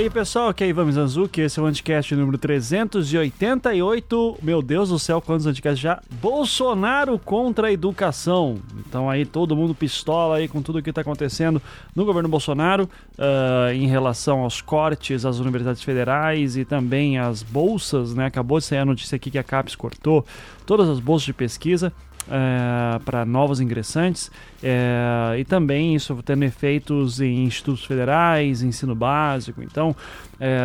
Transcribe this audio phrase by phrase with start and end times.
[0.00, 4.38] Aí, pessoal, aqui é Ivan Mizanzuki, esse é o Anticast número 388.
[4.42, 6.00] Meu Deus do céu, quantos Anticasts já?
[6.22, 8.56] Bolsonaro contra a educação.
[8.78, 11.60] Então aí todo mundo pistola aí com tudo o que está acontecendo
[11.94, 12.88] no governo Bolsonaro
[13.18, 18.24] uh, em relação aos cortes às universidades federais e também às bolsas, né?
[18.24, 20.24] Acabou de sair a notícia aqui que a CAPES cortou
[20.64, 21.92] todas as bolsas de pesquisa.
[22.20, 24.30] Uh, para novos ingressantes
[24.62, 29.62] é, e também isso tendo efeitos em institutos federais, ensino básico.
[29.62, 29.96] Então,
[30.38, 30.58] é,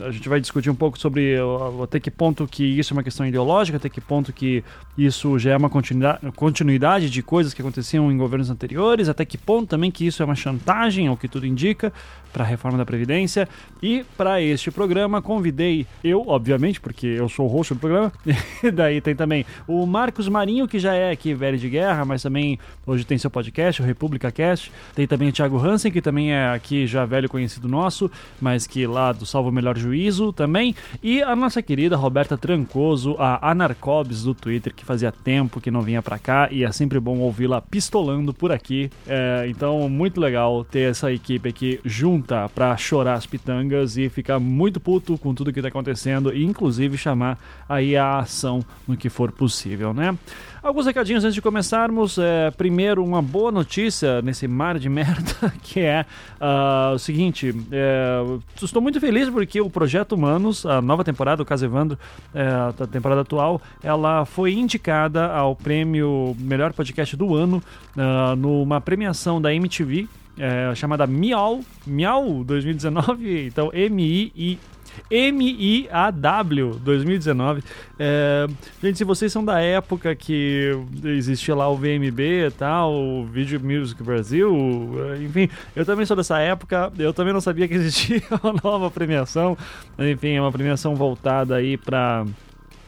[0.00, 1.36] a gente vai discutir um pouco sobre
[1.82, 4.62] até que ponto que isso é uma questão ideológica, até que ponto que
[4.96, 5.70] isso já é uma
[6.36, 10.24] continuidade de coisas que aconteciam em governos anteriores, até que ponto também que isso é
[10.24, 11.92] uma chantagem, ao que tudo indica,
[12.32, 13.48] para a reforma da Previdência.
[13.82, 18.12] E para este programa convidei eu, obviamente, porque eu sou o host do programa,
[18.62, 22.22] e daí tem também o Marcos Marinho, que já é aqui velho de guerra, mas
[22.22, 24.72] também hoje tem seu seu podcast, o República Cast.
[24.94, 28.86] Tem também o Thiago Hansen, que também é aqui já velho conhecido nosso, mas que
[28.86, 30.74] lá do Salvo Melhor Juízo também.
[31.02, 35.82] E a nossa querida Roberta Trancoso, a Anarcobs do Twitter, que fazia tempo que não
[35.82, 38.90] vinha pra cá e é sempre bom ouvi-la pistolando por aqui.
[39.06, 44.38] É, então, muito legal ter essa equipe aqui junta pra chorar as pitangas e ficar
[44.38, 49.08] muito puto com tudo que tá acontecendo e inclusive chamar aí a ação no que
[49.08, 50.16] for possível, né?
[50.68, 52.18] Alguns recadinhos antes de começarmos.
[52.18, 56.04] É, primeiro, uma boa notícia nesse mar de merda, que é
[56.38, 58.20] uh, o seguinte: é,
[58.62, 61.98] estou muito feliz porque o Projeto Humanos, a nova temporada, o caso Evandro,
[62.34, 67.62] é, a temporada atual, ela foi indicada ao prêmio Melhor Podcast do Ano
[67.96, 70.06] uh, numa premiação da MTV.
[70.36, 74.58] É, chamada Miau, Miau 2019, então M-I-I
[75.10, 77.62] MIAW 2019.
[77.98, 78.46] É,
[78.82, 80.70] gente, se vocês são da época que
[81.04, 84.54] existia lá o VMB e tal, o Video Music Brasil,
[85.22, 89.56] enfim, eu também sou dessa época, eu também não sabia que existia uma nova premiação.
[89.98, 92.24] Enfim, é uma premiação voltada aí para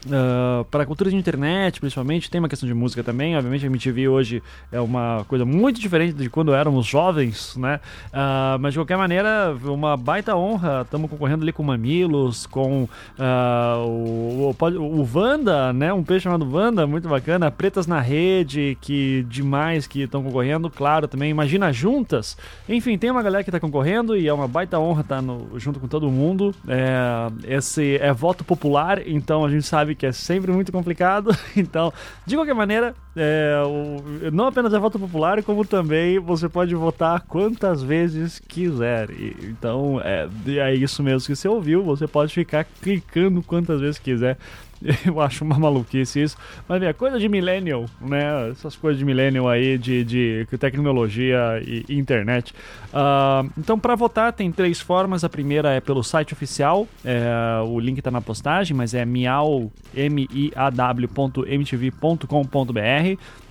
[0.06, 3.36] Uh, para a cultura de internet, principalmente, tem uma questão de música também.
[3.36, 7.80] Obviamente, a MTV hoje é uma coisa muito diferente de quando éramos jovens, né?
[8.06, 10.82] Uh, mas de qualquer maneira, uma baita honra.
[10.82, 15.92] Estamos concorrendo ali com Mamilos, com uh, o, o, o Wanda, né?
[15.92, 17.50] Um peixe chamado Wanda, muito bacana.
[17.50, 20.70] Pretas na Rede, que demais que estão concorrendo.
[20.70, 22.36] Claro, também Imagina Juntas.
[22.68, 25.78] Enfim, tem uma galera que está concorrendo e é uma baita honra estar no, junto
[25.78, 26.54] com todo mundo.
[26.66, 31.30] É, esse é voto popular, então a gente sabe sabe que é sempre muito complicado.
[31.56, 31.92] Então,
[32.24, 37.20] de qualquer maneira, é, o, não apenas é voto popular, como também você pode votar
[37.22, 39.10] quantas vezes quiser.
[39.10, 41.82] E, então, é, é isso mesmo que você ouviu.
[41.82, 44.38] Você pode ficar clicando quantas vezes quiser
[45.04, 46.36] Eu acho uma maluquice isso.
[46.68, 48.50] Mas é coisa de millennial, né?
[48.50, 52.54] Essas coisas de millennial aí, de, de tecnologia e, internet.
[52.88, 55.22] Uh, então, para votar, tem três formas.
[55.24, 56.88] A primeira é pelo site oficial.
[57.04, 57.22] É,
[57.66, 61.20] o link está na postagem, mas é miaw, miaw.mtv.com.br.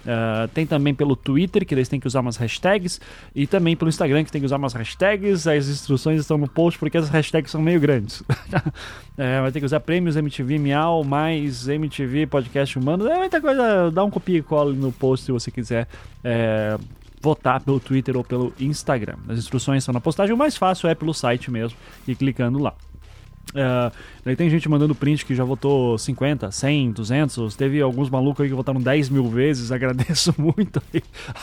[0.05, 3.01] Uh, tem também pelo Twitter, que eles têm que usar umas hashtags,
[3.35, 5.47] e também pelo Instagram, que tem que usar umas hashtags.
[5.47, 8.23] As instruções estão no post porque as hashtags são meio grandes.
[9.17, 13.07] é, vai ter que usar prêmios MTV Miau mais MTV Podcast Humano.
[13.07, 15.87] É muita coisa, dá um copia e cola no post se você quiser.
[16.23, 16.77] É,
[17.21, 19.17] votar pelo Twitter ou pelo Instagram.
[19.27, 20.33] As instruções estão na postagem.
[20.33, 21.77] O mais fácil é pelo site mesmo
[22.07, 22.73] e clicando lá.
[23.49, 23.91] Uh,
[24.23, 27.55] daí tem gente mandando print que já votou 50, 100, 200.
[27.55, 29.71] Teve alguns malucos aí que votaram 10 mil vezes.
[29.73, 30.81] Agradeço muito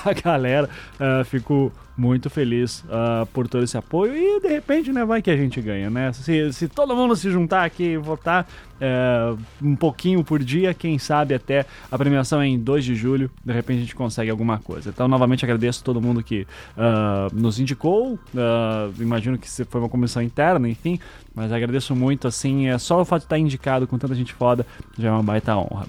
[0.05, 0.69] a galera.
[0.95, 5.31] Uh, fico muito feliz uh, por todo esse apoio e de repente, né, vai que
[5.31, 6.13] a gente ganha, né?
[6.13, 8.47] Se, se todo mundo se juntar aqui e votar
[8.81, 13.31] é, um pouquinho por dia, quem sabe até a premiação é em 2 de julho,
[13.45, 14.91] de repente a gente consegue alguma coisa.
[14.91, 16.47] Então, novamente agradeço todo mundo que
[16.77, 20.99] uh, nos indicou, uh, imagino que foi uma comissão interna, enfim,
[21.35, 24.67] mas agradeço muito, assim, é só o fato de estar indicado com tanta gente foda
[24.99, 25.87] já é uma baita honra.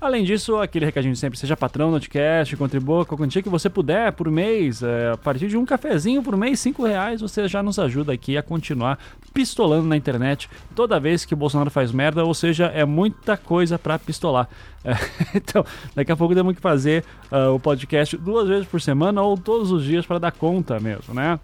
[0.00, 3.48] Além disso, aquele recadinho de sempre, seja patrão no podcast, contribua com a quantia que
[3.48, 7.48] você puder por mês, é, a partir de um cafezinho por mês, cinco reais, você
[7.48, 8.98] já nos ajuda aqui a continuar
[9.32, 13.78] pistolando na internet toda vez que o Bolsonaro faz merda, ou seja, é muita coisa
[13.78, 14.48] para pistolar.
[14.84, 14.92] É,
[15.34, 15.64] então,
[15.94, 19.70] daqui a pouco temos que fazer uh, o podcast duas vezes por semana ou todos
[19.72, 21.38] os dias para dar conta mesmo, né?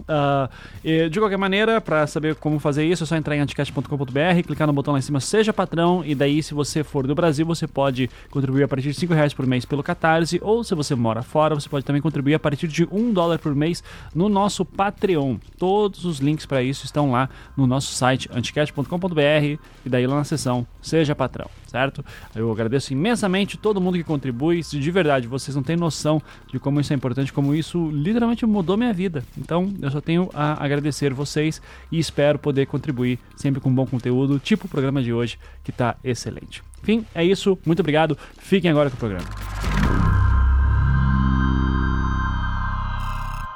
[0.00, 0.50] Uh,
[0.82, 4.66] e, de qualquer maneira, para saber como fazer isso, é só entrar em anticast.com.br, clicar
[4.66, 7.66] no botão lá em cima Seja Patrão, e daí, se você for do Brasil, você
[7.66, 11.22] pode contribuir a partir de 5 reais por mês pelo Catarse, ou se você mora
[11.22, 13.82] fora, você pode também contribuir a partir de 1 dólar por mês
[14.14, 15.36] no nosso Patreon.
[15.58, 19.18] Todos os links para isso estão lá no nosso site anticast.com.br,
[19.84, 22.04] e daí lá na seção Seja Patrão certo?
[22.36, 24.60] Eu agradeço imensamente todo mundo que contribui.
[24.62, 26.22] De verdade, vocês não têm noção
[26.52, 29.24] de como isso é importante, como isso literalmente mudou minha vida.
[29.36, 31.60] Então, eu só tenho a agradecer vocês
[31.90, 35.96] e espero poder contribuir sempre com bom conteúdo, tipo o programa de hoje, que está
[36.04, 36.62] excelente.
[36.80, 37.58] Enfim, é isso.
[37.66, 38.16] Muito obrigado.
[38.38, 40.43] Fiquem agora com o programa.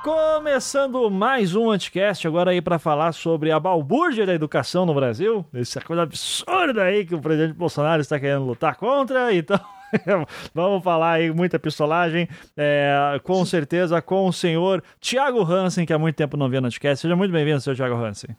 [0.03, 5.45] Começando mais um Anticast, agora aí para falar sobre a balbúrdia da educação no Brasil.
[5.53, 9.59] Essa coisa absurda aí que o presidente Bolsonaro está querendo lutar contra, então.
[10.55, 15.99] Vamos falar aí muita pistolagem, é, com certeza com o senhor Tiago Hansen, que há
[15.99, 17.03] muito tempo não via no Anticast.
[17.03, 18.37] Seja muito bem-vindo, senhor Tiago Hansen.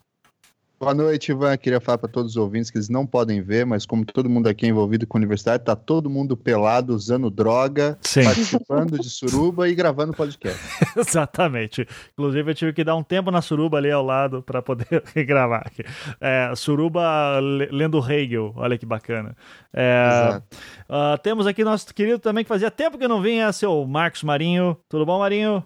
[0.82, 1.58] Boa noite, Ivan.
[1.58, 4.48] Queria falar para todos os ouvintes que eles não podem ver, mas como todo mundo
[4.48, 8.24] aqui é envolvido com a universidade, tá todo mundo pelado, usando droga, Sim.
[8.24, 10.58] participando de suruba e gravando podcast.
[10.96, 11.86] Exatamente.
[12.14, 14.86] Inclusive, eu tive que dar um tempo na suruba ali ao lado para poder
[15.26, 15.66] gravar.
[15.66, 15.84] Aqui.
[16.18, 17.38] É, suruba
[17.70, 19.36] lendo Hegel, olha que bacana.
[19.74, 20.40] É,
[20.88, 24.78] uh, temos aqui nosso querido também que fazia tempo que não vinha, seu Marcos Marinho.
[24.88, 25.62] Tudo bom, Marinho?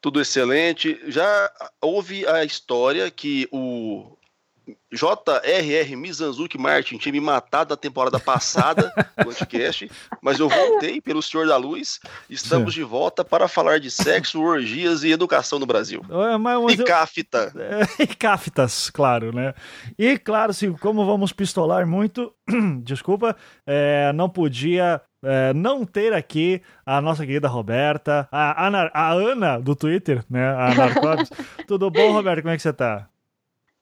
[0.00, 1.00] Tudo excelente.
[1.06, 1.50] Já
[1.80, 4.16] houve a história que o
[4.92, 5.96] J.R.R.
[5.96, 8.92] Mizanzuki Martin tinha me matado na temporada passada
[9.22, 12.00] do Anticast, mas eu voltei pelo Senhor da Luz.
[12.28, 12.80] Estamos Sim.
[12.80, 16.04] de volta para falar de sexo, orgias e educação no Brasil.
[16.08, 17.52] É, mas, mas e cafta.
[17.56, 19.54] É, e caftas, claro, né?
[19.98, 22.32] E claro, assim, como vamos pistolar muito,
[22.82, 23.36] desculpa,
[23.66, 29.60] é, não podia é, não ter aqui a nossa querida Roberta, a, a, a Ana
[29.60, 30.48] do Twitter, né?
[30.48, 31.30] A Narcops.
[31.66, 32.42] Tudo bom, Roberta?
[32.42, 33.08] Como é que você tá?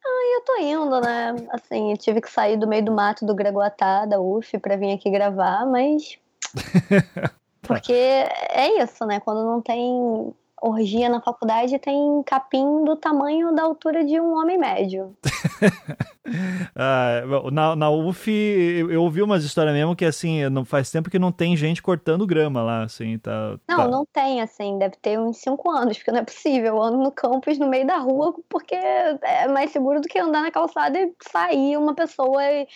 [0.05, 1.37] Ah, eu tô indo, né?
[1.53, 4.93] Assim, eu tive que sair do meio do mato do Greguatá, da UF, pra vir
[4.93, 6.19] aqui gravar, mas.
[7.63, 9.21] Porque é isso, né?
[9.21, 14.59] Quando não tem orgia na faculdade tem capim do tamanho da altura de um homem
[14.59, 15.17] médio.
[16.75, 17.23] ah,
[17.53, 21.33] na, na UF eu ouvi umas histórias mesmo que assim, não faz tempo que não
[21.33, 23.59] tem gente cortando grama lá, assim, tá.
[23.69, 23.89] Não, tá.
[23.89, 26.77] não tem, assim, deve ter uns cinco anos, porque não é possível.
[26.77, 30.43] Eu ando no campus, no meio da rua, porque é mais seguro do que andar
[30.43, 32.67] na calçada e sair uma pessoa e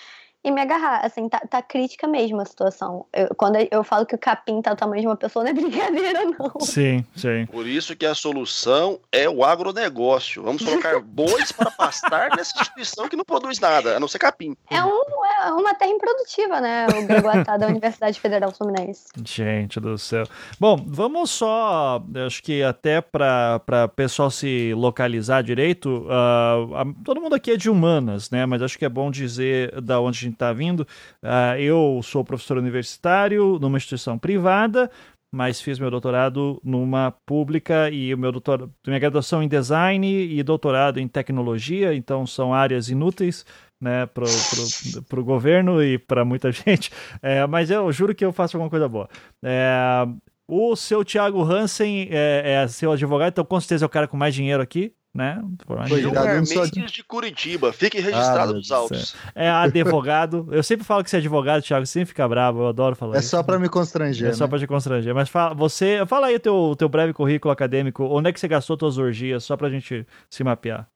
[0.44, 1.04] e me agarrar.
[1.04, 3.06] Assim, tá, tá crítica mesmo a situação.
[3.12, 5.54] Eu, quando eu falo que o capim tá do tamanho de uma pessoa, não é
[5.54, 6.60] brincadeira, não.
[6.60, 7.46] Sim, sim.
[7.46, 10.42] Por isso que a solução é o agronegócio.
[10.42, 14.56] Vamos colocar bois para pastar nessa instituição que não produz nada, a não ser capim.
[14.70, 15.02] É, um,
[15.44, 16.86] é uma terra improdutiva, né?
[16.88, 19.06] O Greguatá da Universidade Federal Fluminense.
[19.24, 20.24] Gente do céu.
[20.58, 27.34] Bom, vamos só, acho que até para o pessoal se localizar direito, uh, todo mundo
[27.34, 28.46] aqui é de humanas, né?
[28.46, 30.80] Mas acho que é bom dizer da onde a gente está vindo.
[31.22, 34.90] Uh, eu sou professor universitário numa instituição privada,
[35.34, 40.42] mas fiz meu doutorado numa pública e o meu doutor, minha graduação em design e
[40.42, 43.46] doutorado em tecnologia, então são áreas inúteis
[43.80, 46.90] né, pro, pro, pro governo e para muita gente,
[47.22, 49.08] é, mas eu juro que eu faço alguma coisa boa.
[49.42, 50.06] É,
[50.46, 54.16] o seu Thiago Hansen é, é, seu advogado, então com certeza é o cara com
[54.16, 55.42] mais dinheiro aqui, né?
[55.86, 59.14] Gilmar Mendes de Curitiba, fique registrado ah, nos autos.
[59.34, 60.48] É advogado.
[60.50, 63.16] Eu sempre falo que você é advogado, Thiago, você sempre fica bravo, eu adoro falar
[63.16, 63.28] é isso.
[63.28, 64.28] É só para me constranger.
[64.28, 64.34] É né?
[64.34, 65.14] só para te constranger.
[65.14, 68.48] Mas fala, você, fala aí o teu, teu breve currículo acadêmico, onde é que você
[68.48, 70.88] gastou suas orgias, só pra gente se mapear.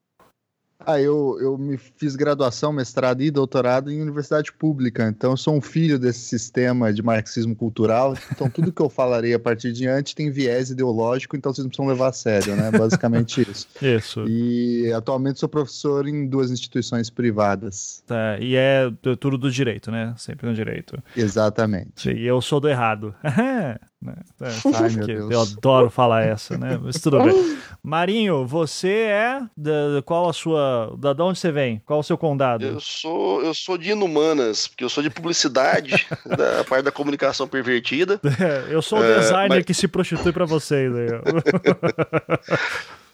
[0.87, 5.53] Ah, eu, eu me fiz graduação, mestrado e doutorado em universidade pública, então eu sou
[5.53, 9.79] um filho desse sistema de marxismo cultural, então tudo que eu falarei a partir de
[9.79, 12.71] diante tem viés ideológico, então vocês não precisam levar a sério, né?
[12.71, 13.67] Basicamente isso.
[13.81, 14.25] Isso.
[14.27, 18.01] E atualmente sou professor em duas instituições privadas.
[18.07, 18.89] Tá, e é
[19.19, 20.13] tudo do direito, né?
[20.17, 20.97] Sempre no direito.
[21.15, 22.11] Exatamente.
[22.11, 23.13] E eu sou do errado.
[24.01, 24.13] Né?
[24.39, 25.31] É, Ai, meu Deus.
[25.31, 26.79] Eu adoro falar essa, né?
[26.79, 27.57] Mas tudo bem.
[27.81, 31.81] Marinho, você é da, qual a sua, da, de onde você vem?
[31.85, 32.63] Qual o seu condado?
[32.63, 37.47] Eu sou, eu sou de inumanas, porque eu sou de publicidade, da parte da comunicação
[37.47, 38.21] pervertida.
[38.39, 39.65] É, eu sou o é, designer mas...
[39.65, 40.93] que se prostitui para vocês.
[40.95, 41.07] Aí.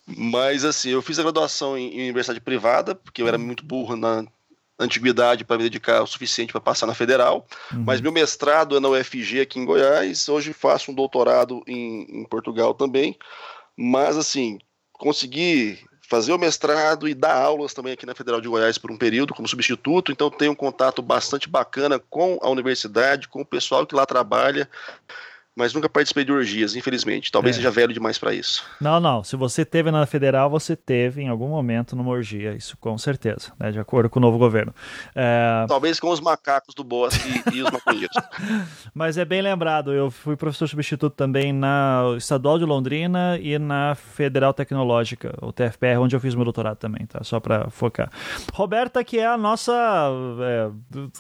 [0.06, 3.96] mas assim, eu fiz a graduação em, em universidade privada, porque eu era muito burro
[3.96, 4.26] na
[4.80, 7.84] antiguidade para me dedicar o suficiente para passar na federal, uhum.
[7.86, 12.26] mas meu mestrado é na UFG aqui em Goiás, hoje faço um doutorado em, em
[12.26, 13.18] Portugal também,
[13.78, 14.60] mas assim,
[14.94, 18.98] consegui fazer o mestrado e dar aulas também aqui na Federal de Goiás por um
[18.98, 23.86] período como substituto, então tenho um contato bastante bacana com a universidade, com o pessoal
[23.86, 24.70] que lá trabalha,
[25.56, 27.32] mas nunca participei de orgias, infelizmente.
[27.32, 27.58] Talvez É.
[27.58, 28.64] seja velho demais pra isso.
[28.82, 29.24] Não, não.
[29.24, 32.54] Se você teve na federal, você teve em algum momento numa orgia.
[32.54, 33.72] Isso com certeza, né?
[33.72, 34.74] De acordo com o novo governo.
[35.16, 38.16] É, Talvez com os macacos do Bosque e os maconheiros.
[38.94, 39.94] mas é bem lembrado.
[39.94, 46.00] Eu fui professor substituto também na Estadual de Londrina e na Federal Tecnológica, o TFPR,
[46.00, 47.24] onde eu fiz meu doutorado também, tá?
[47.24, 48.10] Só pra focar.
[48.54, 49.74] Roberta, que é a nossa.
[50.42, 50.70] é,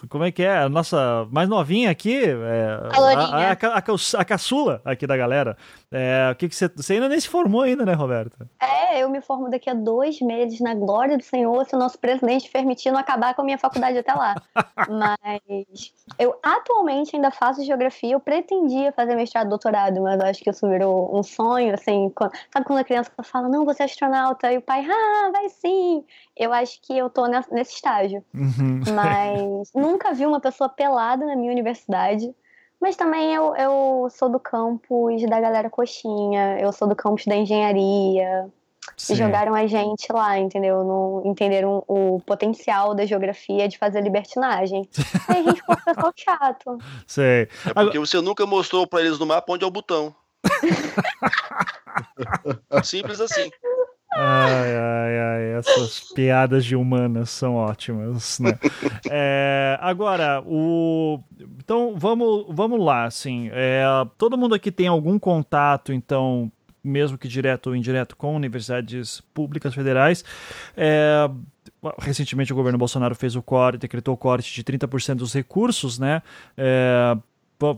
[0.10, 0.58] como é que é?
[0.60, 2.24] A nossa mais novinha aqui.
[2.24, 3.78] É, A a, a,
[4.22, 5.56] a, a caçula aqui da galera.
[5.92, 6.68] É, o que que você.
[6.75, 8.48] Você ainda nem se formou ainda, né, Roberta?
[8.60, 12.00] É, eu me formo daqui a dois meses, na glória do Senhor, se o nosso
[12.00, 14.36] presidente permitir não acabar com a minha faculdade até lá.
[14.89, 20.44] Mas eu atualmente ainda faço geografia, eu pretendia fazer mestrado e doutorado, mas eu acho
[20.44, 23.86] que isso virou um sonho, assim, quando- sabe quando a criança fala, não, você é
[23.86, 26.03] astronauta, e o pai, ah, vai sim.
[26.36, 28.24] Eu acho que eu tô nesse estágio.
[28.34, 28.82] Uhum.
[28.94, 32.34] Mas nunca vi uma pessoa pelada na minha universidade.
[32.84, 37.34] Mas também eu, eu sou do campus da galera coxinha, eu sou do campus da
[37.34, 38.52] engenharia.
[38.98, 39.16] Sim.
[39.16, 40.84] Jogaram a gente lá, entendeu?
[40.84, 44.82] Não entenderam o potencial da geografia de fazer libertinagem.
[45.30, 46.78] Aí a gente ficou pessoal chato.
[47.08, 47.48] Sei.
[47.66, 50.13] É porque você nunca mostrou pra eles no mapa onde é o botão.
[52.84, 53.50] Simples assim.
[54.15, 58.58] Ai, ai, ai, essas piadas de humanas são ótimas, né?
[59.10, 61.20] É, agora, o.
[61.58, 63.50] Então, vamos, vamos lá, assim.
[63.53, 63.84] é,
[64.17, 66.51] todo mundo aqui tem algum contato, então,
[66.84, 70.24] mesmo que direto ou indireto, com universidades públicas federais.
[70.77, 71.29] É,
[72.00, 76.22] recentemente o governo Bolsonaro fez o corte, decretou o corte de 30% dos recursos, né?
[76.58, 77.17] É,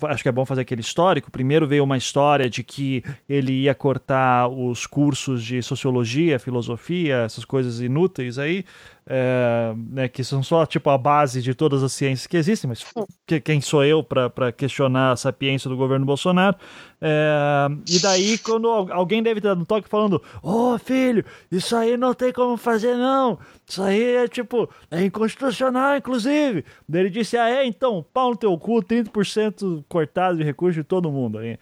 [0.08, 1.32] acho que é bom fazer aquele histórico.
[1.32, 7.46] Primeiro veio uma história de que ele ia cortar os cursos de sociologia, filosofia, essas
[7.46, 8.66] coisas inúteis aí,
[9.08, 12.84] é, né, que são só tipo a base de todas as ciências que existem, mas
[13.28, 16.56] que- quem sou eu para questionar a sapiência do governo Bolsonaro?
[17.02, 21.98] É, e daí, quando al- alguém deve estar no toque falando: Ô filho, isso aí
[21.98, 23.38] não tem como fazer, não.
[23.68, 26.64] Isso aí é tipo, é inconstitucional, inclusive.
[26.88, 27.66] Daí ele disse: Ah, é?
[27.66, 31.58] Então, pau no teu cu, 30% cortado de recurso de todo mundo aí.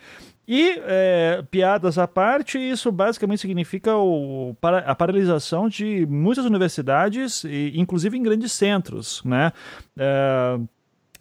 [0.47, 8.17] E, é, piadas à parte, isso basicamente significa o, a paralisação de muitas universidades, inclusive
[8.17, 9.53] em grandes centros, né?
[9.97, 10.59] É,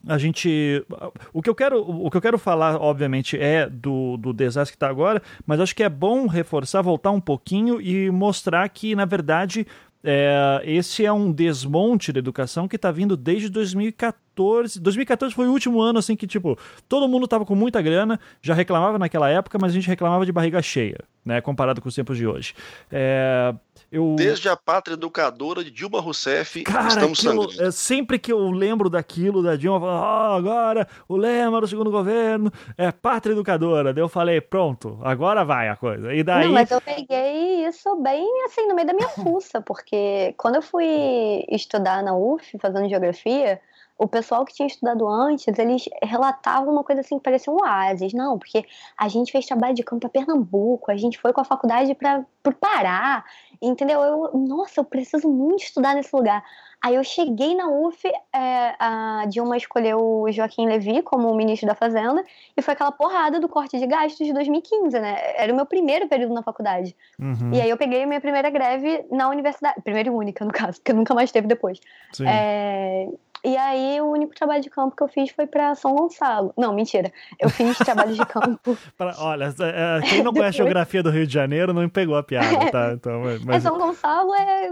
[0.07, 0.85] a gente.
[1.33, 4.77] O que eu quero, o que eu quero falar, obviamente, é do, do desastre que
[4.77, 9.05] está agora, mas acho que é bom reforçar, voltar um pouquinho e mostrar que, na
[9.05, 9.67] verdade,
[10.03, 14.23] é, esse é um desmonte da educação que está vindo desde 2014.
[14.35, 16.59] 2014 foi o último ano assim que tipo
[16.89, 20.33] todo mundo estava com muita grana, já reclamava naquela época, mas a gente reclamava de
[20.33, 22.55] barriga cheia, né, comparado com os tempos de hoje.
[22.91, 23.55] É,
[23.91, 27.69] eu Desde a pátria educadora de Dilma Rousseff, Cara, estamos aquilo, sangrando.
[27.69, 31.67] é, sempre que eu lembro daquilo da Dilma, eu falo, "Ah, agora o lema do
[31.69, 33.93] segundo governo é pátria educadora.
[33.93, 36.15] Daí eu falei, pronto, agora vai a coisa.
[36.15, 36.47] E daí.
[36.47, 40.63] Não, mas eu peguei isso bem assim no meio da minha fuça, porque quando eu
[40.63, 43.61] fui estudar na UF, fazendo geografia,
[43.99, 48.13] o pessoal que tinha estudado antes, eles relatavam uma coisa assim que parecia um oásis.
[48.13, 48.65] Não, porque
[48.99, 52.25] a gente fez trabalho de campo para Pernambuco, a gente foi com a faculdade para
[52.47, 53.25] o Pará,
[53.61, 54.01] entendeu?
[54.01, 56.43] Eu, nossa, eu preciso muito estudar nesse lugar.
[56.85, 61.77] Aí eu cheguei na UF, é, a Dilma escolheu o Joaquim Levy como ministro da
[61.77, 62.25] Fazenda,
[62.57, 65.17] e foi aquela porrada do corte de gastos de 2015, né?
[65.37, 66.97] Era o meu primeiro período na faculdade.
[67.21, 70.51] Uhum, E aí eu peguei a minha primeira greve na universidade, primeira e única, no
[70.51, 71.79] caso, porque nunca mais teve depois.
[72.13, 72.25] sim.
[72.27, 73.09] É,
[73.45, 76.53] E aí o único trabalho de campo que eu fiz foi pra São Gonçalo.
[76.57, 77.13] Não, mentira.
[77.41, 78.77] Eu fiz trabalho de campo.
[78.97, 82.23] Pra- olha, é, quem não conhece a geografia do Rio de Janeiro não pegou a
[82.23, 82.93] piada, tá?
[82.93, 84.71] Então, mas, É, São Gonçalo é.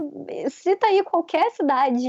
[0.49, 1.99] Cita aí qualquer cidade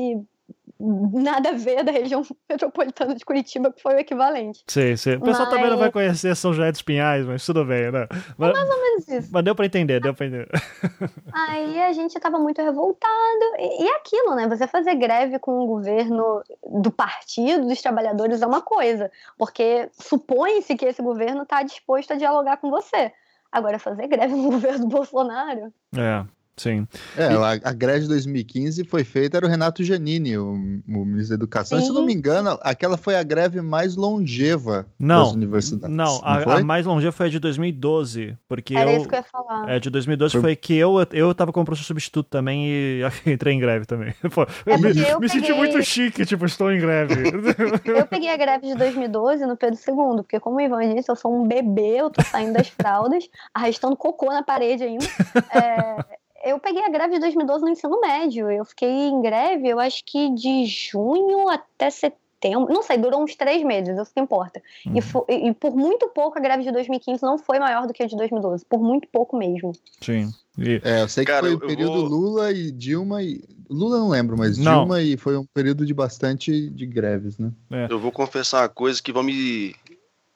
[0.85, 4.65] nada a ver da região metropolitana de Curitiba, que foi o equivalente.
[4.69, 5.15] Sim, sim.
[5.17, 8.07] O pessoal também não vai Mas- conhecer São José dos Pinhais, mas tudo bem, né?
[8.37, 9.29] Mas, Mas isso.
[9.33, 10.49] mas deu pra entender, deu pra entender.
[11.33, 13.13] Aí a gente tava muito revoltado.
[13.59, 14.49] E, e aquilo, né?
[14.49, 16.43] Você fazer greve com o governo
[16.81, 19.11] do partido dos trabalhadores é uma coisa.
[19.39, 23.13] Porque supõe-se que esse governo está disposto a dialogar com você.
[23.51, 25.73] Agora, fazer greve no governo do Bolsonaro.
[25.97, 26.25] É,
[26.63, 26.87] sim.
[27.17, 31.31] É, a, a greve de 2015 foi feita, era o Renato Giannini, o, o ministro
[31.31, 31.81] da Educação.
[31.81, 35.95] Se eu não me engano, aquela foi a greve mais longeva Não, das universidades.
[35.95, 36.61] Não, a, foi?
[36.61, 38.97] a mais longe foi a de 2012, porque Era eu...
[38.99, 39.69] isso que eu ia falar.
[39.71, 43.55] É, de 2012 Foi- foi que eu, eu tava como professor substituto também e entrei
[43.55, 44.15] em greve também.
[44.35, 47.15] Pô, É me, eu me senti peguei- muito chique, tipo, estou em greve.
[47.85, 51.17] Eu peguei a greve de 2012 no Pedro II, porque como o Ivan disse, eu
[51.17, 55.05] sou um bebê, eu tô saindo das fraldas, arrastando cocô na parede ainda.
[55.51, 55.97] É,
[56.45, 58.51] eu peguei a greve de 2012 no ensino médio.
[58.51, 62.73] Eu fiquei em greve, eu acho que de junho até setembro.
[62.73, 64.61] Não sei, durou uns três meses, isso que importa.
[64.87, 64.95] Uhum.
[65.29, 68.07] E, e, por muito pouco a greve de 2015 não foi maior do que a
[68.07, 68.65] de 2012.
[68.65, 69.73] Por muito pouco mesmo.
[70.01, 70.31] Sim.
[70.59, 70.81] E...
[70.85, 72.09] É, eu sei que Cara, foi o período vou...
[72.09, 73.43] Lula e Dilma e.
[73.71, 74.81] Lula não lembro, mas não.
[74.81, 77.51] Dilma e foi um período de bastante de greves, né?
[77.71, 77.87] É.
[77.91, 79.75] Eu vou confessar uma coisa que vão me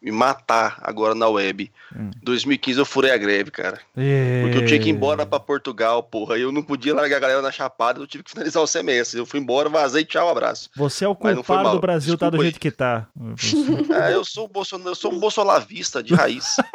[0.01, 1.71] me matar agora na web.
[1.95, 2.11] Hum.
[2.23, 3.81] 2015 eu furei a greve, cara.
[3.97, 4.43] E...
[4.43, 6.39] Porque eu tinha que ir embora para Portugal, porra.
[6.39, 9.19] Eu não podia largar a galera na chapada, eu tive que finalizar o semestre.
[9.19, 10.71] Eu fui embora, vazei, tchau, abraço.
[10.77, 13.09] Você é o culpado do Brasil Desculpa tá do jeito que tá.
[14.09, 14.81] é, eu sou, Bolson...
[14.85, 16.57] eu sou um bolsolavista de raiz.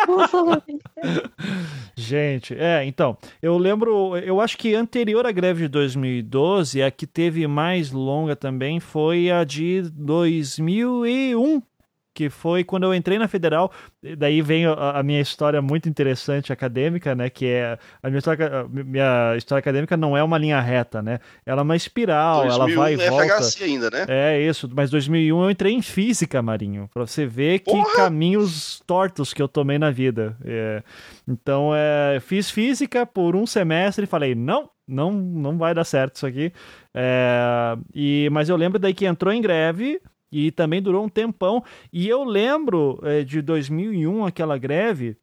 [1.96, 7.06] Gente, é, então, eu lembro, eu acho que anterior à greve de 2012, a que
[7.06, 11.62] teve mais longa também foi a de 2001,
[12.13, 13.72] que foi quando eu entrei na Federal.
[14.18, 17.30] Daí vem a, a, minha história muito interessante acadêmica, né?
[17.30, 21.20] Que é a minha história, a minha história acadêmica não é uma linha reta, né?
[21.46, 23.41] Ela é uma espiral, ela vai e é volta.
[23.41, 24.06] FHC ainda, né?
[24.08, 24.70] É isso.
[24.74, 27.86] Mas 2001 eu entrei em física, Marinho, para você ver Porra!
[27.86, 30.36] que caminhos tortos que eu tomei na vida.
[30.44, 30.84] É.
[31.27, 34.70] Então, é, fiz física por um semestre e falei não.
[34.88, 36.51] Não, não vai dar certo isso aqui.
[36.94, 40.01] É, e, mas eu lembro daí que entrou em greve,
[40.32, 41.64] e também durou um tempão.
[41.92, 45.18] E eu lembro é, de 2001, aquela greve,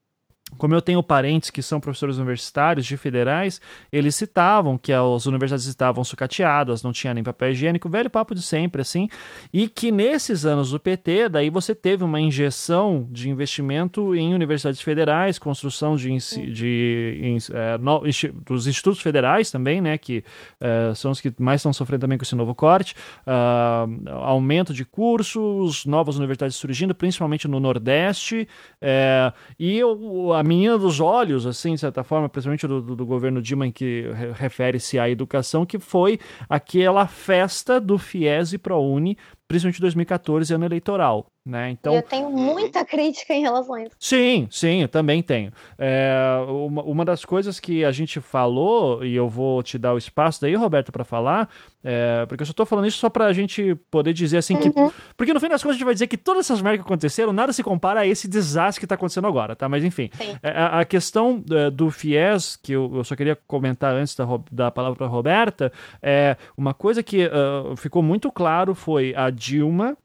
[0.57, 3.61] como eu tenho parentes que são professores universitários de federais,
[3.93, 8.43] eles citavam que as universidades estavam sucateadas, não tinha nem papel higiênico, velho papo de
[8.43, 9.09] sempre, assim,
[9.53, 14.81] e que nesses anos do PT, daí você teve uma injeção de investimento em universidades
[14.81, 16.17] federais, construção de,
[16.53, 18.03] de é, no,
[18.45, 20.25] dos institutos federais também, né, que
[20.61, 22.95] é, são os que mais estão sofrendo também com esse novo corte,
[23.27, 28.49] uh, aumento de cursos, novas universidades surgindo, principalmente no Nordeste,
[28.81, 33.07] é, e eu, a menina dos olhos, assim, de certa forma, principalmente do, do, do
[33.07, 34.05] governo Dilma, que
[34.35, 36.19] refere-se à educação, que foi
[36.49, 39.17] aquela festa do FIES e ProUni,
[39.49, 41.27] principalmente em 2014, ano eleitoral.
[41.49, 41.71] Né?
[41.71, 43.97] Então, eu tenho muita crítica em relação a isso.
[43.99, 45.51] Sim, sim, eu também tenho.
[45.79, 46.13] É,
[46.47, 50.43] uma, uma das coisas que a gente falou, e eu vou te dar o espaço
[50.43, 51.49] daí, Roberto, para falar,
[51.83, 54.61] é, porque eu só estou falando isso só para a gente poder dizer assim uhum.
[54.61, 54.95] que.
[55.17, 57.33] Porque no fim das contas a gente vai dizer que todas essas merdas que aconteceram,
[57.33, 59.71] nada se compara a esse desastre que está acontecendo agora, tá?
[59.71, 60.11] Mas enfim,
[60.43, 64.27] é, a, a, questão é, do FIES, que eu, eu, só queria comentar antes da,
[64.53, 69.97] da palavra para Roberta, é uma coisa que uh, ficou muito claro foi a Dilma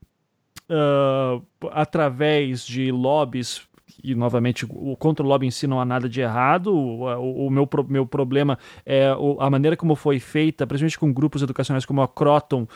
[0.70, 3.68] uh, através de lobbies
[4.04, 4.66] e novamente
[5.00, 6.74] contra o lobby em si não há nada de errado.
[6.74, 9.08] O, o, o meu, meu problema é
[9.40, 12.68] a maneira como foi feita, principalmente com grupos educacionais como a Croton,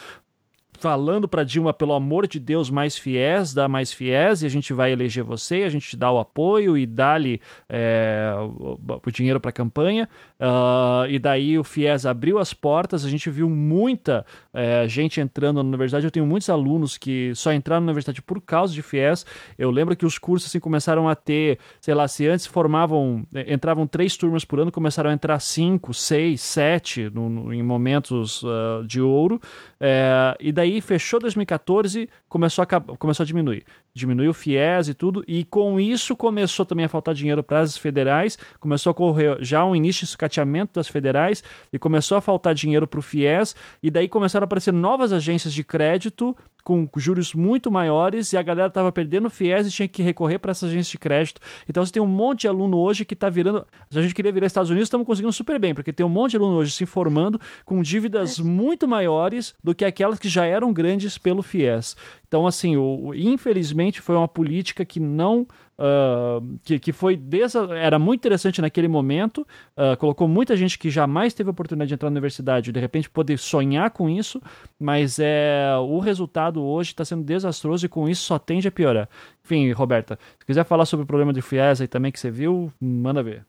[0.77, 4.73] falando para Dilma, pelo amor de Deus, mais fiéis, dá mais fiéis, e a gente
[4.73, 9.39] vai eleger você, a gente te dá o apoio e dá-lhe é, o, o, dinheiro
[9.39, 10.07] para a campanha.
[10.39, 14.25] Uh, e daí o FIES abriu as portas, a gente viu muita
[14.57, 16.03] é, gente entrando na universidade.
[16.03, 19.23] Eu tenho muitos alunos que só entraram na universidade por causa de FIES.
[19.55, 23.53] Eu lembro que os cursos assim, começaram a ter, sei lá, se antes formavam, é,
[23.53, 28.41] entravam três turmas por ano, começaram a entrar cinco, seis, sete no, no, em momentos
[28.41, 29.39] uh, de ouro.
[29.79, 32.65] É, e daí fechou 2014, começou a,
[32.97, 33.63] começou a diminuir.
[33.93, 37.77] Diminuiu o FIES e tudo, e com isso começou também a faltar dinheiro para as
[37.77, 41.43] federais, começou a ocorrer já um início de sucateamento das federais,
[41.73, 45.63] e começou a faltar dinheiro para o FIES, e daí começaram aparecer novas agências de
[45.63, 46.35] crédito
[46.67, 50.51] com juros muito maiores e a galera estava perdendo FIES e tinha que recorrer para
[50.51, 51.39] essas agências de crédito.
[51.69, 53.65] Então você tem um monte de aluno hoje que está virando.
[53.89, 56.31] Se a gente queria virar Estados Unidos, estamos conseguindo super bem, porque tem um monte
[56.31, 60.73] de aluno hoje se informando com dívidas muito maiores do que aquelas que já eram
[60.73, 61.95] grandes pelo FIES.
[62.27, 65.47] Então, assim, o, infelizmente foi uma política que não
[65.79, 69.45] Uh, que, que foi desa, era muito interessante naquele momento,
[69.77, 73.07] uh, colocou muita gente que jamais teve a oportunidade de entrar na universidade, de repente
[73.07, 74.41] poder sonhar com isso,
[74.79, 79.09] mas é o resultado hoje está sendo desastroso e com isso só tende a piorar.
[79.43, 82.71] Enfim, Roberta, se quiser falar sobre o problema de FIES aí também que você viu,
[82.79, 83.45] manda ver.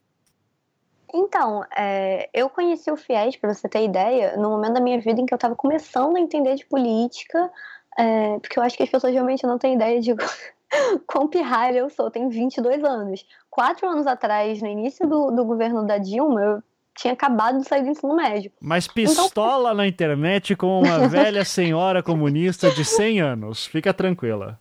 [1.13, 5.19] Então, é, eu conheci o FIES, para você ter ideia, no momento da minha vida
[5.19, 7.51] em que eu estava começando a entender de política,
[7.97, 10.13] é, porque eu acho que as pessoas realmente não têm ideia de
[11.07, 13.25] quão pirralha eu sou, tenho 22 anos.
[13.49, 16.63] Quatro anos atrás, no início do, do governo da Dilma, eu
[16.99, 18.51] tinha acabado de sair do ensino médio.
[18.61, 19.73] Mas então, pistola então...
[19.75, 23.65] na internet com uma velha senhora comunista de 100 anos.
[23.65, 24.59] Fica tranquila.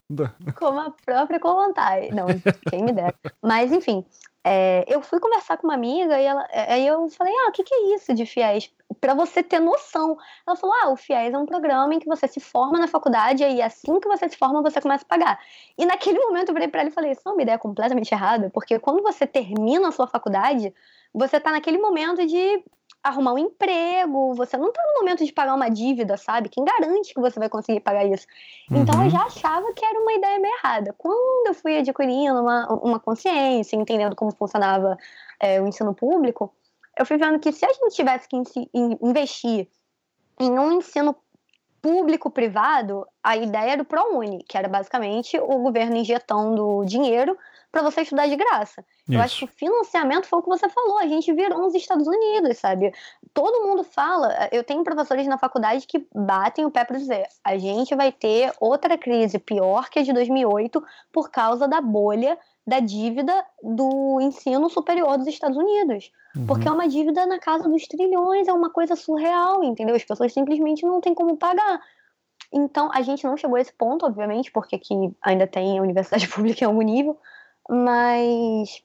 [0.54, 2.10] Como a própria Kolontai.
[2.10, 2.26] Não,
[2.70, 3.14] quem me dera.
[3.42, 4.04] Mas, enfim,
[4.44, 7.52] é, eu fui conversar com uma amiga e ela, é, aí eu falei, ah, o
[7.52, 8.72] que, que é isso de fiéis?
[9.00, 10.16] Para você ter noção.
[10.46, 13.42] Ela falou, ah, o fiéis é um programa em que você se forma na faculdade
[13.42, 15.40] e aí assim que você se forma você começa a pagar.
[15.76, 18.48] E naquele momento eu virei para ela e falei, isso é uma ideia completamente errada,
[18.54, 20.72] porque quando você termina a sua faculdade,
[21.12, 22.64] você está naquele momento de
[23.02, 26.48] arrumar um emprego, você não tá no momento de pagar uma dívida, sabe?
[26.48, 28.26] Quem garante que você vai conseguir pagar isso?
[28.70, 28.82] Uhum.
[28.82, 29.10] Então eu uhum.
[29.10, 30.94] já achava que era uma ideia meio errada.
[30.98, 34.96] Quando eu fui adquirindo uma, uma consciência, entendendo como funcionava
[35.40, 36.52] é, o ensino público,
[36.98, 38.36] eu fui vendo que se a gente tivesse que
[38.74, 39.68] investir
[40.40, 41.16] em um ensino
[41.80, 47.38] público-privado, a ideia era o ProUni, que era basicamente o governo injetando dinheiro
[47.70, 48.84] para você estudar de graça.
[49.02, 49.12] Isso.
[49.12, 52.06] Eu acho que o financiamento foi o que você falou, a gente virou nos Estados
[52.06, 52.92] Unidos, sabe?
[53.34, 57.58] Todo mundo fala, eu tenho professores na faculdade que batem o pé para dizer, a
[57.58, 62.80] gente vai ter outra crise pior que a de 2008 por causa da bolha da
[62.80, 66.12] dívida do ensino superior dos Estados Unidos.
[66.36, 66.46] Uhum.
[66.46, 69.96] Porque é uma dívida na casa dos trilhões, é uma coisa surreal, entendeu?
[69.96, 71.80] As pessoas simplesmente não têm como pagar.
[72.52, 76.28] Então, a gente não chegou a esse ponto, obviamente, porque aqui ainda tem a universidade
[76.28, 77.18] pública em algum nível,
[77.68, 78.82] mas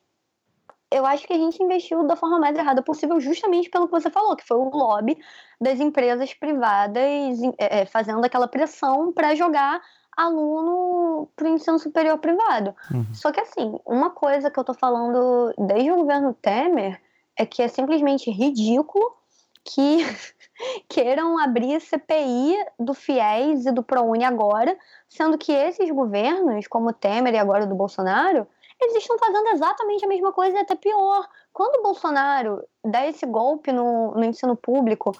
[0.91, 4.12] eu acho que a gente investiu da forma mais errada possível, justamente pelo que você
[4.12, 5.17] falou, que foi o lobby
[5.60, 9.82] das empresas privadas é, fazendo aquela pressão para jogar
[10.15, 12.76] aluno para o ensino superior privado.
[12.91, 13.12] Uhum.
[13.12, 17.02] Só que, assim, uma coisa que eu tô falando desde o governo Temer
[17.36, 19.15] é que é simplesmente ridículo
[19.63, 19.98] que
[20.88, 24.78] queiram abrir CPI do FIES e do ProUni agora,
[25.10, 28.48] sendo que esses governos, como o Temer e agora o do Bolsonaro,
[28.84, 31.28] eles estão fazendo exatamente a mesma coisa e até pior.
[31.52, 35.12] Quando o Bolsonaro dá esse golpe no, no ensino público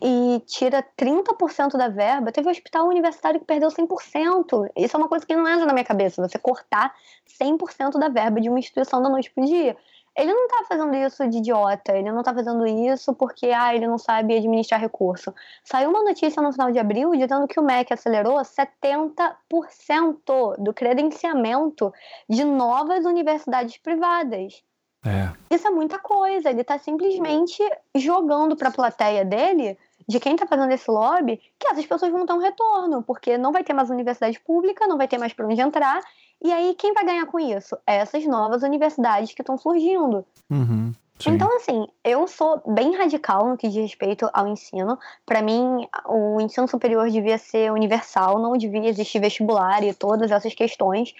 [0.00, 2.30] e tira 30% da verba.
[2.30, 4.70] Teve um hospital universitário que perdeu 100%.
[4.76, 6.94] Isso é uma coisa que não entra na minha cabeça, você cortar
[7.40, 9.76] 100% da verba de uma instituição da noite pro dia.
[10.18, 13.86] Ele não tá fazendo isso de idiota, ele não tá fazendo isso porque ah, ele
[13.86, 15.32] não sabe administrar recurso.
[15.62, 21.94] Saiu uma notícia no final de abril dizendo que o MEC acelerou 70% do credenciamento
[22.28, 24.60] de novas universidades privadas.
[25.06, 25.30] É.
[25.54, 26.50] Isso é muita coisa.
[26.50, 27.62] Ele está simplesmente
[27.94, 29.78] jogando para a plateia dele
[30.08, 33.52] de quem está fazendo esse lobby, que essas pessoas vão ter um retorno, porque não
[33.52, 36.00] vai ter mais universidade pública, não vai ter mais para onde entrar,
[36.42, 37.76] e aí quem vai ganhar com isso?
[37.86, 40.24] Essas novas universidades que estão surgindo.
[40.50, 40.92] Uhum,
[41.26, 44.98] então, assim, eu sou bem radical no que diz respeito ao ensino.
[45.26, 50.54] Para mim, o ensino superior devia ser universal, não devia existir vestibular e todas essas
[50.54, 51.12] questões.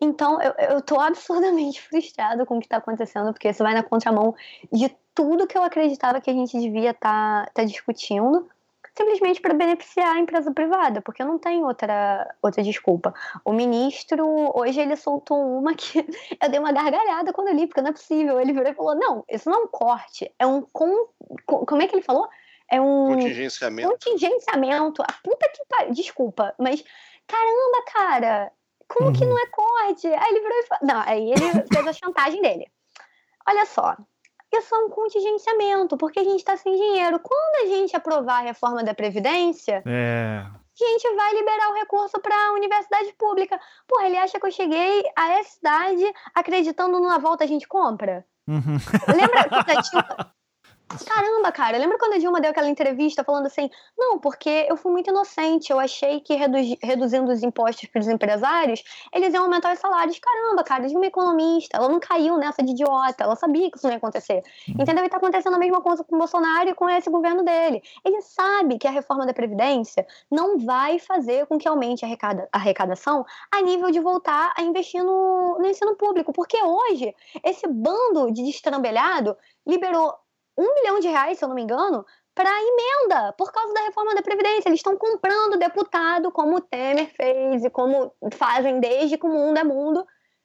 [0.00, 3.82] Então, eu, eu tô absurdamente frustrada com o que está acontecendo, porque isso vai na
[3.82, 4.34] contramão
[4.72, 8.48] de tudo que eu acreditava que a gente devia estar tá, tá discutindo,
[8.98, 13.14] simplesmente para beneficiar a empresa privada, porque não tem outra, outra desculpa.
[13.44, 15.98] O ministro, hoje, ele soltou uma que
[16.42, 18.40] eu dei uma gargalhada quando eu li, porque não é possível.
[18.40, 20.62] Ele virou e falou: não, isso não é um corte, é um.
[20.72, 21.08] Com,
[21.46, 22.28] como é que ele falou?
[22.70, 23.14] É um.
[23.14, 23.88] Contingenciamento.
[23.88, 25.02] Contingenciamento.
[25.02, 25.92] A puta que pariu.
[25.92, 26.82] Desculpa, mas
[27.26, 28.52] caramba, cara,
[28.88, 29.12] como uhum.
[29.12, 30.06] que não é corte?
[30.08, 30.86] Aí ele virou e falou.
[30.86, 32.66] Não, aí ele fez a chantagem dele.
[33.48, 33.96] Olha só,
[34.52, 37.18] isso é um contingenciamento, porque a gente está sem dinheiro.
[37.20, 40.42] Quando a gente aprovar a reforma da Previdência, é.
[40.44, 43.60] a gente vai liberar o recurso para a universidade pública.
[43.86, 48.24] Porra, ele acha que eu cheguei a essa cidade acreditando numa volta a gente compra?
[48.46, 48.78] Uhum.
[49.14, 50.28] Lembra que
[51.06, 54.90] Caramba, cara, lembra quando a Dilma deu aquela entrevista falando assim: não, porque eu fui
[54.90, 59.78] muito inocente, eu achei que reduzindo os impostos para os empresários, eles iam aumentar os
[59.78, 60.18] salários.
[60.18, 63.86] Caramba, cara, Dilma é economista, ela não caiu nessa de idiota, ela sabia que isso
[63.86, 64.42] não ia acontecer.
[64.68, 64.76] Uhum.
[64.80, 65.04] Entendeu?
[65.04, 67.82] E tá acontecendo a mesma coisa com o Bolsonaro e com esse governo dele.
[68.04, 72.48] Ele sabe que a reforma da Previdência não vai fazer com que aumente a, arrecada,
[72.50, 78.32] arrecadação a nível de voltar a investir no, no ensino público, porque hoje esse bando
[78.32, 80.14] de destrambelhado liberou
[80.58, 84.14] um milhão de reais, se eu não me engano, para emenda por causa da reforma
[84.14, 84.68] da Previdência.
[84.68, 89.58] Eles estão comprando deputado, como o Temer fez e como fazem desde que o mundo
[89.58, 90.04] é mundo,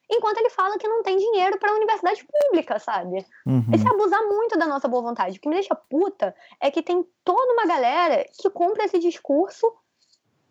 [0.10, 3.26] enquanto ele fala que não tem dinheiro para a universidade pública, sabe?
[3.46, 3.66] Uhum.
[3.74, 5.38] Esse é abusar muito da nossa boa vontade.
[5.38, 9.72] O que me deixa puta é que tem toda uma galera que compra esse discurso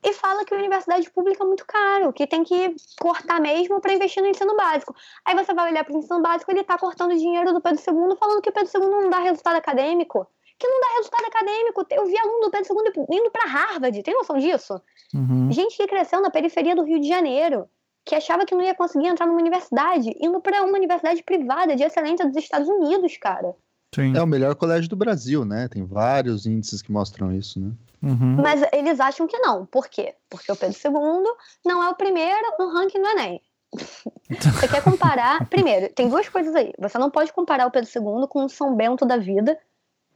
[0.03, 3.93] e fala que a universidade pública é muito caro, que tem que cortar mesmo para
[3.93, 4.95] investir no ensino básico.
[5.25, 8.17] Aí você vai olhar para o ensino básico, ele está cortando dinheiro do Pedro II,
[8.19, 10.27] falando que o Pedro II não dá resultado acadêmico.
[10.59, 11.87] Que não dá resultado acadêmico.
[11.91, 14.81] Eu vi aluno do Pedro II indo para Harvard, tem noção disso?
[15.15, 15.51] Uhum.
[15.51, 17.69] Gente que cresceu na periferia do Rio de Janeiro,
[18.05, 21.85] que achava que não ia conseguir entrar numa universidade, indo para uma universidade privada de
[21.85, 23.55] excelência dos Estados Unidos, cara.
[23.94, 24.16] Sim.
[24.16, 25.68] É o melhor colégio do Brasil, né?
[25.68, 27.72] Tem vários índices que mostram isso, né?
[28.02, 28.37] Uhum.
[28.42, 29.66] Mas eles acham que não.
[29.66, 30.14] Por quê?
[30.31, 31.24] Porque o Pedro II
[31.64, 33.40] não é o primeiro no ranking do Enem.
[34.31, 35.46] Você quer comparar.
[35.48, 36.72] Primeiro, tem duas coisas aí.
[36.78, 39.59] Você não pode comparar o Pedro II com o São Bento da vida,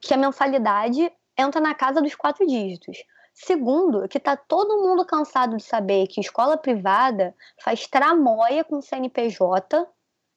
[0.00, 3.04] que a mensalidade entra na casa dos quatro dígitos.
[3.34, 8.82] Segundo, que tá todo mundo cansado de saber que escola privada faz tramóia com o
[8.82, 9.86] CNPJ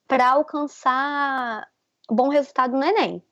[0.06, 1.66] para alcançar
[2.10, 3.22] bom resultado no Enem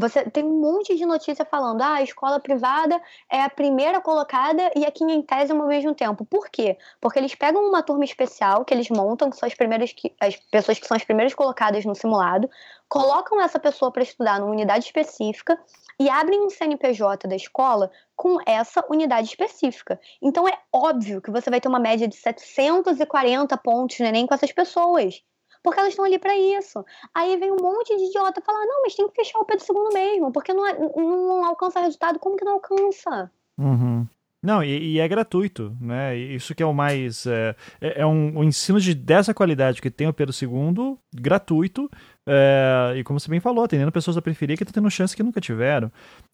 [0.00, 4.70] você tem um monte de notícia falando, ah, a escola privada é a primeira colocada
[4.74, 6.24] e a quinhentésima ao mesmo tempo.
[6.24, 6.78] Por quê?
[7.00, 10.36] Porque eles pegam uma turma especial que eles montam, que são as primeiras que, as
[10.36, 12.48] pessoas que são as primeiras colocadas no simulado,
[12.88, 15.58] colocam essa pessoa para estudar numa unidade específica
[15.98, 20.00] e abrem um CNPJ da escola com essa unidade específica.
[20.22, 24.34] Então é óbvio que você vai ter uma média de 740 pontos no Enem com
[24.34, 25.22] essas pessoas
[25.62, 26.84] porque elas estão ali para isso.
[27.14, 29.94] Aí vem um monte de idiota falar: não, mas tem que fechar o Pedro II
[29.94, 32.18] mesmo, porque não, é, não alcança resultado.
[32.18, 33.30] Como que não alcança?
[33.58, 34.06] Uhum.
[34.42, 36.16] Não, e, e, é gratuito, né?
[36.16, 37.26] Isso que é o mais.
[37.26, 41.90] É, é, é um, um, ensino de dessa qualidade que tem o Pedro II, gratuito,
[42.26, 45.22] é, e como você bem falou, atendendo pessoas a preferir que estão tendo chance que
[45.22, 45.92] nunca tiveram.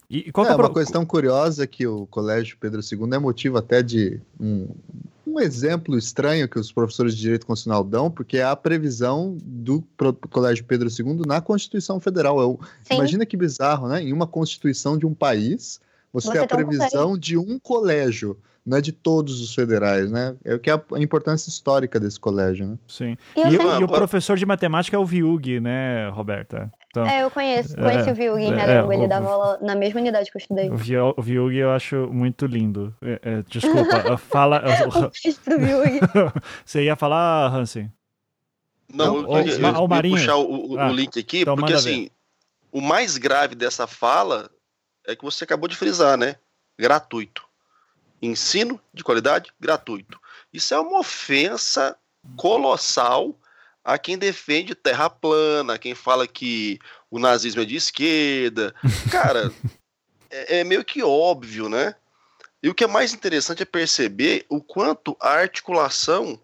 [0.08, 3.82] E, qual é, é uma questão curiosa que o Colégio Pedro II é motivo até
[3.82, 4.68] de um,
[5.26, 9.82] um exemplo estranho que os professores de direito constitucional dão, porque é a previsão do
[10.30, 12.40] Colégio Pedro II na Constituição Federal.
[12.40, 14.02] Eu, imagina que bizarro, né?
[14.02, 15.80] Em uma Constituição de um país,
[16.12, 20.10] você, você tem a previsão um de um colégio, não é de todos os federais,
[20.10, 20.36] né?
[20.44, 22.78] É o que é a importância histórica desse colégio, né?
[22.86, 23.16] Sim.
[23.36, 26.72] E, e, e o professor de matemática é o Viug, né, Roberta?
[27.02, 29.74] Então, é, eu conheço, conheço é, o Viug em Realengo, é, ele dava aula na
[29.74, 30.70] mesma unidade que eu estudei.
[30.70, 32.94] O Viug eu acho muito lindo.
[33.02, 34.62] É, é desculpa, fala.
[36.64, 37.92] Você ia falar, Hansen?
[38.92, 40.16] Não, Não eu, eu, eu, o Marinho.
[40.16, 42.08] puxar o, ah, o, link aqui, então porque assim,
[42.72, 44.48] o mais grave dessa fala
[45.06, 46.36] é que você acabou de frisar, né?
[46.78, 47.44] Gratuito.
[48.22, 50.18] Ensino de qualidade gratuito.
[50.52, 51.96] Isso é uma ofensa
[52.36, 53.34] colossal
[53.86, 56.76] a quem defende terra plana, a quem fala que
[57.08, 58.74] o nazismo é de esquerda.
[59.12, 59.52] Cara,
[60.28, 61.94] é, é, meio que óbvio, né?
[62.60, 66.36] E o que é mais interessante é perceber o quanto a articulação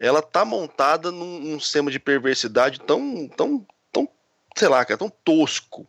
[0.00, 4.08] ela tá montada num, num sistema de perversidade tão, tão, tão,
[4.56, 5.86] sei lá, cara, tão tosco,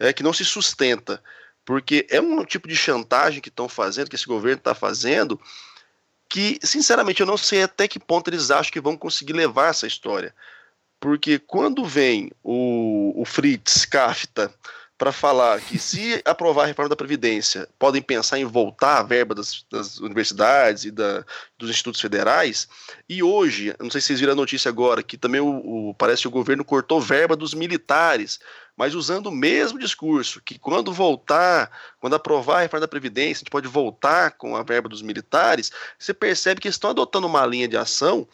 [0.00, 1.22] é, que não se sustenta.
[1.64, 5.40] Porque é um tipo de chantagem que estão fazendo, que esse governo está fazendo,
[6.30, 9.86] que, sinceramente, eu não sei até que ponto eles acham que vão conseguir levar essa
[9.86, 10.32] história.
[11.00, 14.54] Porque quando vem o, o Fritz Kafta
[15.00, 19.34] para falar que se aprovar a reforma da Previdência, podem pensar em voltar a verba
[19.34, 21.24] das, das universidades e da,
[21.56, 22.68] dos institutos federais.
[23.08, 26.20] E hoje, não sei se vocês viram a notícia agora, que também o, o, parece
[26.20, 28.40] que o governo cortou verba dos militares,
[28.76, 33.44] mas usando o mesmo discurso, que quando voltar, quando aprovar a reforma da Previdência, a
[33.44, 37.66] gente pode voltar com a verba dos militares, você percebe que estão adotando uma linha
[37.66, 38.28] de ação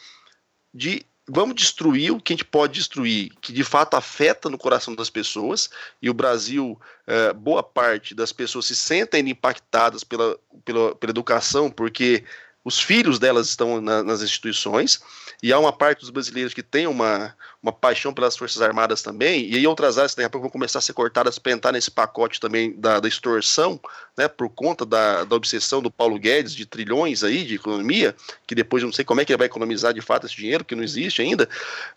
[0.74, 4.94] de vamos destruir o que a gente pode destruir, que de fato afeta no coração
[4.94, 5.68] das pessoas,
[6.00, 11.70] e o Brasil, é, boa parte das pessoas se sentem impactadas pela, pela, pela educação,
[11.70, 12.24] porque
[12.64, 15.00] os filhos delas estão na, nas instituições,
[15.42, 17.34] e há uma parte dos brasileiros que tem uma,
[17.66, 20.78] uma paixão pelas Forças Armadas também, e aí outras áreas daqui a pouco vão começar
[20.78, 23.80] a ser cortadas para entrar nesse pacote também da, da extorsão,
[24.16, 28.14] né, por conta da, da obsessão do Paulo Guedes de trilhões aí de economia,
[28.46, 30.64] que depois eu não sei como é que ele vai economizar de fato esse dinheiro,
[30.64, 31.48] que não existe ainda,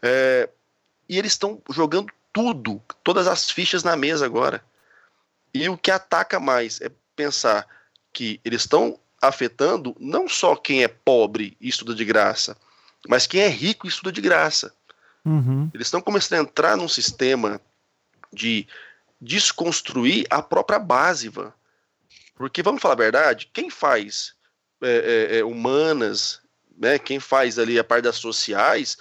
[0.02, 0.50] é,
[1.08, 4.64] e eles estão jogando tudo, todas as fichas na mesa agora.
[5.54, 7.68] E o que ataca mais é pensar
[8.12, 12.58] que eles estão afetando não só quem é pobre e estuda de graça,
[13.08, 14.74] mas quem é rico e estuda de graça.
[15.26, 15.70] Uhum.
[15.74, 17.62] Eles estão começando a entrar num sistema
[18.32, 18.68] de
[19.20, 21.52] desconstruir a própria base, Van.
[22.36, 24.34] Porque, vamos falar a verdade, quem faz
[24.82, 26.40] é, é, é, humanas,
[26.78, 28.98] né, quem faz ali a parte das sociais,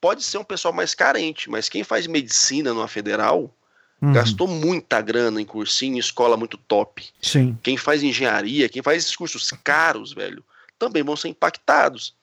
[0.00, 3.54] pode ser um pessoal mais carente, mas quem faz medicina numa federal
[4.00, 4.12] Uhum.
[4.12, 7.04] Gastou muita grana em cursinho, em escola muito top.
[7.20, 7.58] Sim.
[7.62, 10.44] Quem faz engenharia, quem faz esses cursos caros, velho,
[10.78, 12.14] também vão ser impactados.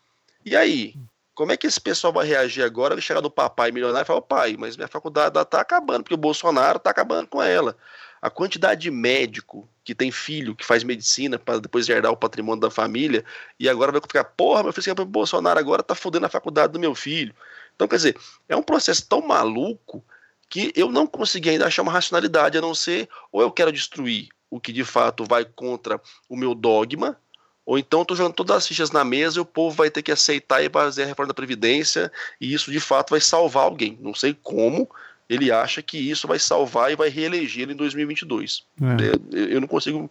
[0.45, 0.95] E aí,
[1.35, 2.95] como é que esse pessoal vai reagir agora?
[2.95, 6.17] Vai chegar do papai milionário e falar: pai, mas minha faculdade tá acabando, porque o
[6.17, 7.77] Bolsonaro tá acabando com ela.
[8.21, 12.61] A quantidade de médico que tem filho que faz medicina para depois herdar o patrimônio
[12.61, 13.23] da família
[13.59, 16.79] e agora vai ficar, porra, meu filho, o Bolsonaro agora tá fudendo a faculdade do
[16.79, 17.35] meu filho.
[17.75, 18.17] Então, quer dizer,
[18.49, 20.03] é um processo tão maluco
[20.49, 24.29] que eu não consegui ainda achar uma racionalidade, a não ser ou eu quero destruir
[24.49, 27.19] o que de fato vai contra o meu dogma,
[27.65, 30.11] ou então estou jogando todas as fichas na mesa e o povo vai ter que
[30.11, 33.97] aceitar e fazer a reforma da Previdência, e isso de fato vai salvar alguém.
[34.01, 34.87] Não sei como
[35.27, 38.63] ele acha que isso vai salvar e vai reeleger ele em 2022.
[38.81, 39.53] É.
[39.53, 40.09] Eu não consigo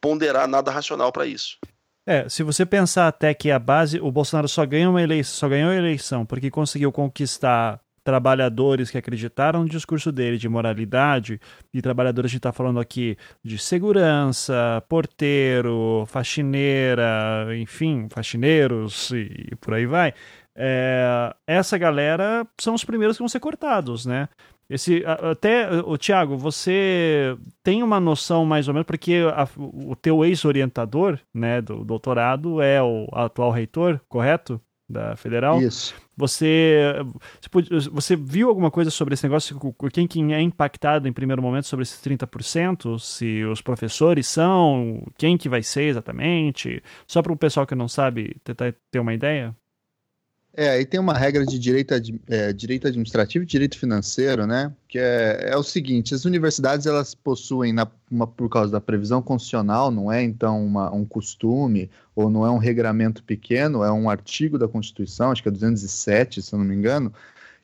[0.00, 1.56] ponderar nada racional para isso.
[2.06, 5.48] É, se você pensar até que a base, o Bolsonaro só ganhou uma eleição, só
[5.48, 11.40] ganhou a eleição porque conseguiu conquistar trabalhadores que acreditaram no discurso dele de moralidade,
[11.72, 19.56] e trabalhadores a gente está falando aqui de segurança, porteiro, faxineira, enfim, faxineiros e, e
[19.56, 20.14] por aí vai.
[20.56, 24.28] É, essa galera são os primeiros que vão ser cortados, né?
[24.68, 30.24] Esse, até, o Tiago, você tem uma noção mais ou menos, porque a, o teu
[30.24, 34.60] ex-orientador, né, do doutorado é o atual reitor, correto?
[34.90, 35.62] Da federal.
[35.62, 35.94] Isso.
[36.16, 36.96] Você,
[37.92, 39.58] você viu alguma coisa sobre esse negócio?
[39.92, 42.98] Quem, quem é impactado em primeiro momento sobre esses 30%?
[42.98, 45.06] Se os professores são?
[45.16, 46.82] Quem que vai ser exatamente?
[47.06, 49.56] Só para o pessoal que não sabe tentar ter uma ideia?
[50.52, 51.94] É, aí tem uma regra de direito,
[52.28, 54.72] é, direito administrativo e direito financeiro, né?
[54.88, 59.22] Que é, é o seguinte: as universidades elas possuem, na, uma, por causa da previsão
[59.22, 64.10] constitucional, não é então uma, um costume ou não é um regramento pequeno, é um
[64.10, 67.12] artigo da Constituição, acho que é 207, se eu não me engano,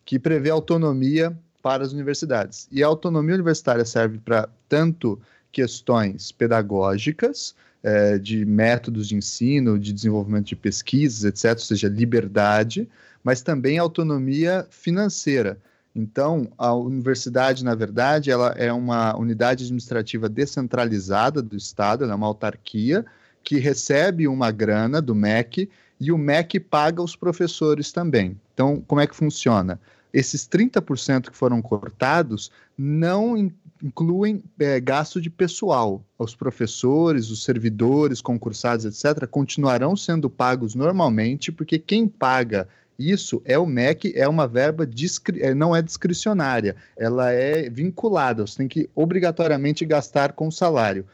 [0.05, 2.69] que prevê autonomia para as universidades.
[2.71, 5.21] E a autonomia universitária serve para tanto
[5.51, 7.55] questões pedagógicas
[7.87, 12.89] é, de métodos de ensino, de desenvolvimento de pesquisas, etc., ou seja, liberdade,
[13.23, 15.57] mas também autonomia financeira.
[15.95, 22.17] Então, a universidade, na verdade, ela é uma unidade administrativa descentralizada do Estado, ela é
[22.17, 23.07] uma autarquia
[23.45, 25.71] que recebe uma grana do MEC
[26.01, 28.37] e o MEC paga os professores também.
[28.53, 29.81] Então, como é que funciona?
[30.17, 33.53] Esses 30% que foram cortados não
[33.83, 36.03] incluem é, gasto de pessoal.
[36.19, 42.67] Os professores, os servidores, concursados, etc., continuarão sendo pagos normalmente, porque quem paga
[42.99, 48.47] isso é o MEC, é uma verba, discri é, não é discricionária, ela é vinculada,
[48.47, 51.05] você tem que obrigatoriamente gastar com o salário.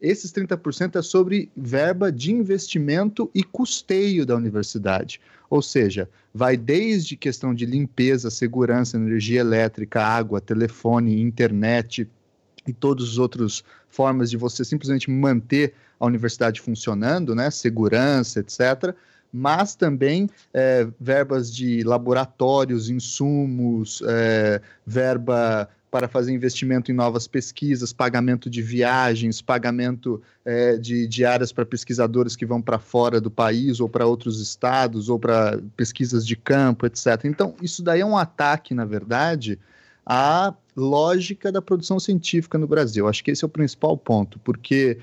[0.00, 5.20] Esses 30% é sobre verba de investimento e custeio da universidade.
[5.52, 12.08] Ou seja, vai desde questão de limpeza, segurança, energia elétrica, água, telefone, internet
[12.66, 18.94] e todas as outras formas de você simplesmente manter a universidade funcionando, né, segurança, etc.,
[19.30, 27.92] mas também é, verbas de laboratórios, insumos, é, verba para fazer investimento em novas pesquisas,
[27.92, 33.30] pagamento de viagens, pagamento é, de, de áreas para pesquisadores que vão para fora do
[33.30, 37.26] país ou para outros estados ou para pesquisas de campo, etc.
[37.26, 39.58] Então, isso daí é um ataque, na verdade,
[40.06, 43.06] à lógica da produção científica no Brasil.
[43.06, 44.96] Acho que esse é o principal ponto, porque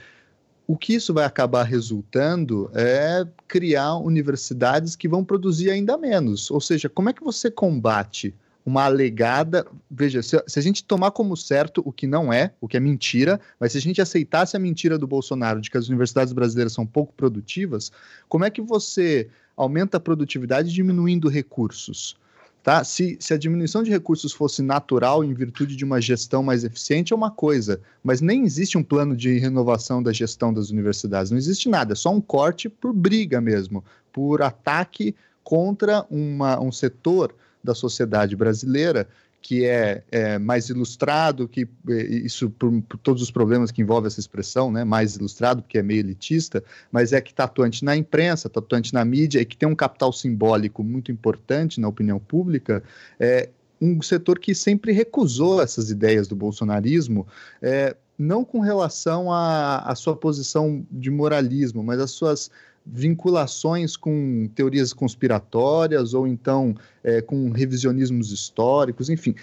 [0.66, 6.50] o que isso vai acabar resultando é criar universidades que vão produzir ainda menos.
[6.50, 8.34] Ou seja, como é que você combate
[8.66, 9.66] uma alegada.
[9.90, 12.80] Veja, se, se, a gente tomar como certo o que não é, o que é
[12.80, 16.74] mentira, mas se a gente aceitasse a mentira do Bolsonaro de que as universidades brasileiras
[16.74, 17.92] são pouco produtivas,
[18.28, 22.16] como é que você aumenta a produtividade diminuindo recursos?
[22.62, 22.84] Tá?
[22.84, 27.14] Se, se a diminuição de recursos fosse natural em virtude de uma gestão mais eficiente,
[27.14, 31.38] é uma coisa, mas nem existe um plano de renovação da gestão das universidades, não
[31.38, 37.34] existe nada, é só um corte por briga mesmo, por ataque contra uma, um setor
[37.64, 39.08] da sociedade brasileira
[39.42, 44.08] que é, é, mais ilustrado, que é, isso por, por, todos os problemas que envolve
[44.08, 47.96] essa expressão, né, mais ilustrado, porque é meio elitista, mas é que está atuante na
[47.96, 52.20] imprensa, está atuante na mídia e que tem um capital simbólico muito importante na opinião
[52.20, 52.84] pública,
[53.20, 53.50] é
[53.82, 57.26] um setor que sempre recusou essas ideias do bolsonarismo,
[57.62, 62.52] é, não com relação à sua posição de moralismo, mas às suas
[62.86, 69.36] vinculações com teorias conspiratórias ou então é, com revisionismos históricos, enfim.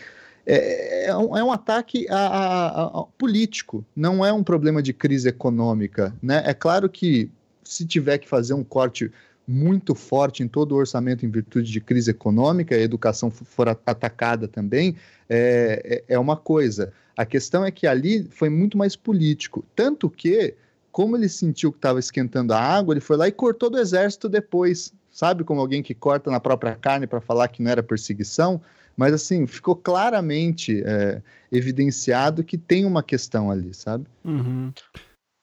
[0.44, 4.92] É, é, um, é um, ataque a, a, a, político, não é um problema de
[4.92, 6.14] crise econômica.
[6.22, 6.42] Né?
[6.46, 7.29] É claro que
[7.64, 9.11] se tiver que fazer um corte
[9.46, 14.49] muito forte em todo o orçamento em virtude de crise econômica, a educação for atacada
[14.49, 14.96] também,
[15.29, 16.92] é, é, é uma coisa.
[17.16, 19.64] A questão é que ali foi muito mais político.
[19.75, 20.55] Tanto que
[20.96, 24.30] como ele sentiu que estava esquentando a água, ele foi lá e cortou do exército
[24.30, 24.94] depois.
[25.11, 28.62] Sabe como alguém que corta na própria carne para falar que não era perseguição?
[28.96, 31.20] Mas assim, ficou claramente é,
[31.52, 34.06] evidenciado que tem uma questão ali, sabe?
[34.24, 34.72] Uhum.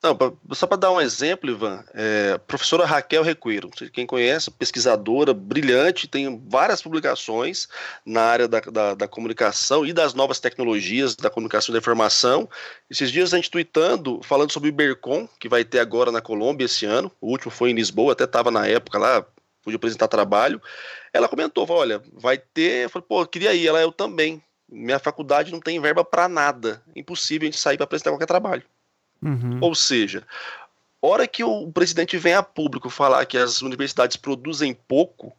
[0.04, 5.34] Não, pra, só para dar um exemplo, Ivan, é, professora Raquel Requeiro, quem conhece, pesquisadora
[5.34, 7.70] brilhante, tem várias publicações
[8.06, 12.50] na área da, da, da, comunicação e das novas tecnologias da comunicação e da informação.
[12.90, 16.66] Esses dias a gente tweetando, falando sobre o Ibercom, que vai ter agora na Colômbia
[16.66, 19.26] esse ano, o último foi em Lisboa, até estava na época lá,
[19.64, 20.62] pude apresentar trabalho.
[21.14, 24.44] Ela comentou, olha, vai ter, eu falei, pô, queria ir, ela, eu também.
[24.70, 28.64] Minha faculdade não tem verba para nada, impossível a gente sair para apresentar qualquer trabalho.
[29.24, 29.60] Uhum.
[29.62, 30.24] Ou seja,
[31.02, 35.34] hora que o presidente vem a público falar que as universidades produzem pouco,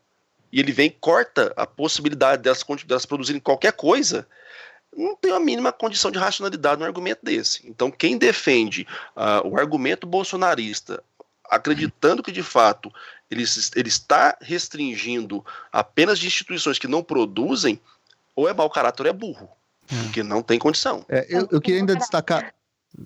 [0.53, 4.27] e ele vem e corta a possibilidade delas, delas produzirem qualquer coisa,
[4.97, 7.67] não tem a mínima condição de racionalidade no argumento desse.
[7.69, 8.87] Então, quem defende
[9.17, 11.03] uh, o argumento bolsonarista,
[11.51, 12.93] acreditando que de fato
[13.31, 13.45] ele,
[13.75, 17.81] ele está restringindo apenas de instituições que não produzem,
[18.37, 19.49] ou é mau caráter ou é burro.
[19.87, 21.05] Porque não tem condição.
[21.09, 22.55] É, eu, eu queria ainda destacar.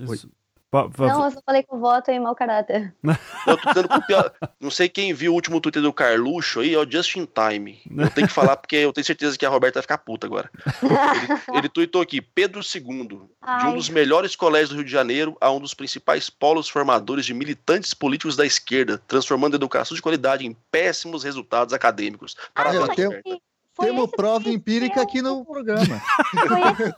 [0.00, 0.30] Isso.
[0.70, 2.94] Não, eu só falei que o voto é em mau caráter.
[3.46, 4.32] Eu tô tentando copiar.
[4.60, 7.80] Não sei quem viu o último Twitter do Carluxo aí, é o Just in Time.
[7.96, 10.50] Eu tenho que falar porque eu tenho certeza que a Roberta vai ficar puta agora.
[10.82, 15.36] Ele, ele tweetou aqui: Pedro II, de um dos melhores colégios do Rio de Janeiro
[15.40, 20.02] a um dos principais polos formadores de militantes políticos da esquerda, transformando a educação de
[20.02, 22.36] qualidade em péssimos resultados acadêmicos.
[22.52, 23.38] Parabéns, ah, Roberta.
[23.78, 25.02] Temos prova empírica eu...
[25.02, 26.00] aqui no programa.
[26.46, 26.92] Foi esse...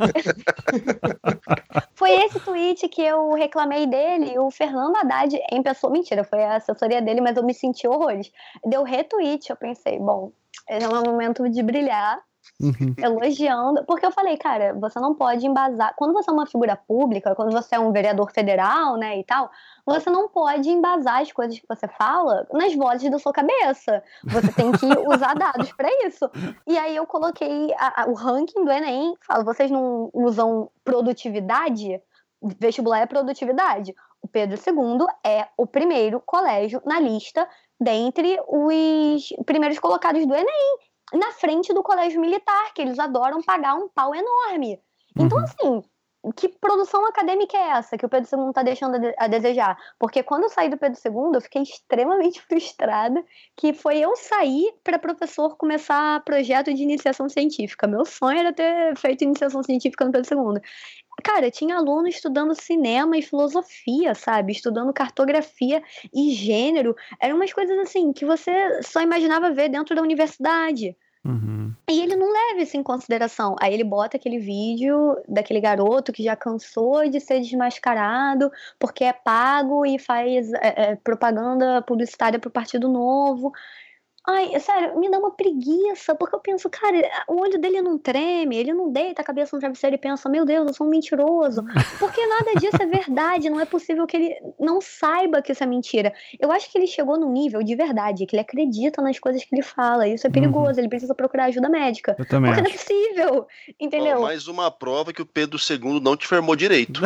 [1.94, 4.38] foi esse tweet que eu reclamei dele.
[4.38, 8.32] O Fernando Haddad, em pessoa, mentira, foi a assessoria dele, mas eu me senti horrores.
[8.64, 10.32] Deu retweet, eu pensei, bom,
[10.68, 12.18] é um momento de brilhar.
[12.60, 12.94] Uhum.
[12.98, 15.94] elogiando, porque eu falei, cara, você não pode embasar.
[15.96, 19.50] Quando você é uma figura pública, quando você é um vereador federal, né, e tal,
[19.86, 24.02] você não pode embasar as coisas que você fala nas vozes da sua cabeça.
[24.24, 26.30] Você tem que usar dados para isso.
[26.66, 31.98] E aí eu coloquei a, a, o ranking do Enem, falo, vocês não usam produtividade?
[32.58, 33.94] Vestibular é produtividade.
[34.20, 37.48] O Pedro II é o primeiro colégio na lista
[37.80, 43.74] dentre os primeiros colocados do Enem na frente do colégio militar, que eles adoram pagar
[43.74, 44.80] um pau enorme.
[45.16, 45.44] Então, uhum.
[45.44, 45.82] assim,
[46.36, 49.76] que produção acadêmica é essa que o Pedro II está deixando a desejar?
[49.98, 53.24] Porque quando eu saí do Pedro II, eu fiquei extremamente frustrada
[53.56, 57.86] que foi eu sair para professor começar projeto de iniciação científica.
[57.86, 60.62] Meu sonho era ter feito iniciação científica no Pedro II.
[61.22, 64.52] Cara, tinha aluno estudando cinema e filosofia, sabe?
[64.52, 66.94] Estudando cartografia e gênero.
[67.20, 70.96] Eram umas coisas assim que você só imaginava ver dentro da universidade.
[71.22, 71.74] Uhum.
[71.88, 73.54] E ele não leva isso em consideração.
[73.60, 79.12] Aí ele bota aquele vídeo daquele garoto que já cansou de ser desmascarado porque é
[79.12, 83.52] pago e faz é, é, propaganda publicitária para o Partido Novo.
[84.32, 88.56] Ai, sério, me dá uma preguiça, porque eu penso, cara, o olho dele não treme,
[88.56, 91.64] ele não deita a cabeça no travesseiro e pensa, meu Deus, eu sou um mentiroso.
[91.98, 95.66] Porque nada disso é verdade, não é possível que ele não saiba que isso é
[95.66, 96.12] mentira.
[96.38, 99.54] Eu acho que ele chegou num nível de verdade, que ele acredita nas coisas que
[99.54, 100.78] ele fala, isso é perigoso, uhum.
[100.78, 102.14] ele precisa procurar ajuda médica.
[102.18, 102.70] Eu também porque acho.
[102.70, 103.46] não é possível,
[103.78, 104.18] entendeu?
[104.18, 107.00] Oh, mais uma prova que o Pedro II não te formou direito.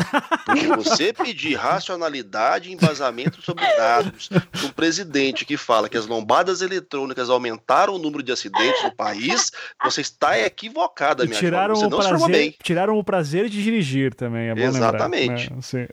[0.45, 4.29] Porque você pedir racionalidade e embasamento sobre dados
[4.65, 8.95] um presidente que fala que as lombadas eletrônicas eletrônicas aumentaram o número de acidentes no
[8.95, 9.53] país,
[9.83, 14.55] você está equivocada, minha tiraram Você o prazer, Tiraram o prazer de dirigir também, é
[14.55, 15.51] bom Exatamente.
[15.51, 15.89] Lembrar, né?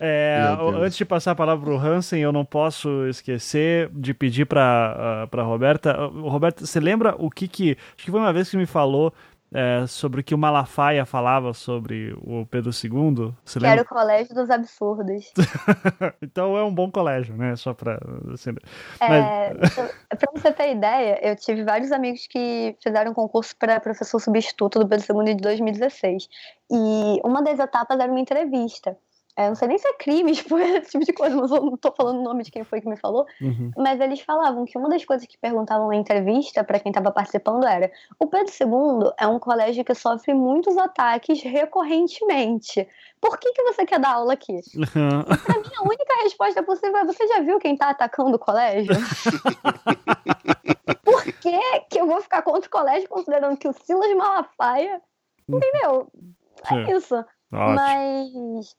[0.00, 4.46] é, antes de passar a palavra para o Hansen, eu não posso esquecer de pedir
[4.46, 6.06] para uh, Roberta.
[6.06, 7.76] Uh, Roberta, você lembra o que que...
[7.96, 9.12] Acho que foi uma vez que me falou
[9.54, 13.32] é, sobre o que o Malafaia falava sobre o Pedro II.
[13.44, 13.70] Você que lembra?
[13.70, 15.32] era o colégio dos absurdos.
[16.20, 17.54] então é um bom colégio, né?
[17.54, 18.00] Só para.
[18.32, 18.50] Assim,
[19.00, 19.74] é, Mas...
[19.74, 24.88] Para você ter ideia, eu tive vários amigos que fizeram concurso para professor substituto do
[24.88, 26.28] Pedro II de 2016.
[26.72, 28.96] E uma das etapas era uma entrevista.
[29.36, 31.76] É, não sei nem se é crime expor esse tipo de coisa, mas eu não
[31.76, 33.26] tô falando o nome de quem foi que me falou.
[33.40, 33.72] Uhum.
[33.76, 37.66] Mas eles falavam que uma das coisas que perguntavam na entrevista para quem estava participando
[37.66, 42.86] era: o Pedro II é um colégio que sofre muitos ataques recorrentemente.
[43.20, 44.60] Por que, que você quer dar aula aqui?
[44.94, 45.24] Uhum.
[45.24, 48.94] Para mim, a única resposta possível é: você já viu quem tá atacando o colégio?
[51.02, 55.00] Por que, que eu vou ficar contra o colégio considerando que o Silas Malafaia.
[55.48, 56.06] Entendeu?
[56.70, 57.16] É isso.
[57.52, 57.74] Ótimo.
[57.74, 58.76] Mas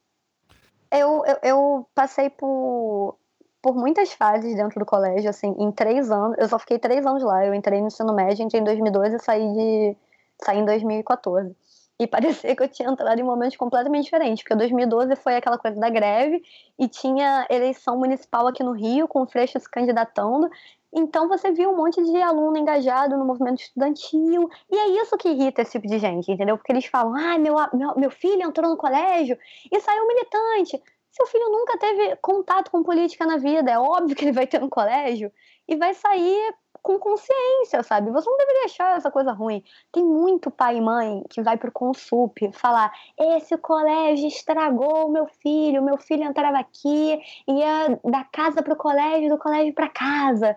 [1.00, 3.18] eu, eu, eu, passei por,
[3.62, 6.38] por muitas fases dentro do colégio, assim, em três anos.
[6.38, 7.46] Eu só fiquei três anos lá.
[7.46, 9.98] Eu entrei no ensino médio, entrei em 2012 e saí, de,
[10.44, 11.56] saí em 2014.
[12.00, 15.80] E parecia que eu tinha entrado em momentos completamente diferentes, porque 2012 foi aquela coisa
[15.80, 16.44] da greve
[16.78, 20.50] e tinha eleição municipal aqui no Rio, com o Freixo se candidatando,
[20.96, 24.50] então você viu um monte de aluno engajado no movimento estudantil.
[24.72, 26.58] E é isso que irrita esse tipo de gente, entendeu?
[26.58, 29.38] Porque eles falam: ah, meu, meu, meu filho entrou no colégio
[29.72, 30.82] e saiu militante.
[31.12, 34.60] Seu filho nunca teve contato com política na vida, é óbvio que ele vai ter
[34.60, 35.32] no colégio
[35.68, 36.54] e vai sair
[36.86, 38.12] com consciência, sabe?
[38.12, 39.64] Você não deveria achar essa coisa ruim.
[39.92, 45.82] Tem muito pai e mãe que vai pro Consup falar: esse colégio estragou meu filho,
[45.82, 50.56] meu filho entrava aqui, ia da casa pro colégio, do colégio para casa.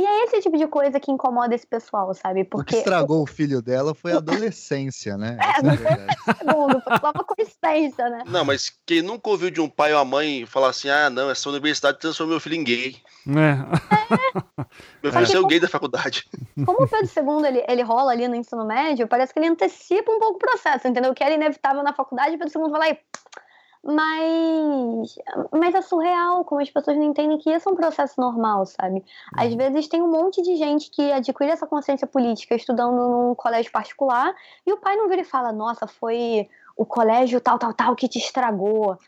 [0.00, 2.44] E é esse tipo de coisa que incomoda esse pessoal, sabe?
[2.44, 2.74] Porque...
[2.74, 5.36] O que estragou o filho dela foi a adolescência, né?
[5.48, 8.22] É, não foi segundo, foi só uma coincidência, né?
[8.26, 11.30] Não, mas quem nunca ouviu de um pai ou a mãe falar assim, ah, não,
[11.30, 12.96] essa universidade transformou meu filho em gay.
[13.26, 14.62] É.
[14.62, 14.66] é.
[15.02, 16.28] Meu filho é o gay da faculdade.
[16.64, 20.12] Como o Pedro II, ele, ele rola ali no ensino médio, parece que ele antecipa
[20.12, 21.10] um pouco o processo, entendeu?
[21.10, 22.98] O que era inevitável na faculdade, o Pedro II vai lá e
[23.84, 25.18] mas,
[25.52, 29.04] mas é surreal, como as pessoas não entendem que isso é um processo normal, sabe?
[29.34, 29.56] Às uhum.
[29.56, 34.34] vezes tem um monte de gente que adquire essa consciência política estudando num colégio particular
[34.66, 38.08] e o pai não vira e fala, nossa, foi o colégio tal, tal, tal que
[38.08, 38.98] te estragou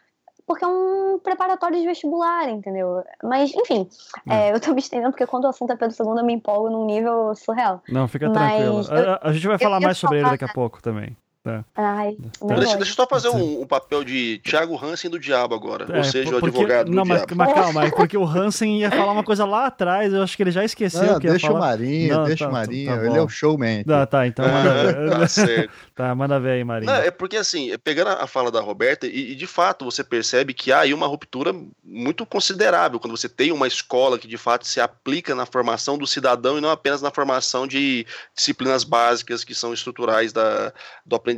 [0.51, 3.05] porque é um preparatório de vestibular, entendeu?
[3.23, 3.89] Mas, enfim,
[4.29, 4.49] é.
[4.49, 6.69] É, eu tô me estendendo porque quando o assunto é Pedro II eu me empolgo
[6.69, 7.81] num nível surreal.
[7.89, 8.81] Não, fica tranquilo.
[8.91, 11.17] A, a, gente vai falar mais sobre ele daqui a pouco também.
[11.43, 11.65] Tá.
[11.75, 12.19] Ai,
[12.49, 15.87] deixa, deixa eu só fazer um, um, papel de Thiago Hansen do diabo agora.
[15.89, 17.35] É, ou seja, porque, o advogado não, do mas, diabo.
[17.35, 20.43] Mas calma, é porque o Hansen ia falar uma coisa lá atrás, eu acho que
[20.43, 21.59] ele já esqueceu não, que ia deixa falar.
[21.59, 23.85] o Marinho, não, deixa tá, o Marinho, tá ele é o showman.
[23.85, 25.73] Tá, tá, então manda, tá, certo.
[25.97, 26.93] tá, manda ver aí, Marinho.
[26.93, 30.53] Não, é porque assim, pegando a fala da Roberta, e, e, de fato você percebe
[30.53, 34.69] que há aí uma ruptura muito considerável quando você tem uma escola que de fato
[34.69, 39.55] se aplica na formação do cidadão e não apenas na formação de disciplinas básicas que
[39.55, 40.71] são estruturais da,
[41.07, 41.30] do aprendizado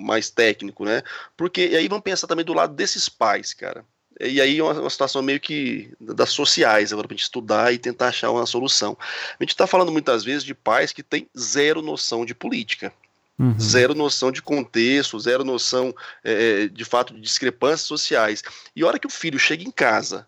[0.00, 1.02] mais técnico, né?
[1.36, 3.84] Porque e aí vamos pensar também do lado desses pais, cara.
[4.20, 7.78] E aí é uma, uma situação meio que das sociais, agora para gente estudar e
[7.78, 8.96] tentar achar uma solução.
[9.38, 12.92] A gente está falando muitas vezes de pais que têm zero noção de política.
[13.36, 13.58] Uhum.
[13.58, 18.42] Zero noção de contexto, zero noção é, de fato de discrepâncias sociais.
[18.76, 20.24] E a hora que o filho chega em casa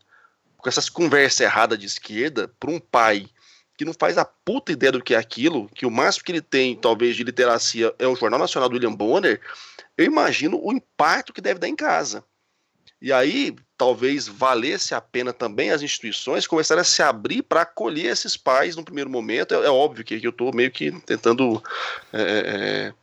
[0.57, 3.28] com essas conversas erradas de esquerda, para um pai
[3.77, 6.41] que não faz a puta ideia do que é aquilo, que o máximo que ele
[6.41, 9.41] tem, talvez, de literacia é o Jornal Nacional do William Bonner,
[9.97, 12.24] eu imagino o impacto que deve dar em casa.
[13.01, 18.07] E aí, talvez valesse a pena também as instituições começarem a se abrir para acolher
[18.07, 19.55] esses pais no primeiro momento.
[19.55, 21.62] É, é óbvio que, eu estou meio que tentando
[22.12, 22.95] é, é, é,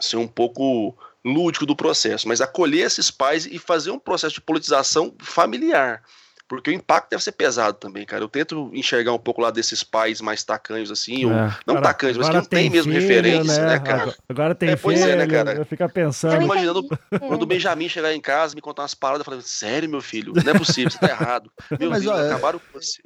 [0.00, 4.40] ser um pouco lúdico do processo, mas acolher esses pais e fazer um processo de
[4.40, 6.02] politização familiar.
[6.50, 8.24] Porque o impacto deve ser pesado também, cara.
[8.24, 11.82] Eu tento enxergar um pouco lá desses pais mais tacanhos, assim, é, ou, não agora,
[11.82, 14.14] tacanhos, mas que não tem, tem mesmo filho, referência, né, né cara?
[14.28, 15.64] Agora tem é, pois filho, é, né, cara?
[15.64, 16.34] Fica pensando.
[16.34, 16.84] Eu imaginando
[17.20, 20.32] quando o Benjamin chegar em casa me contar umas palavras, eu falei, sério, meu filho?
[20.34, 21.52] Não é possível, você tá errado.
[21.78, 23.00] Meu mas, filho, acabaram com você.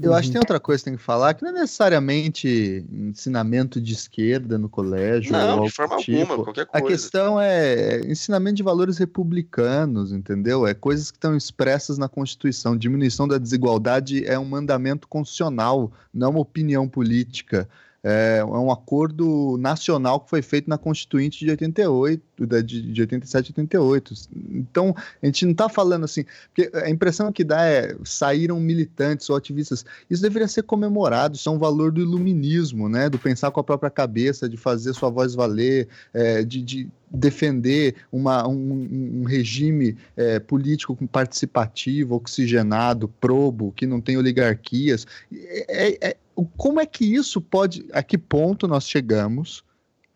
[0.00, 3.80] Eu acho que tem outra coisa que tem que falar, que não é necessariamente ensinamento
[3.80, 5.32] de esquerda no colégio.
[5.32, 6.20] Não, de forma tipo.
[6.20, 6.84] alguma, qualquer coisa.
[6.84, 10.66] A questão é ensinamento de valores republicanos, entendeu?
[10.66, 12.76] É coisas que estão expressas na Constituição.
[12.76, 17.68] Diminuição da desigualdade é um mandamento constitucional, não uma opinião política.
[18.04, 22.22] É, é um acordo nacional que foi feito na Constituinte de 88,
[22.62, 24.14] de, de 87 e 88.
[24.50, 26.24] Então, a gente não está falando assim,
[26.54, 29.86] porque a impressão que dá é saíram militantes ou ativistas.
[30.10, 33.08] Isso deveria ser comemorado, isso é um valor do iluminismo, né?
[33.08, 37.94] Do pensar com a própria cabeça, de fazer sua voz valer, é, de, de defender
[38.10, 45.06] uma, um, um regime é, político participativo, oxigenado, probo, que não tem oligarquias.
[45.32, 46.16] É, é,
[46.56, 47.86] como é que isso pode.
[47.92, 49.64] A que ponto nós chegamos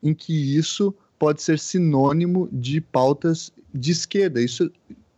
[0.03, 4.41] em que isso pode ser sinônimo de pautas de esquerda?
[4.41, 4.71] Isso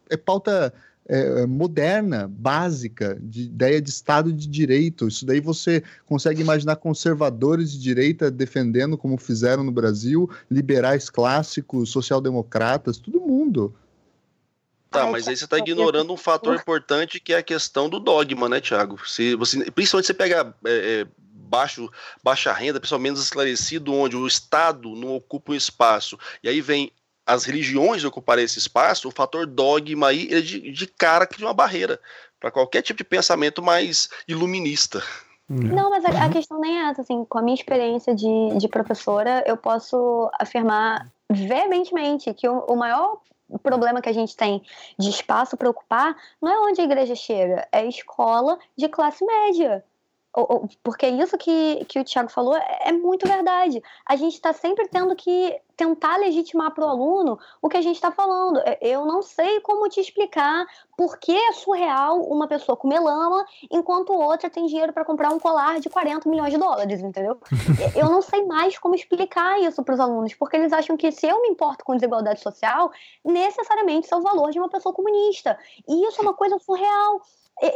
[0.08, 0.72] é pauta
[1.06, 5.08] é, moderna, básica, de ideia de Estado de Direito.
[5.08, 11.90] Isso daí você consegue imaginar conservadores de direita defendendo, como fizeram no Brasil, liberais clássicos,
[11.90, 13.74] social-democratas, todo mundo.
[14.90, 18.48] Tá, mas aí você está ignorando um fator importante que é a questão do dogma,
[18.48, 18.98] né, Tiago?
[19.08, 21.88] Se você, principalmente você pega é, é, baixo,
[22.24, 26.90] baixa renda, pessoal menos esclarecido, onde o Estado não ocupa um espaço, e aí vem
[27.24, 31.54] as religiões ocuparem esse espaço, o fator dogma aí é de, de cara cria uma
[31.54, 32.00] barreira
[32.40, 35.00] para qualquer tipo de pensamento mais iluminista.
[35.48, 38.26] Não, mas a, a, questão nem é essa, assim, com a minha experiência de,
[38.56, 43.20] de professora, eu posso afirmar veementemente que o, o maior
[43.50, 44.62] o problema que a gente tem
[44.98, 49.84] de espaço para ocupar não é onde a igreja chega, é escola de classe média.
[50.82, 53.82] Porque isso que, que o Tiago falou é, é muito verdade.
[54.06, 57.96] A gente está sempre tendo que tentar legitimar para o aluno o que a gente
[57.96, 58.60] está falando.
[58.64, 60.66] É, eu não sei como te explicar
[60.96, 65.38] por que é surreal uma pessoa comer lama enquanto outra tem dinheiro para comprar um
[65.38, 67.40] colar de 40 milhões de dólares, entendeu?
[67.96, 71.26] Eu não sei mais como explicar isso para os alunos, porque eles acham que se
[71.26, 72.90] eu me importo com desigualdade social,
[73.24, 75.58] necessariamente isso é o valor de uma pessoa comunista.
[75.88, 77.20] E isso é uma coisa surreal.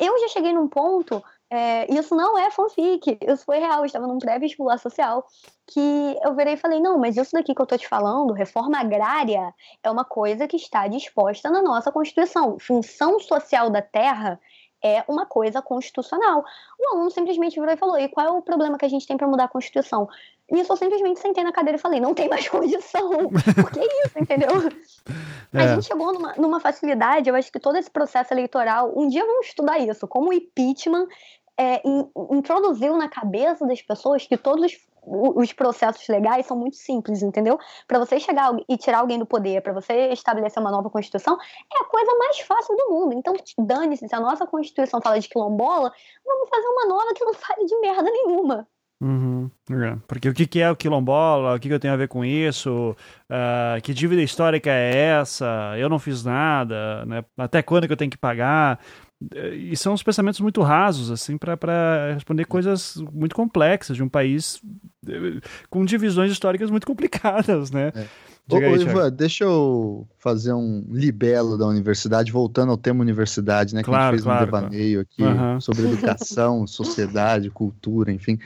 [0.00, 1.22] Eu já cheguei num ponto
[1.54, 3.78] é, isso não é fanfic, isso foi real.
[3.80, 5.26] Eu estava num pré-vestibular social
[5.66, 8.78] que eu virei e falei: não, mas isso daqui que eu tô te falando, reforma
[8.78, 12.58] agrária, é uma coisa que está disposta na nossa Constituição.
[12.58, 14.40] Função social da terra
[14.82, 16.44] é uma coisa constitucional.
[16.78, 19.16] O aluno simplesmente virou e falou: e qual é o problema que a gente tem
[19.16, 20.08] para mudar a Constituição?
[20.52, 23.30] E eu só simplesmente sentei na cadeira e falei: não tem mais condição.
[23.30, 24.50] Porque é isso, entendeu?
[25.54, 25.60] É.
[25.60, 29.24] A gente chegou numa, numa facilidade, eu acho que todo esse processo eleitoral, um dia
[29.24, 31.06] vamos estudar isso, como o impeachment
[31.58, 34.72] é, in, introduziu na cabeça das pessoas que todos
[35.06, 37.58] os processos legais são muito simples, entendeu?
[37.86, 41.82] Para você chegar e tirar alguém do poder, para você estabelecer uma nova constituição, é
[41.82, 43.14] a coisa mais fácil do mundo.
[43.14, 45.92] Então, dane-se, se a nossa constituição fala de quilombola,
[46.24, 48.66] vamos fazer uma nova que não fale de merda nenhuma.
[49.00, 49.50] Uhum.
[50.06, 51.54] Porque o que é o quilombola?
[51.54, 52.96] O que eu tenho a ver com isso?
[53.28, 55.74] Uh, que dívida histórica é essa?
[55.76, 57.22] Eu não fiz nada, né?
[57.36, 58.80] Até quando que eu tenho que pagar?
[59.52, 64.60] E são os pensamentos muito rasos, assim, para responder coisas muito complexas de um país
[65.08, 65.40] eh,
[65.70, 67.92] com divisões históricas muito complicadas, né?
[67.94, 68.06] É.
[68.50, 73.82] Ô, aí, Ivan, deixa eu fazer um libelo da universidade, voltando ao tema universidade, né?
[73.82, 75.60] Que claro, a gente fez claro, um devaneio aqui uhum.
[75.60, 78.38] sobre educação, sociedade, cultura, enfim.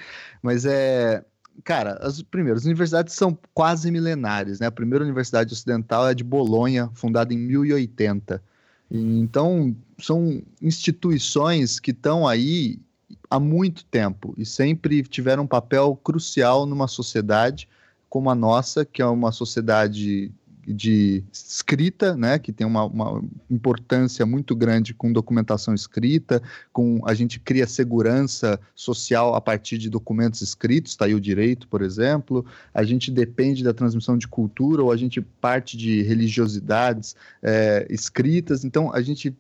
[0.43, 1.25] Mas é.
[1.65, 4.69] Cara, as primeiras universidades são quase milenares, né?
[4.69, 8.41] A primeira universidade ocidental é de Bolonha, fundada em 1080.
[8.91, 12.79] Então, são instituições que estão aí
[13.29, 17.69] há muito tempo e sempre tiveram um papel crucial numa sociedade
[18.09, 20.33] como a nossa, que é uma sociedade
[20.75, 26.43] de escrita, né, que tem uma, uma, importância muito grande com documentação escrita,
[26.73, 31.67] com a gente cria segurança social a partir de documentos escritos, está aí o direito,
[31.69, 37.17] por exemplo, a gente depende da transmissão de cultura ou a gente parte de religiosidades
[37.43, 39.35] é, escritas, então a gente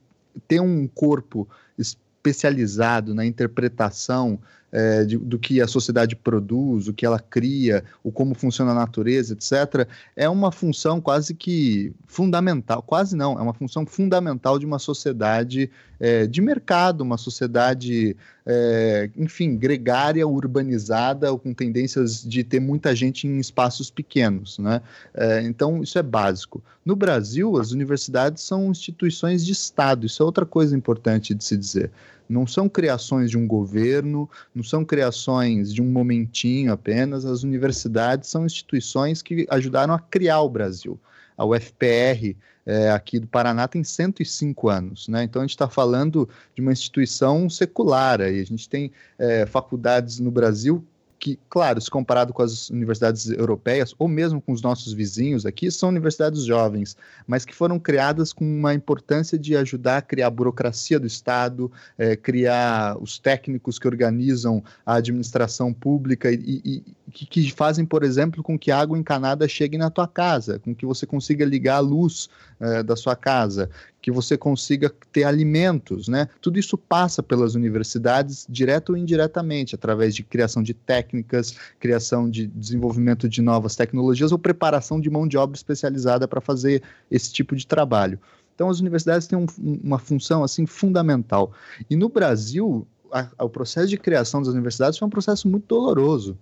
[0.47, 4.39] tem um corpo especializado na interpretação
[4.71, 8.75] é, de, do que a sociedade produz, o que ela cria, o como funciona a
[8.75, 14.67] natureza, etc., é uma função quase que fundamental, quase não, é uma função fundamental de
[14.67, 18.17] uma sociedade é, de mercado, uma sociedade,
[18.47, 24.59] é, enfim, gregária, urbanizada, com tendências de ter muita gente em espaços pequenos.
[24.59, 24.81] Né?
[25.15, 26.63] É, então, isso é básico.
[26.85, 31.57] No Brasil, as universidades são instituições de Estado, isso é outra coisa importante de se
[31.57, 31.91] dizer
[32.29, 37.25] não são criações de um governo, não são criações de um momentinho apenas.
[37.25, 41.01] As universidades são instituições que ajudaram a criar o Brasil.
[41.37, 45.23] A UFPR é, aqui do Paraná tem 105 anos, né?
[45.23, 48.21] Então a gente está falando de uma instituição secular.
[48.21, 50.85] E a gente tem é, faculdades no Brasil
[51.19, 55.71] que, claro, se comparado com as universidades europeias, ou mesmo com os nossos vizinhos aqui,
[55.71, 56.97] são universidades jovens,
[57.27, 61.71] mas que foram criadas com uma importância de ajudar a criar a burocracia do Estado,
[61.97, 68.05] é, criar os técnicos que organizam a administração pública e, e que, que, fazem, por
[68.05, 71.77] exemplo, com que a água encanada chegue na tua casa, com que você consiga ligar
[71.77, 72.29] a luz
[72.61, 73.71] é, da sua casa,
[74.09, 76.29] que você consiga ter alimentos, né?
[76.41, 82.47] Tudo isso passa pelas universidades, direto ou indiretamente, através de criação de técnicas, criação de
[82.47, 87.55] desenvolvimento de novas tecnologias ou preparação de mão de obra especializada para fazer esse tipo
[87.55, 88.19] de trabalho.
[88.55, 89.47] Então, as universidades têm um,
[89.85, 91.53] uma função assim fundamental.
[91.89, 95.67] E no Brasil, a, a, o processo de criação das universidades foi um processo muito
[95.67, 96.37] doloroso.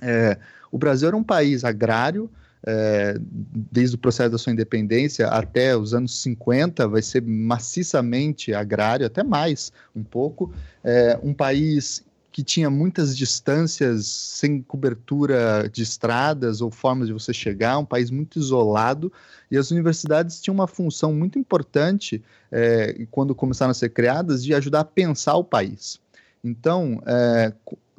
[0.00, 0.38] É,
[0.70, 2.30] o Brasil era um país agrário,
[2.70, 9.06] é, desde o processo da sua independência até os anos 50, vai ser maciçamente agrário,
[9.06, 10.52] até mais um pouco.
[10.84, 17.32] É, um país que tinha muitas distâncias sem cobertura de estradas ou formas de você
[17.32, 19.10] chegar, um país muito isolado,
[19.50, 24.52] e as universidades tinham uma função muito importante, é, quando começaram a ser criadas, de
[24.52, 25.98] ajudar a pensar o país.
[26.44, 27.50] Então, é,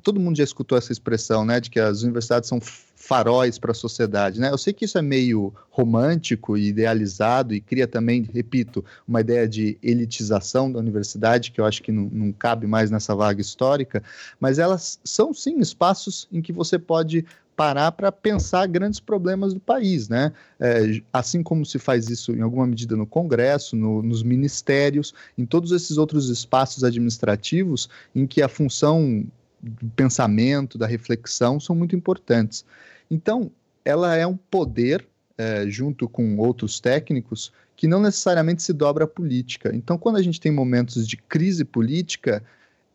[0.03, 2.61] todo mundo já escutou essa expressão, né, de que as universidades são
[3.09, 4.51] faróis para a sociedade, né?
[4.51, 9.49] Eu sei que isso é meio romântico e idealizado e cria também, repito, uma ideia
[9.49, 14.03] de elitização da universidade que eu acho que não, não cabe mais nessa vaga histórica,
[14.39, 19.59] mas elas são sim espaços em que você pode parar para pensar grandes problemas do
[19.59, 20.31] país, né?
[20.59, 25.47] É, assim como se faz isso em alguma medida no Congresso, no, nos ministérios, em
[25.47, 29.25] todos esses outros espaços administrativos em que a função
[29.61, 32.63] do pensamento, da reflexão, são muito importantes.
[33.09, 33.51] Então,
[33.83, 35.05] ela é um poder,
[35.37, 39.71] é, junto com outros técnicos, que não necessariamente se dobra à política.
[39.73, 42.43] Então, quando a gente tem momentos de crise política,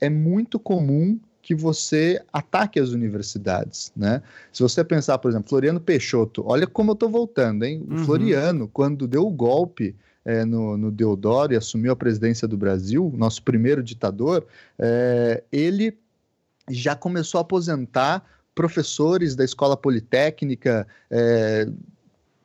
[0.00, 4.22] é muito comum que você ataque as universidades, né?
[4.50, 7.84] Se você pensar, por exemplo, Floriano Peixoto, olha como eu estou voltando, hein?
[7.86, 8.04] O uhum.
[8.04, 9.94] Floriano, quando deu o golpe
[10.24, 14.46] é, no, no, Deodoro e assumiu a presidência do Brasil, nosso primeiro ditador,
[14.78, 15.98] é, ele
[16.70, 18.24] já começou a aposentar
[18.55, 21.68] professores da escola politécnica é,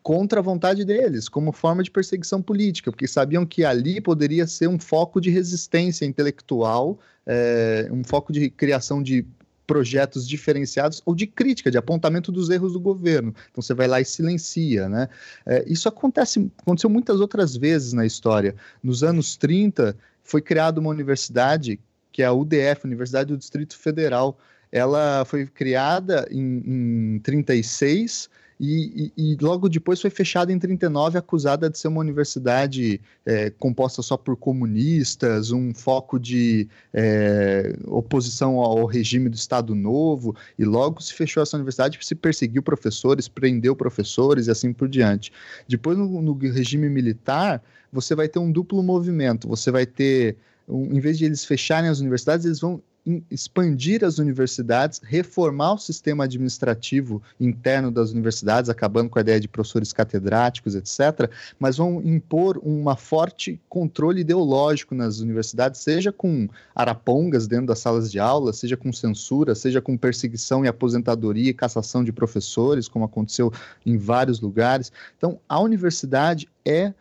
[0.01, 4.67] contra a vontade deles, como forma de perseguição política, porque sabiam que ali poderia ser
[4.67, 9.25] um foco de resistência intelectual, é, um foco de criação de
[9.67, 13.35] projetos diferenciados ou de crítica, de apontamento dos erros do governo.
[13.51, 15.07] Então você vai lá e silencia, né?
[15.45, 18.55] É, isso acontece, aconteceu muitas outras vezes na história.
[18.81, 21.79] Nos anos 30 foi criada uma universidade
[22.11, 24.39] que é a UDF, Universidade do Distrito Federal.
[24.71, 31.17] Ela foi criada em, em 36 e, e, e, logo depois foi fechada em 39,
[31.17, 38.57] acusada de ser uma universidade é, composta só por comunistas, um foco de é, oposição
[38.57, 43.73] ao regime do Estado Novo, e logo se fechou essa universidade, se perseguiu professores, prendeu
[43.77, 45.31] professores e assim por diante.
[45.65, 47.63] Depois, no, no regime militar,
[47.93, 50.35] você vai ter um duplo movimento, você vai ter
[50.67, 52.81] um, em vez de eles fecharem as universidades, eles vão
[53.29, 59.47] expandir as universidades, reformar o sistema administrativo interno das universidades, acabando com a ideia de
[59.47, 61.29] professores catedráticos, etc.,
[61.59, 68.11] mas vão impor uma forte controle ideológico nas universidades, seja com arapongas dentro das salas
[68.11, 73.05] de aula, seja com censura, seja com perseguição e aposentadoria e cassação de professores, como
[73.05, 73.51] aconteceu
[73.85, 74.91] em vários lugares.
[75.17, 76.93] Então, a universidade é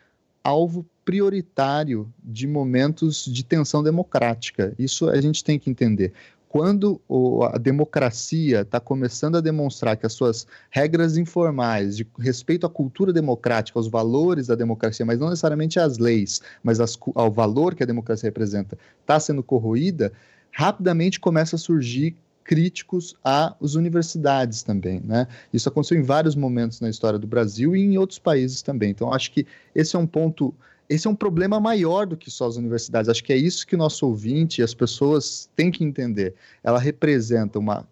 [0.42, 4.74] alvo prioritário de momentos de tensão democrática.
[4.78, 6.12] Isso a gente tem que entender.
[6.50, 7.00] Quando
[7.50, 13.10] a democracia está começando a demonstrar que as suas regras informais de respeito à cultura
[13.10, 17.82] democrática, aos valores da democracia, mas não necessariamente às leis, mas as, ao valor que
[17.82, 20.12] a democracia representa, está sendo corroída,
[20.52, 25.26] rapidamente começa a surgir críticos às universidades também, né?
[25.54, 28.90] Isso aconteceu em vários momentos na história do Brasil e em outros países também.
[28.90, 30.54] Então, acho que esse é um ponto
[30.88, 33.08] esse é um problema maior do que só as universidades.
[33.08, 36.34] Acho que é isso que o nosso ouvinte e as pessoas têm que entender.
[36.64, 37.86] Ela representa uma,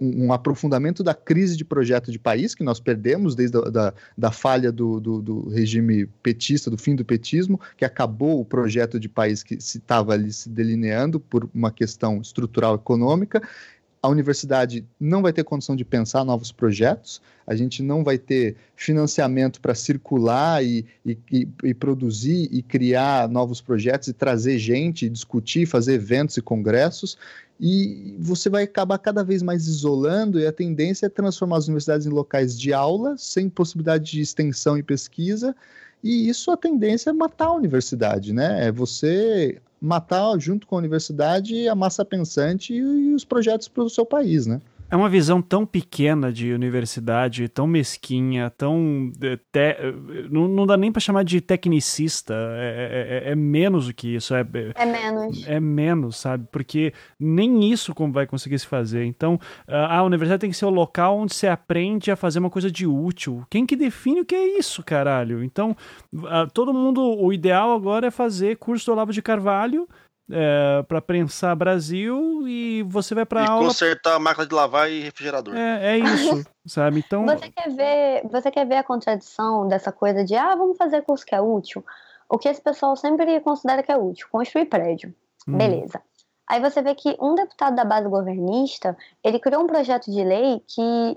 [0.00, 4.30] um, aprofundamento da crise de projeto de país que nós perdemos desde a da, da
[4.30, 9.08] falha do, do, do, regime petista, do fim do petismo, que acabou o projeto de
[9.08, 13.42] país que estava ali se delineando por uma questão estrutural econômica
[14.02, 18.56] a universidade não vai ter condição de pensar novos projetos, a gente não vai ter
[18.74, 25.66] financiamento para circular e, e, e, produzir e criar novos projetos e trazer gente, discutir,
[25.66, 27.18] fazer eventos e congressos,
[27.60, 32.06] e você vai acabar cada vez mais isolando, e a tendência é transformar as universidades
[32.06, 35.54] em locais de aula, sem possibilidade de extensão e pesquisa,
[36.02, 38.66] e isso a tendência é matar a universidade, né?
[38.66, 43.90] É você matar junto com a universidade a massa pensante e, os projetos para o
[43.90, 44.60] seu país, né?
[44.90, 49.12] É uma visão tão pequena de universidade, tão mesquinha, tão.
[49.22, 49.76] Eh, te...
[50.28, 52.34] Não, não dá nem para chamar de tecnicista.
[52.34, 54.34] É, é, é, é, menos do que isso.
[54.34, 55.46] É, é menos.
[55.46, 56.48] É menos, sabe?
[56.50, 59.04] Porque nem isso como vai conseguir se fazer.
[59.04, 59.38] Então,
[59.68, 62.84] a universidade tem que ser o local onde você aprende a fazer uma coisa de
[62.84, 63.44] útil.
[63.48, 65.44] Quem que define o que é isso, caralho?
[65.44, 65.76] Então,
[66.52, 67.00] todo mundo.
[67.00, 69.88] O ideal agora é fazer curso do Olavo de Carvalho
[70.30, 73.66] é, para prensar Brasil e você vai para aula.
[73.66, 75.54] consertar a máquina de lavar e refrigerador.
[75.56, 77.00] É, é isso, sabe?
[77.06, 77.26] Então.
[77.26, 81.24] Você quer ver, você quer ver a contradição dessa coisa de ah, vamos fazer curso
[81.24, 81.84] que é útil?
[82.28, 85.14] O que esse pessoal sempre considera que é útil, construir prédio,
[85.48, 85.56] hum.
[85.56, 86.00] beleza?
[86.48, 90.60] Aí você vê que um deputado da base governista ele criou um projeto de lei
[90.66, 91.16] que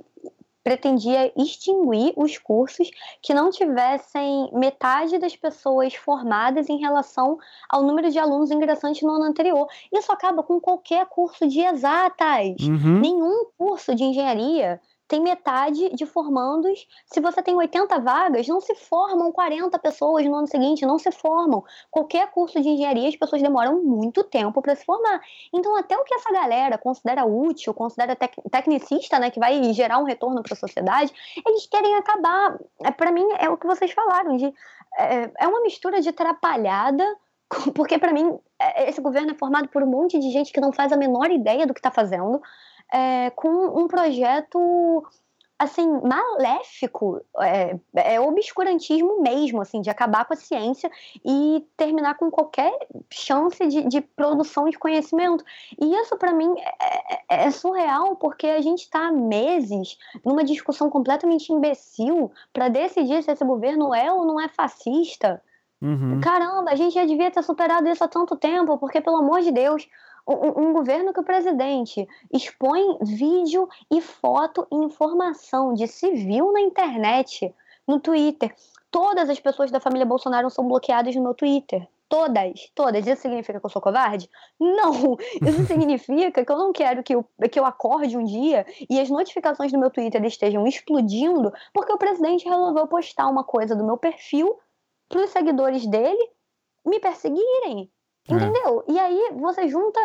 [0.63, 2.89] pretendia extinguir os cursos
[3.21, 7.37] que não tivessem metade das pessoas formadas em relação
[7.69, 9.67] ao número de alunos ingressantes no ano anterior.
[9.91, 12.55] Isso acaba com qualquer curso de exatas.
[12.61, 12.99] Uhum.
[12.99, 14.79] Nenhum curso de engenharia
[15.13, 16.87] tem metade de formandos.
[17.05, 21.11] Se você tem 80 vagas, não se formam 40 pessoas no ano seguinte, não se
[21.11, 21.63] formam.
[21.91, 25.21] Qualquer curso de engenharia, as pessoas demoram muito tempo para se formar.
[25.53, 29.99] Então, até o que essa galera considera útil, considera tec tecnicista, né, que vai gerar
[29.99, 31.13] um retorno para a sociedade,
[31.45, 32.57] eles querem acabar.
[32.83, 34.51] É, para mim, é o que vocês falaram, de,
[34.97, 37.05] é, é uma mistura de atrapalhada
[37.75, 40.71] porque para mim é, esse governo é formado por um monte de gente que não
[40.71, 42.41] faz a menor ideia do que está fazendo
[42.93, 45.03] é, com um projeto
[45.57, 50.91] assim maléfico, é, é, obscurantismo mesmo, assim, de acabar com a ciência
[51.23, 52.71] e terminar com qualquer
[53.09, 55.43] chance de, de produção de conhecimento.
[55.79, 60.43] E isso para mim é, é, é, surreal, porque a gente está há meses numa
[60.43, 65.41] discussão completamente imbecil para decidir se esse governo é ou não é fascista.
[65.81, 66.19] Uhum.
[66.21, 69.51] Caramba, a gente já devia ter superado isso há tanto tempo, porque pelo amor de
[69.51, 69.87] Deus,
[70.27, 76.61] um, um, governo que o presidente expõe vídeo e foto e informação de civil na
[76.61, 77.53] internet,
[77.87, 78.55] no Twitter.
[78.89, 81.87] Todas as pessoas da família Bolsonaro são bloqueadas no meu Twitter.
[82.07, 83.07] Todas, todas.
[83.07, 84.29] Isso significa que eu sou covarde?
[84.59, 85.17] Não!
[85.41, 89.09] Isso significa que eu não quero que eu, que eu acorde um dia e as
[89.09, 93.97] notificações do meu Twitter estejam explodindo porque o presidente resolveu postar uma coisa do meu
[93.97, 94.59] perfil
[95.09, 96.29] para os seguidores dele
[96.85, 97.89] me perseguirem.
[98.29, 98.33] É.
[98.33, 98.83] Entendeu?
[98.87, 98.91] É.
[98.91, 99.99] E aí você junta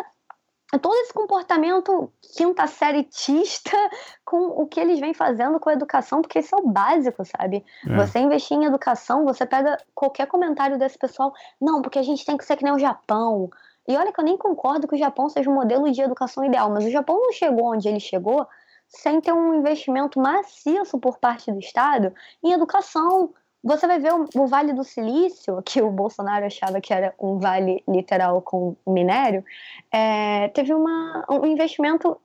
[0.77, 3.71] todo esse comportamento quinta séritista
[4.23, 7.65] com o que eles vêm fazendo com a educação, porque isso é o básico, sabe?
[7.87, 7.95] É.
[7.95, 12.37] Você investir em educação, você pega qualquer comentário desse pessoal, não, porque a gente tem
[12.37, 13.49] que ser que nem o Japão.
[13.87, 16.69] E olha que eu nem concordo que o Japão seja o modelo de educação ideal,
[16.69, 18.45] mas o Japão não chegou onde ele chegou
[18.87, 22.13] sem ter um investimento maciço por parte do Estado
[22.43, 23.33] em educação.
[23.63, 27.37] Você vai ver o, o, Vale do Silício, que o Bolsonaro achava que era um
[27.39, 29.43] vale literal com minério,
[29.91, 32.17] é, teve uma, um investimento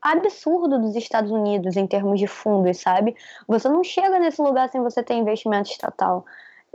[0.00, 3.14] absurdo dos Estados Unidos em termos de fundos, sabe?
[3.46, 6.24] Você não chega nesse lugar sem você ter investimento estatal.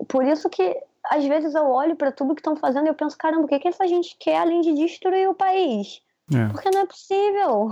[0.07, 0.77] Por isso que
[1.09, 3.59] às vezes eu olho para tudo que estão fazendo e eu penso, caramba, o que,
[3.59, 6.01] que essa gente quer além de destruir o país?
[6.33, 6.47] É.
[6.49, 7.71] Porque não é possível.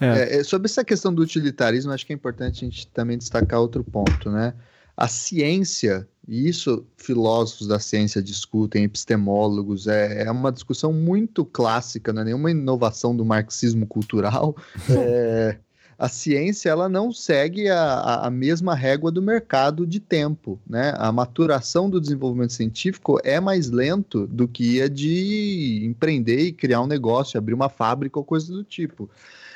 [0.00, 0.38] É.
[0.38, 3.82] É, sobre essa questão do utilitarismo, acho que é importante a gente também destacar outro
[3.82, 4.54] ponto, né?
[5.00, 12.12] A ciência, e isso filósofos da ciência discutem, epistemólogos, é, é uma discussão muito clássica,
[12.12, 14.54] não é nenhuma inovação do marxismo cultural.
[14.90, 15.56] é,
[15.98, 20.92] a ciência ela não segue a, a mesma régua do mercado de tempo, né?
[20.98, 26.82] A maturação do desenvolvimento científico é mais lento do que a de empreender e criar
[26.82, 29.08] um negócio, abrir uma fábrica ou coisa do tipo.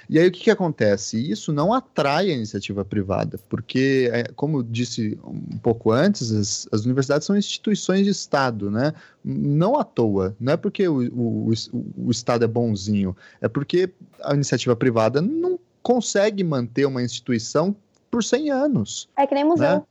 [0.09, 1.18] E aí o que, que acontece?
[1.30, 6.68] Isso não atrai a iniciativa privada, porque, é, como eu disse um pouco antes, as,
[6.72, 8.92] as, universidades são instituições de Estado, né?
[9.24, 11.52] Não à toa, não é porque o, o,
[11.96, 13.90] o Estado é bonzinho, é porque
[14.22, 17.74] a iniciativa privada não consegue manter uma instituição
[18.11, 19.09] por 100 anos.
[19.16, 19.76] É que nem museu.
[19.76, 19.82] Né?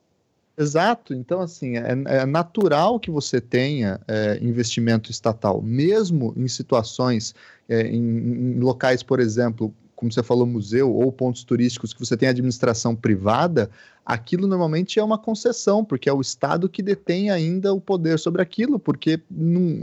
[0.56, 7.34] Exato, então assim, é, é natural que você tenha é, investimento estatal, mesmo em situações,
[7.68, 12.18] é, em, em, locais, por exemplo, como você falou, museu ou pontos turísticos que você
[12.18, 13.70] tem administração privada,
[14.06, 18.42] aquilo normalmente é uma concessão, porque é o Estado que detém ainda o poder sobre
[18.42, 19.22] aquilo, porque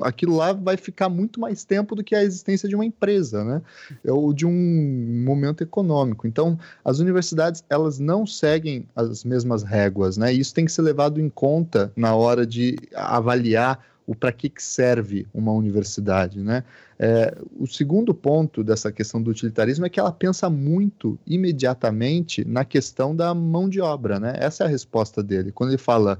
[0.02, 3.62] aquilo lá vai ficar muito mais tempo do que a existência de uma empresa, né?
[4.06, 6.26] Ou de um momento econômico.
[6.26, 10.32] Então, as universidades, elas não seguem as mesmas réguas, né?
[10.32, 14.60] Isso tem que ser levado em conta na hora de avaliar o para que, que
[14.60, 16.64] serve uma universidade, né?
[16.98, 22.64] É, o segundo ponto dessa questão do utilitarismo é que ela pensa muito imediatamente na
[22.64, 24.34] questão da mão de obra, né?
[24.36, 25.52] Essa é a resposta dele.
[25.52, 26.18] Quando ele fala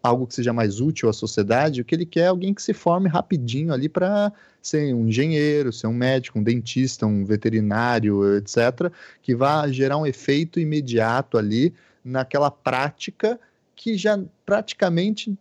[0.00, 2.72] algo que seja mais útil à sociedade, o que ele quer é alguém que se
[2.72, 8.92] forme rapidinho ali para ser um engenheiro, ser um médico, um dentista, um veterinário, etc.,
[9.20, 13.40] que vá gerar um efeito imediato ali naquela prática
[13.74, 14.16] que já
[14.46, 15.36] praticamente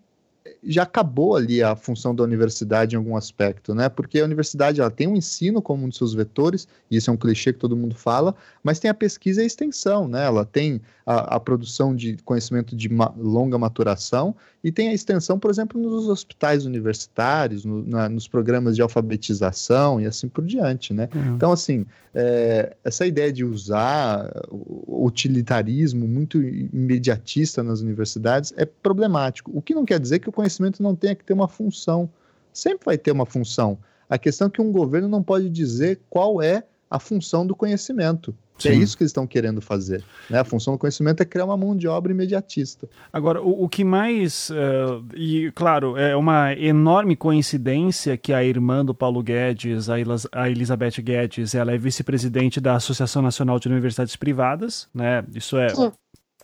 [0.64, 3.90] já acabou ali a função da universidade em algum aspecto, né?
[3.90, 7.10] Porque a universidade ela tem o um ensino como um dos seus vetores, e isso
[7.10, 10.26] é um clichê que todo mundo fala, mas tem a pesquisa e a extensão, né?
[10.26, 15.40] Ela tem a, a produção de conhecimento de ma longa maturação e tem a extensão,
[15.40, 20.94] por exemplo, nos hospitais universitários, no, na, nos programas de alfabetização e assim por diante,
[20.94, 21.08] né?
[21.16, 21.36] Uhum.
[21.36, 29.50] Então, assim, é, essa ideia de usar o utilitarismo muito imediatista nas universidades é problemático.
[29.54, 32.10] O que não quer dizer que o conhecimento não tenha que ter uma função.
[32.52, 33.78] Sempre vai ter uma função.
[34.10, 38.36] A questão é que um governo não pode dizer qual é a função do conhecimento.
[38.60, 38.70] É Sim.
[38.70, 40.04] É isso que eles estão querendo fazer.
[40.30, 40.40] Né?
[40.40, 42.88] A função do conhecimento é criar uma mão de obra imediatista.
[43.12, 44.50] Agora, o, o que mais.
[44.50, 50.28] Uh, e, claro, é uma enorme coincidência que a irmã do Paulo Guedes, a, Elas,
[50.32, 54.88] a Elizabeth Guedes, ela é vice-presidente da Associação Nacional de Universidades Privadas.
[54.94, 55.24] Né?
[55.34, 55.70] Isso é.
[55.70, 55.92] Sim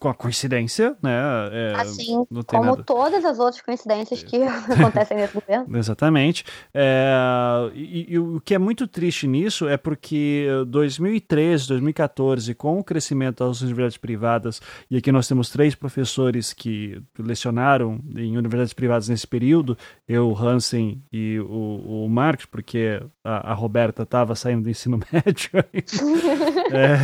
[0.03, 1.13] com a coincidência, né?
[1.53, 2.83] É, assim como nada...
[2.83, 4.35] todas as outras coincidências que
[4.69, 5.65] acontecem nesse governo.
[5.79, 6.43] Exatamente.
[6.73, 7.13] É,
[7.73, 13.47] e, e, o que é muito triste nisso é porque 2013, 2014, com o crescimento
[13.47, 19.25] das universidades privadas, e aqui nós temos três professores que lecionaram em universidades privadas nesse
[19.25, 24.99] período, eu, Hansen e o, o Marcos, porque a, a Roberta estava saindo do ensino
[25.09, 25.49] médio.
[26.73, 26.97] é,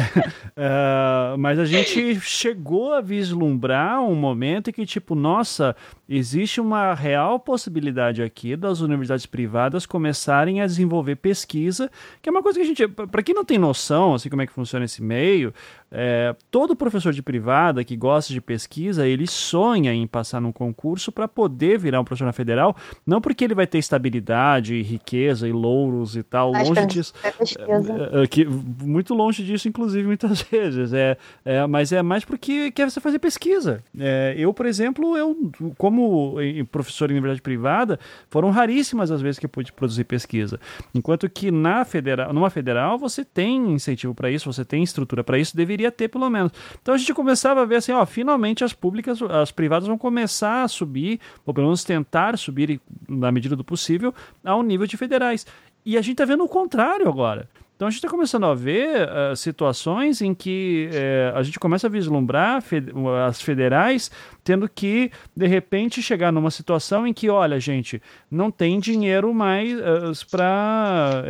[0.58, 5.76] é, mas a gente chegou a vislumbrar um momento em que, tipo, nossa,
[6.08, 11.90] existe uma real possibilidade aqui das universidades privadas começarem a desenvolver pesquisa,
[12.22, 14.48] que é uma coisa que a gente, para quem não tem noção, assim, como é
[14.48, 15.54] que funciona esse meio,
[15.92, 21.12] é, todo professor de privada que gosta de pesquisa, ele sonha em passar num concurso
[21.12, 22.76] para poder virar um professor na federal,
[23.06, 27.14] não porque ele vai ter estabilidade, riqueza e louros e tal, longe disso.
[27.24, 30.94] É, é, é, que, muito longe disso, inclusive, muitas vezes.
[30.94, 33.84] É, é, mas é mais porque quer você fazer pesquisa.
[33.98, 36.36] É, eu, por exemplo, eu, como
[36.72, 38.00] professor em universidade privada,
[38.30, 40.60] foram raríssimas as vezes que eu pude produzir pesquisa.
[40.94, 45.38] Enquanto que na federal, numa federal você tem incentivo para isso, você tem estrutura para
[45.38, 46.52] isso, deveria ter pelo menos.
[46.82, 50.64] Então a gente começava a ver assim, ó, finalmente as públicas, as privadas vão começar
[50.64, 54.14] a subir, ou pelo menos tentar subir na medida do possível
[54.44, 55.46] ao nível de federais.
[55.86, 57.48] E a gente está vendo o contrário agora.
[57.80, 61.88] Então a gente está começando a ver uh, situações em que uh, a gente começa
[61.88, 62.92] a vislumbrar fed
[63.26, 64.12] as federais
[64.44, 69.80] tendo que, de repente, chegar numa situação em que, olha, gente, não tem dinheiro mais
[69.80, 71.24] uh, para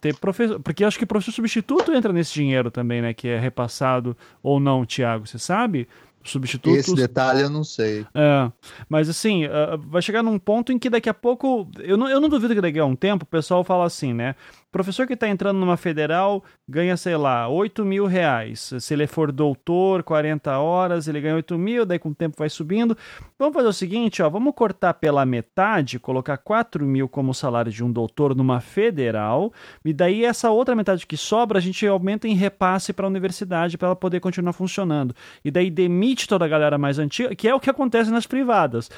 [0.00, 0.58] ter professor.
[0.58, 3.14] Porque acho que professor substituto entra nesse dinheiro também, né?
[3.14, 5.86] Que é repassado ou não, Tiago, você sabe?
[6.30, 6.80] substitutos.
[6.80, 8.06] Esse detalhe eu não sei.
[8.14, 8.50] É,
[8.88, 12.20] mas assim, uh, vai chegar num ponto em que daqui a pouco, eu não, eu
[12.20, 14.34] não duvido que daqui a um tempo o pessoal fala assim, né?
[14.76, 18.74] Professor que está entrando numa federal ganha, sei lá, 8 mil reais.
[18.78, 22.50] Se ele for doutor, 40 horas, ele ganha 8 mil, daí com o tempo vai
[22.50, 22.94] subindo.
[23.38, 27.82] Vamos fazer o seguinte, ó, vamos cortar pela metade, colocar 4 mil como salário de
[27.82, 29.50] um doutor numa federal,
[29.82, 33.78] e daí essa outra metade que sobra a gente aumenta em repasse para a universidade
[33.78, 35.16] para ela poder continuar funcionando.
[35.42, 38.90] E daí demite toda a galera mais antiga, que é o que acontece nas privadas.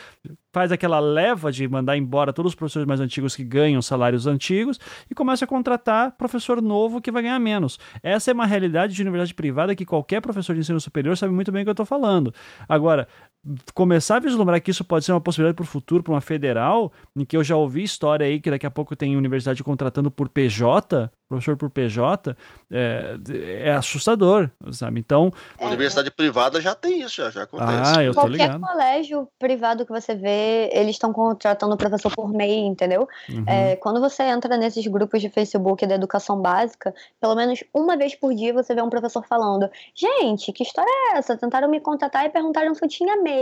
[0.58, 4.76] Faz aquela leva de mandar embora todos os professores mais antigos que ganham salários antigos
[5.08, 7.78] e começa a contratar professor novo que vai ganhar menos.
[8.02, 11.52] Essa é uma realidade de universidade privada que qualquer professor de ensino superior sabe muito
[11.52, 12.34] bem o que eu estou falando.
[12.68, 13.06] Agora,
[13.74, 16.92] começar a vislumbrar que isso pode ser uma possibilidade para o futuro, para uma federal,
[17.16, 20.28] em que eu já ouvi história aí que daqui a pouco tem universidade contratando por
[20.28, 22.36] PJ, professor por PJ,
[22.70, 23.16] é,
[23.64, 25.00] é assustador, sabe?
[25.00, 25.32] Então.
[25.58, 27.98] A universidade privada já tem isso, já, já acontece.
[27.98, 28.60] Ah, eu tô Qualquer ligado.
[28.60, 33.08] colégio privado que você vê, eles estão contratando professor por MEI, entendeu?
[33.28, 33.44] Uhum.
[33.46, 38.14] É, quando você entra nesses grupos de Facebook da educação básica, pelo menos uma vez
[38.14, 41.36] por dia você vê um professor falando: gente, que história é essa?
[41.36, 43.37] Tentaram me contratar e perguntaram se eu tinha MEI.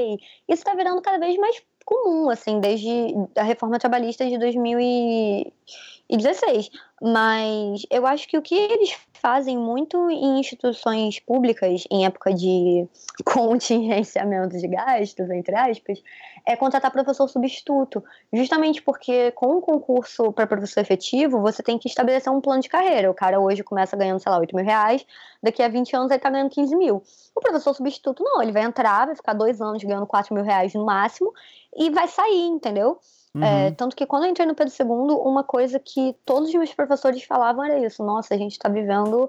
[0.49, 6.71] Isso tá virando cada vez mais comum, assim, desde a reforma trabalhista de 2016.
[7.01, 12.87] Mas eu acho que o que eles fazem muito em instituições públicas, em época de
[13.25, 16.03] contingenciamento de gastos, entre aspas,
[16.47, 18.03] é contratar professor substituto.
[18.33, 22.69] Justamente porque com o concurso para professor efetivo, você tem que estabelecer um plano de
[22.69, 23.11] carreira.
[23.11, 25.05] O cara hoje começa ganhando, sei lá, 8 mil reais,
[25.43, 27.03] daqui a 20 anos ele está ganhando 15 mil.
[27.35, 30.73] O professor substituto, não, ele vai entrar, vai ficar dois anos ganhando 4 mil reais
[30.73, 31.35] no máximo
[31.77, 33.01] e vai sair, entendeu?
[33.35, 33.43] Uhum.
[33.43, 36.73] É, tanto que quando eu entrei no Pedro II, uma coisa que todos os meus
[36.73, 39.29] professores falavam era isso: nossa, a gente está vivendo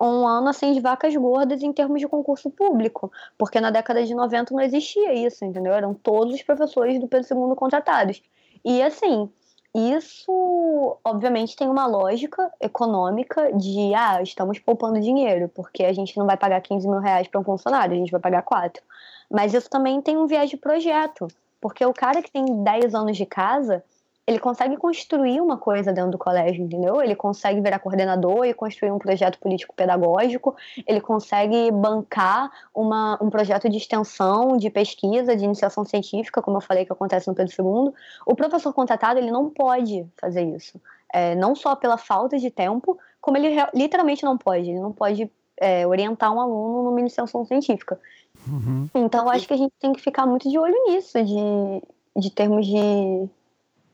[0.00, 4.14] um ano assim de vacas gordas em termos de concurso público, porque na década de
[4.14, 5.72] 90 não existia isso, entendeu?
[5.72, 8.22] Eram todos os professores do Pedro II contratados.
[8.64, 9.30] E assim,
[9.74, 16.26] isso obviamente tem uma lógica econômica de ah, estamos poupando dinheiro, porque a gente não
[16.26, 18.82] vai pagar 15 mil reais para um funcionário, a gente vai pagar 4.
[19.30, 21.26] Mas isso também tem um viés de projeto.
[21.60, 23.82] Porque o cara que tem 10 anos de casa,
[24.26, 27.02] ele consegue construir uma coisa dentro do colégio, entendeu?
[27.02, 30.56] Ele consegue virar coordenador e construir um projeto político-pedagógico,
[30.86, 36.62] ele consegue bancar uma, um projeto de extensão, de pesquisa, de iniciação científica, como eu
[36.62, 37.92] falei que acontece no Pedro II.
[38.26, 40.80] O professor contratado, ele não pode fazer isso.
[41.12, 44.70] É, não só pela falta de tempo, como ele literalmente não pode.
[44.70, 48.00] Ele não pode é, orientar um aluno numa iniciação científica.
[48.48, 48.88] Uhum.
[48.94, 51.82] Então, acho que a gente tem que ficar muito de olho nisso, de,
[52.16, 53.28] de termos de,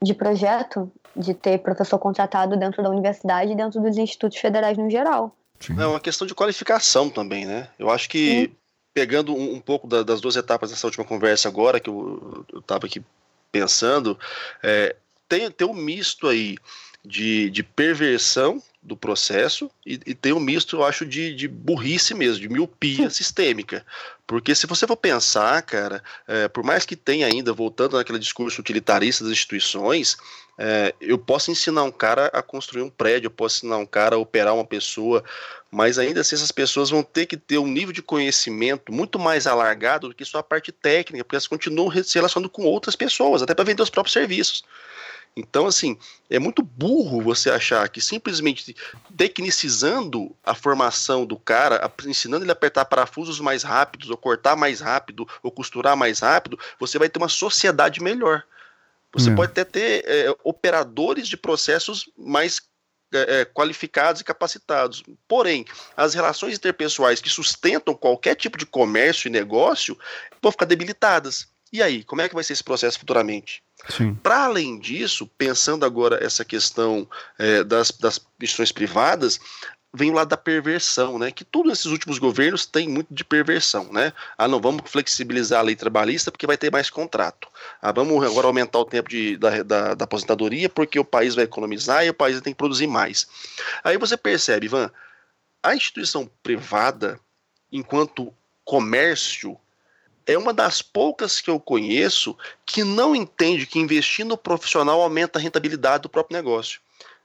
[0.03, 4.91] de projeto, de ter professor contratado dentro da universidade e dentro dos institutos federais no
[4.91, 5.37] geral.
[5.79, 7.69] É uma questão de qualificação também, né?
[7.79, 8.57] Eu acho que, Sim.
[8.95, 12.87] pegando um, um pouco da, das duas etapas dessa última conversa agora, que eu estava
[12.87, 13.03] aqui
[13.53, 14.19] pensando,
[14.63, 14.97] é,
[15.29, 16.57] tem, tem um misto aí
[17.05, 22.15] de, de perversão do processo e, e, tem um misto, eu acho, de, de burrice
[22.15, 23.85] mesmo, de miopia sistêmica.
[24.27, 28.61] Porque se você for pensar, cara, é, por mais que tenha ainda, voltando naquele discurso
[28.61, 30.17] utilitarista das instituições,
[30.57, 34.17] é, eu posso ensinar um cara a construir um prédio, eu posso ensinar um cara
[34.17, 35.25] a operar uma pessoa,
[35.71, 39.47] mas ainda assim essas pessoas vão ter que ter um nível de conhecimento muito mais
[39.47, 43.43] alargado do que só a parte técnica, porque elas continuam se relacionando com outras pessoas,
[43.43, 44.63] até para vender os próprios serviços.
[45.37, 45.97] Então, assim,
[46.29, 48.75] é muito burro você achar que simplesmente
[49.17, 54.81] tecnicizando a formação do cara, ensinando ele a apertar parafusos mais rápidos, ou cortar mais
[54.81, 58.45] rápido, ou costurar mais rápido, você vai ter uma sociedade melhor.
[59.13, 59.35] Você é.
[59.35, 62.61] pode até ter é, operadores de processos mais
[63.13, 65.03] é, é, qualificados e capacitados.
[65.27, 65.65] Porém,
[65.97, 69.99] as relações interpessoais que sustentam qualquer tipo de comércio e negócio
[70.41, 71.49] vão ficar debilitadas.
[71.73, 73.63] E aí, como é que vai ser esse processo futuramente?
[74.23, 77.09] Para além disso, pensando agora essa questão
[77.39, 79.41] é, das, das instituições privadas,
[79.93, 81.31] vem o lado da perversão, né?
[81.31, 84.13] Que todos esses últimos governos têm muito de perversão, né?
[84.39, 87.49] Ah, não, vamos flexibilizar a lei trabalhista porque vai ter mais contrato.
[87.83, 91.45] Ah, vamos agora aumentar o tempo de, da, da, da aposentadoria porque o país vai
[91.45, 93.27] economizar e o país tem que produzir mais.
[93.83, 94.91] Aí você percebe, Ivan,
[95.63, 97.19] a instituição privada,
[97.73, 98.33] enquanto
[98.65, 99.59] comércio,
[100.27, 105.39] é uma das poucas que eu conheço que não entende que investir no profissional aumenta
[105.39, 106.81] a rentabilidade do próprio negócio.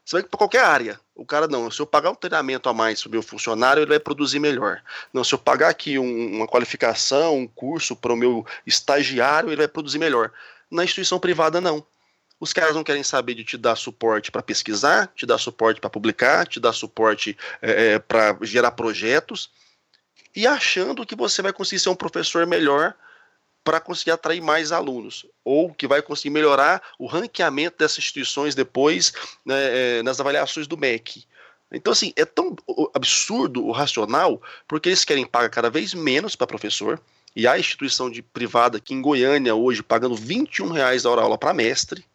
[0.05, 0.99] Você vai para qualquer área.
[1.15, 3.89] O cara, não, se eu pagar um treinamento a mais para o meu funcionário, ele
[3.89, 4.83] vai produzir melhor.
[5.11, 9.55] Não, se eu pagar aqui um, uma qualificação, um curso para o meu estagiário, ele
[9.55, 10.31] vai produzir melhor.
[10.69, 11.85] Na instituição privada, não.
[12.39, 15.89] Os caras não querem saber de te dar suporte para pesquisar, te dar suporte para
[15.89, 19.49] publicar, te dar suporte é, é para gerar projetos,
[20.35, 22.93] e achando que você vai conseguir ser um professor melhor
[23.63, 29.11] para conseguir atrair mais alunos, ou que vai conseguir melhorar o ranqueamento dessas instituições depois
[29.43, 31.25] né, é, nas avaliações do MEC.
[31.71, 32.55] Então, assim, é tão
[32.93, 37.01] absurdo o racional, porque eles querem pagar cada vez menos para professor,
[37.35, 41.37] e a instituição de privada aqui em Goiânia hoje pagando 21 reais a hora aula
[41.37, 42.05] para mestre.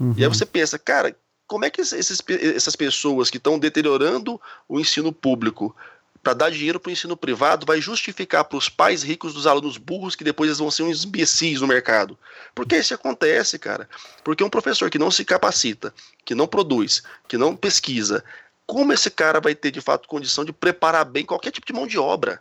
[0.00, 0.14] Uhum.
[0.16, 1.14] E aí você pensa, cara,
[1.46, 5.76] como é que esses, essas pessoas que estão deteriorando o ensino público
[6.22, 9.76] para dar dinheiro para o ensino privado vai justificar para os pais ricos dos alunos
[9.76, 12.16] burros que depois eles vão ser uns imbecis no mercado.
[12.54, 13.88] Por que isso acontece, cara?
[14.22, 15.92] Porque um professor que não se capacita,
[16.24, 18.24] que não produz, que não pesquisa,
[18.66, 21.86] como esse cara vai ter de fato condição de preparar bem qualquer tipo de mão
[21.86, 22.40] de obra?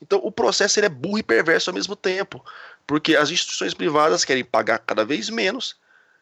[0.00, 2.44] Então o processo ele é burro e perverso ao mesmo tempo,
[2.86, 5.74] porque as instituições privadas querem pagar cada vez menos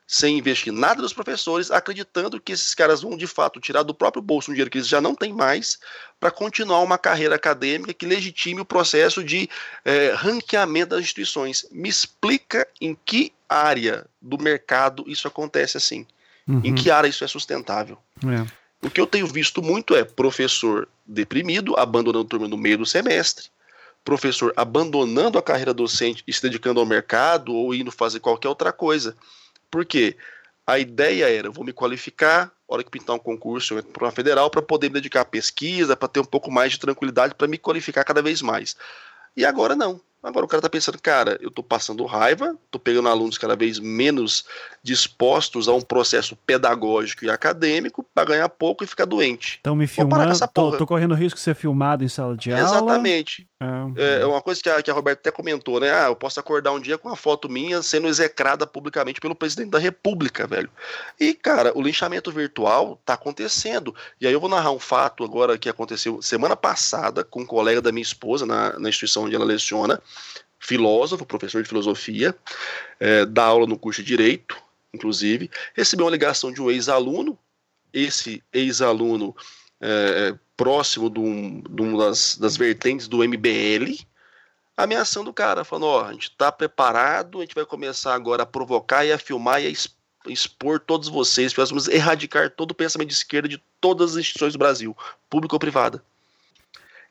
[0.06, 4.22] sem investir nada dos professores, acreditando que esses caras vão de fato tirar do próprio
[4.22, 5.78] bolso um dinheiro que eles já não têm mais
[6.20, 9.48] para continuar uma carreira acadêmica que legitime o processo de
[9.84, 11.66] é, ranqueamento das instituições.
[11.72, 16.06] Me explica em que área do mercado isso acontece assim?
[16.46, 16.60] Uhum.
[16.62, 17.98] Em que área isso é sustentável?
[18.24, 18.46] É.
[18.86, 22.86] O que eu tenho visto muito é professor deprimido, abandonando o turma no meio do
[22.86, 23.46] semestre,
[24.04, 28.72] professor abandonando a carreira docente e se dedicando ao mercado ou indo fazer qualquer outra
[28.72, 29.16] coisa.
[29.70, 30.16] Porque
[30.66, 34.62] a ideia era, vou me qualificar, hora que pintar um concurso para uma federal, para
[34.62, 38.04] poder me dedicar à pesquisa, para ter um pouco mais de tranquilidade, para me qualificar
[38.04, 38.76] cada vez mais.
[39.36, 40.00] E agora não.
[40.24, 43.78] Agora o cara tá pensando, cara, eu tô passando raiva, tô pegando alunos cada vez
[43.78, 44.46] menos
[44.82, 49.56] dispostos a um processo pedagógico e acadêmico para ganhar pouco e ficar doente.
[49.56, 52.64] Estão me filmando, tô, tô, correndo risco de ser filmado em sala de aula.
[52.64, 53.46] Exatamente.
[53.96, 55.90] É, é uma coisa que a, que a Roberta até comentou, né?
[55.92, 59.70] Ah, eu posso acordar um dia com uma foto minha sendo execrada publicamente pelo presidente
[59.70, 60.70] da república, velho.
[61.18, 63.94] E, cara, o linchamento virtual tá acontecendo.
[64.20, 67.80] E aí eu vou narrar um fato agora que aconteceu semana passada com um colega
[67.80, 70.00] da minha esposa na, na instituição onde ela leciona
[70.64, 72.34] filósofo, professor de filosofia,
[72.98, 74.56] é, dá aula no curso de Direito,
[74.94, 77.38] inclusive, recebeu uma ligação de um ex-aluno,
[77.92, 79.36] esse ex-aluno
[79.78, 83.98] é, próximo de, um, de uma das, das vertentes do MBL,
[84.76, 88.46] ameaçando o cara, falando, ó, a gente está preparado, a gente vai começar agora a
[88.46, 93.08] provocar e a filmar e a expor todos vocês, nós vamos erradicar todo o pensamento
[93.08, 94.96] de esquerda de todas as instituições do Brasil,
[95.28, 96.02] pública ou privada.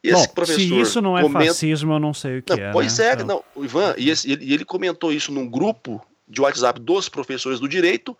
[0.03, 1.45] E esse Bom, professor se isso não é comenta...
[1.45, 2.71] fascismo, eu não sei o que não, é.
[2.71, 3.05] Pois né?
[3.05, 3.25] é, então...
[3.25, 7.59] não, o Ivan, e, esse, ele, ele comentou isso num grupo de WhatsApp dos professores
[7.59, 8.17] do direito,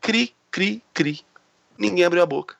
[0.00, 1.20] cri, cri, cri.
[1.78, 2.56] Ninguém abriu a boca.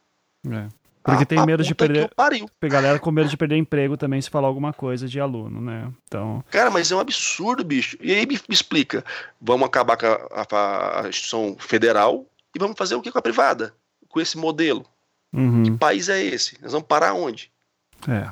[0.51, 0.69] É.
[1.05, 2.11] Porque tem medo de perder.
[2.17, 2.49] Pariu.
[2.63, 5.93] A galera com medo de perder emprego também se falar alguma coisa de aluno, né?
[6.09, 6.43] Então.
[6.51, 7.99] Cara, mas é um absurdo, bicho.
[8.01, 9.05] E aí me, me explica:
[9.39, 12.25] vamos acabar com a, a, a, instituição federal
[12.55, 13.75] e vamos fazer o que com a privada?
[14.09, 14.87] Com esse modelo?
[15.31, 15.65] Uhum.
[15.65, 16.57] Que país é esse?
[16.63, 17.53] Nós vamos parar onde?
[18.09, 18.31] É.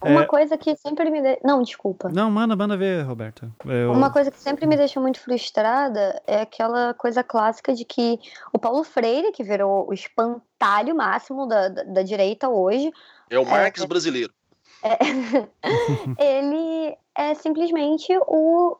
[0.00, 0.26] Uma é...
[0.26, 1.20] coisa que sempre me.
[1.20, 1.38] De...
[1.44, 2.08] Não, desculpa.
[2.08, 3.52] Não, manda, manda ver, Roberto.
[3.64, 3.92] Eu...
[3.92, 8.18] Uma coisa que sempre me deixa muito frustrada é aquela coisa clássica de que
[8.52, 12.90] o Paulo Freire, que virou o espantalho máximo da, da, da direita hoje.
[13.28, 13.86] É o Marx é...
[13.86, 14.32] brasileiro.
[14.82, 14.98] É...
[16.22, 18.76] ele é simplesmente o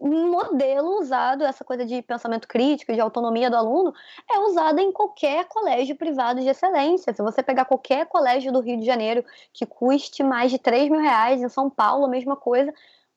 [0.00, 3.94] modelo usado, essa coisa de pensamento crítico, de autonomia do aluno,
[4.30, 7.12] é usada em qualquer colégio privado de excelência.
[7.12, 11.00] Se você pegar qualquer colégio do Rio de Janeiro que custe mais de 3 mil
[11.00, 12.72] reais, em São Paulo, a mesma coisa,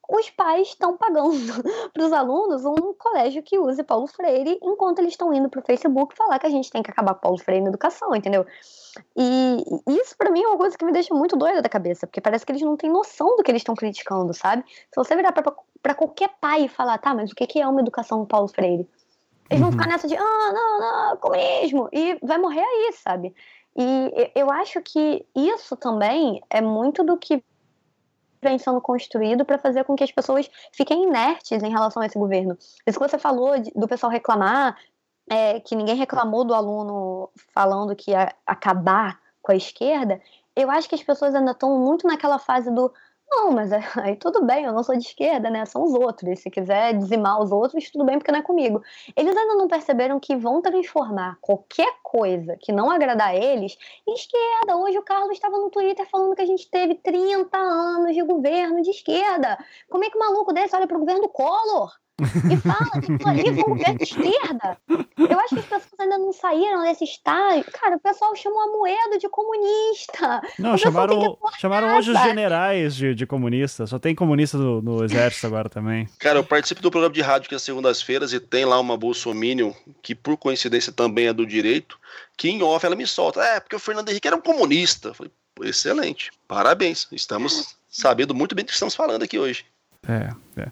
[0.09, 1.31] os pais estão pagando
[1.93, 5.63] para os alunos um colégio que use Paulo Freire, enquanto eles estão indo para o
[5.63, 8.45] Facebook falar que a gente tem que acabar com Paulo Freire na educação, entendeu?
[9.15, 12.21] E isso para mim é uma coisa que me deixa muito doida da cabeça, porque
[12.21, 14.63] parece que eles não têm noção do que eles estão criticando, sabe?
[14.67, 18.25] Se você virar para qualquer pai e falar, tá, mas o que é uma educação
[18.25, 18.87] Paulo Freire?
[19.49, 19.71] Eles vão uhum.
[19.73, 23.33] ficar nessa de, ah, não, não, comunismo, e vai morrer aí, sabe?
[23.77, 27.43] E eu acho que isso também é muito do que
[28.45, 32.17] vem sendo construído para fazer com que as pessoas fiquem inertes em relação a esse
[32.17, 32.57] governo.
[32.85, 34.77] Isso que você falou de, do pessoal reclamar,
[35.29, 40.21] é, que ninguém reclamou do aluno falando que ia acabar com a esquerda,
[40.55, 42.91] eu acho que as pessoas ainda estão muito naquela fase do
[43.27, 43.71] não, mas
[44.01, 45.65] aí tudo bem, eu não sou de esquerda, né?
[45.65, 46.39] São os outros.
[46.39, 48.81] Se quiser dizimar os outros, tudo bem, porque não é comigo.
[49.15, 53.77] Eles ainda não perceberam que vão transformar qualquer coisa que não agradar a eles
[54.07, 54.77] em esquerda.
[54.77, 58.81] Hoje o Carlos estava no Twitter falando que a gente teve 30 anos de governo
[58.81, 59.57] de esquerda.
[59.89, 61.91] Como é que um maluco desse olha pro governo do Collor?
[62.17, 64.77] E fala que aquilo ali foi um esquerda.
[65.17, 67.65] Eu acho que as pessoas ainda não saíram desse estágio.
[67.73, 70.41] Cara, o pessoal chamou a Moedo de comunista.
[70.57, 73.85] Não, chamaram, chamaram hoje os generais de, de comunista.
[73.85, 76.07] Só tem comunista no, no, exército agora também.
[76.17, 79.73] Cara, eu participo do programa de rádio que é segundas-feiras e tem lá uma Bolsominion,
[80.01, 81.99] que por coincidência também é do direito,
[82.37, 83.41] que em off ela me solta.
[83.41, 85.09] É, porque o Fernando Henrique era um comunista.
[85.09, 85.31] Eu falei,
[85.63, 87.07] excelente, parabéns.
[87.11, 89.65] Estamos sabendo muito bem do que estamos falando aqui hoje.
[90.07, 90.71] É, é.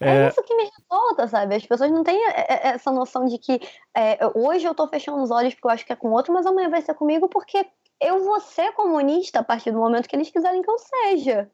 [0.00, 1.54] é, é isso que me revolta, sabe?
[1.54, 3.60] As pessoas não têm essa noção de que
[3.96, 6.46] é, hoje eu tô fechando os olhos porque eu acho que é com outro, mas
[6.46, 7.66] amanhã vai ser comigo porque
[8.00, 11.50] eu vou ser comunista a partir do momento que eles quiserem que eu seja.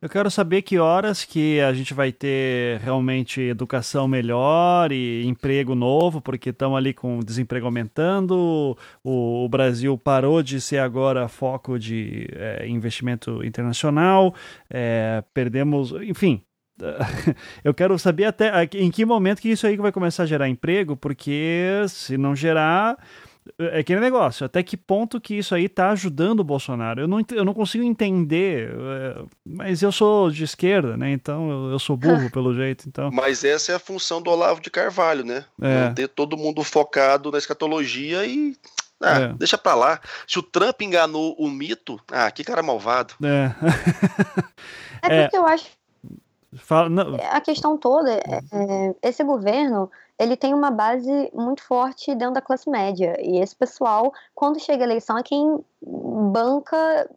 [0.00, 5.76] Eu quero saber que horas que a gente vai ter realmente educação melhor e emprego
[5.76, 11.78] novo, porque estamos ali com desemprego aumentando, o, o, Brasil parou de ser agora foco
[11.78, 14.34] de é, investimento internacional,
[14.68, 16.42] é, perdemos, enfim,
[17.64, 20.96] eu quero saber até em que momento que isso aí vai começar a gerar emprego,
[20.96, 22.96] porque se não gerar,
[23.58, 27.00] é aquele negócio, até que ponto que isso aí está ajudando o Bolsonaro?
[27.00, 31.10] Eu não, eu não consigo entender, é, mas eu sou de esquerda, né?
[31.10, 32.88] Então eu, sou burro pelo jeito.
[32.88, 33.10] Então...
[33.10, 35.44] Mas essa é a função do Olavo de Carvalho, né?
[35.60, 35.86] É.
[35.86, 38.56] Manter todo mundo focado na escatologia e
[39.02, 39.32] ah, é.
[39.34, 40.00] deixa pra lá.
[40.26, 43.14] Se o Trump enganou o mito, ah, que cara malvado.
[43.24, 43.52] É,
[45.02, 45.81] é porque eu acho
[46.54, 46.88] Fala,
[47.30, 48.20] a questão toda é,
[48.52, 53.56] é, esse governo ele tem uma base muito forte dentro da classe média e esse
[53.56, 57.08] pessoal quando chega a eleição é quem banca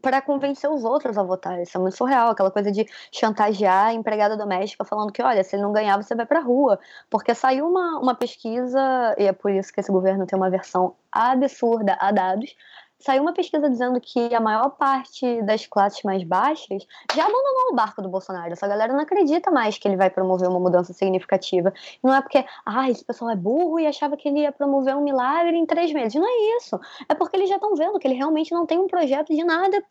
[0.00, 1.60] para convencer os outros a votar.
[1.60, 5.54] Isso é muito surreal, aquela coisa de chantagear a empregada doméstica falando que, olha, se
[5.54, 6.78] ele não ganhar, você vai para rua.
[7.10, 8.80] Porque saiu uma, uma pesquisa,
[9.18, 12.56] e é por isso que esse governo tem uma versão absurda a dados,
[13.04, 17.74] saiu uma pesquisa dizendo que a maior parte das classes mais baixas já abandonou o
[17.74, 18.54] barco do Bolsonaro.
[18.54, 21.70] Essa galera não acredita mais que ele vai promover uma mudança significativa.
[22.02, 25.02] Não é porque, ah, esse pessoal é burro e achava que ele ia promover um
[25.02, 26.14] milagre em três meses.
[26.14, 26.80] Não é isso.
[27.06, 29.84] É porque eles já estão vendo que ele realmente não tem um projeto de nada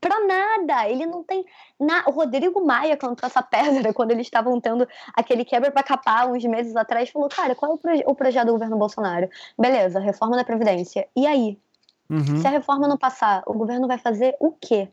[0.00, 0.88] pra nada.
[0.88, 1.44] Ele não tem
[1.80, 2.08] nada.
[2.10, 4.86] O Rodrigo Maia cantou essa pedra quando eles estavam tendo
[5.16, 7.10] aquele quebra para capar uns meses atrás.
[7.10, 9.28] Falou, cara, qual é o, proje o projeto do governo Bolsonaro?
[9.58, 11.08] Beleza, reforma da Previdência.
[11.16, 11.58] E aí?
[12.12, 12.36] Uhum.
[12.36, 14.90] Se a reforma não passar, o governo vai fazer o quê?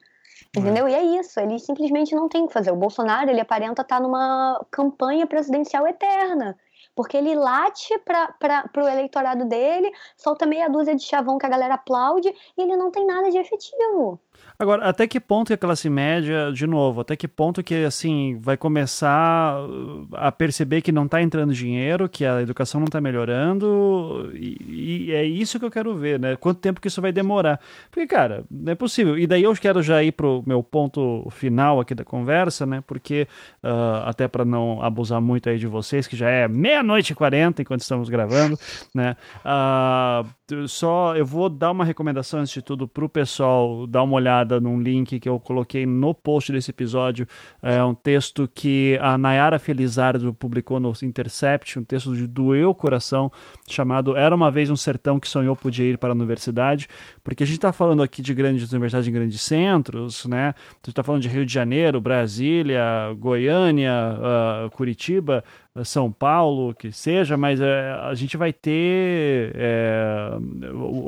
[0.55, 0.87] Entendeu?
[0.87, 0.91] É.
[0.91, 2.71] E é isso, ele simplesmente não tem o que fazer.
[2.71, 6.57] O Bolsonaro, ele aparenta estar numa campanha presidencial eterna.
[6.95, 11.75] Porque ele late para o eleitorado dele, solta meia dúzia de chavão que a galera
[11.75, 14.19] aplaude e ele não tem nada de efetivo.
[14.61, 18.37] Agora, até que ponto que a classe média, de novo, até que ponto que, assim,
[18.41, 22.99] vai começar uh, a perceber que não está entrando dinheiro, que a educação não está
[22.99, 26.35] melhorando, e, e, é isso que eu quero ver, né?
[26.35, 27.57] Quanto tempo que isso vai demorar?
[27.89, 29.17] Porque, cara, não é possível.
[29.17, 32.83] E daí eu quero já ir pro meu ponto final aqui da conversa, né?
[32.85, 33.29] Porque,
[33.63, 37.61] uh, até para não abusar muito aí de vocês, que já é meia-noite e quarenta
[37.61, 38.59] enquanto estamos gravando,
[38.93, 39.15] né?
[39.45, 40.27] Uh,
[40.67, 44.79] só, eu vou dar uma recomendação, antes de tudo, pro pessoal dar uma olhada num
[44.79, 47.27] link que eu coloquei no post desse episódio.
[47.61, 52.75] É um texto que a Nayara Felizardo publicou no Intercept, um texto de doeu o
[52.75, 53.31] coração,
[53.67, 56.87] chamado Era uma vez um sertão que sonhou podia ir para a universidade,
[57.29, 60.49] porque a gente está falando aqui de grandes universidades em grandes centros, né?
[60.49, 62.83] A gente está falando de Rio de Janeiro, Brasília,
[63.17, 65.43] Goiânia, uh, Curitiba,
[65.83, 70.31] são Paulo, que seja, mas é, a gente vai ter é,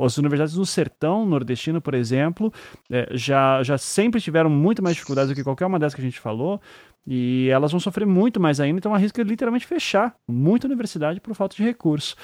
[0.04, 2.52] as universidades no sertão nordestino, por exemplo,
[2.90, 6.04] é, já, já sempre tiveram muito mais dificuldades do que qualquer uma dessas que a
[6.04, 6.60] gente falou.
[7.04, 11.56] E elas vão sofrer muito mais ainda, então arrisca literalmente fechar muita universidade por falta
[11.56, 12.16] de recursos.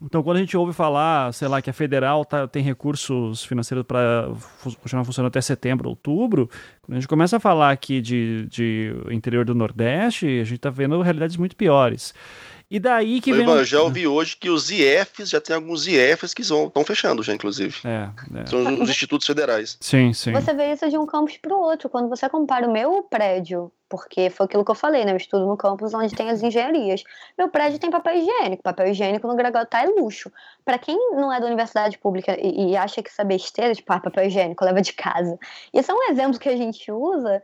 [0.00, 3.84] Então, quando a gente ouve falar, sei lá, que a federal tá, tem recursos financeiros
[3.84, 4.32] para
[4.80, 6.48] continuar funcionando até setembro, outubro,
[6.80, 10.70] quando a gente começa a falar aqui de, de interior do Nordeste, a gente está
[10.70, 12.14] vendo realidades muito piores.
[12.72, 13.46] E daí que vem.
[13.46, 17.34] Eu já ouvi hoje que os IFs, já tem alguns IFs que estão fechando, já,
[17.34, 17.76] inclusive.
[17.84, 18.46] É, é.
[18.46, 19.76] São os institutos federais.
[19.78, 20.32] Sim, sim.
[20.32, 21.90] Você vê isso de um campus para o outro.
[21.90, 25.12] Quando você compara o meu prédio, porque foi aquilo que eu falei, né?
[25.12, 27.04] Eu estudo no campus onde tem as engenharias.
[27.36, 28.62] Meu prédio tem papel higiênico.
[28.62, 30.32] Papel higiênico no Gragotar é luxo.
[30.64, 33.92] Para quem não é da universidade pública e, e acha que isso é besteira, tipo,
[33.92, 35.38] ah, papel higiênico, leva de casa.
[35.74, 37.42] Isso é um exemplo que a gente usa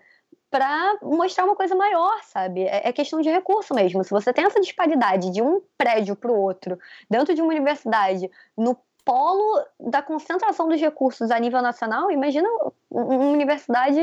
[0.50, 2.62] para mostrar uma coisa maior, sabe?
[2.62, 4.02] É, é, questão de recurso mesmo.
[4.02, 6.78] Se você tem essa disparidade de um prédio para o outro,
[7.10, 12.10] dentro de uma universidade, no polo da concentração dos recursos a nível nacional.
[12.10, 12.46] Imagina
[12.90, 14.00] uma universidade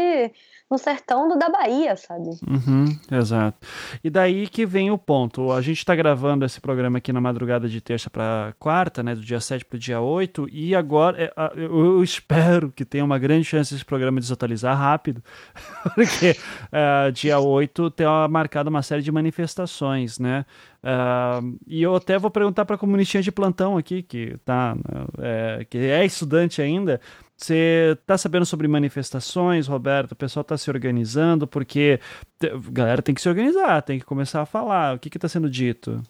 [0.70, 2.30] no sertão do, da Bahia, sabe?
[2.48, 3.58] Uhum, exato.
[4.04, 5.52] E daí que vem o ponto.
[5.52, 9.16] A gente está gravando esse programa aqui na madrugada de terça para quarta, né?
[9.16, 10.48] Do dia 7 para o dia 8.
[10.52, 15.24] E agora é, eu espero que tenha uma grande chance desse programa desatualizar rápido.
[15.96, 16.36] Porque
[16.72, 20.46] uh, dia 8 tem marcado uma série de manifestações, né?
[20.86, 24.78] Uh, e eu até vou perguntar para a comunistinha de plantão aqui, que, tá,
[25.18, 27.02] é, que é estudante ainda,
[27.38, 30.14] você está sabendo sobre manifestações, Roberto?
[30.14, 32.00] O pessoal está se organizando porque
[32.42, 34.96] a galera tem que se organizar, tem que começar a falar.
[34.96, 36.02] O que está sendo dito?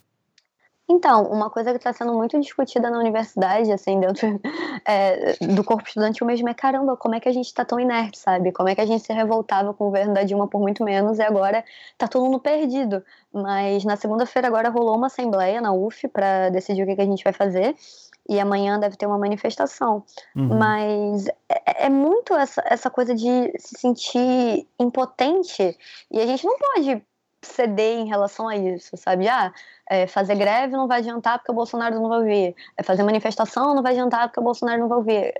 [0.88, 4.40] Então, uma coisa que está sendo muito discutida na universidade, assim, dentro
[4.86, 8.18] é, do corpo estudantil mesmo, é caramba, como é que a gente está tão inerte,
[8.18, 8.52] sabe?
[8.52, 11.18] Como é que a gente se revoltava com o governo da Dilma por muito menos
[11.18, 13.02] e agora está todo mundo perdido.
[13.32, 17.06] Mas na segunda-feira agora rolou uma assembleia na UF para decidir o que, que a
[17.06, 17.74] gente vai fazer
[18.28, 20.04] e amanhã deve ter uma manifestação.
[20.34, 20.58] Uhum.
[20.58, 25.76] Mas é, é, muito essa, essa coisa de se sentir impotente
[26.10, 27.02] e a gente não pode
[27.42, 29.28] ceder em relação a isso, sabe?
[29.28, 29.52] Ah,
[29.88, 32.56] é, fazer greve não vai adiantar porque o Bolsonaro não vai ouvir.
[32.76, 35.34] É, fazer manifestação não vai adiantar porque o Bolsonaro não vai ouvir.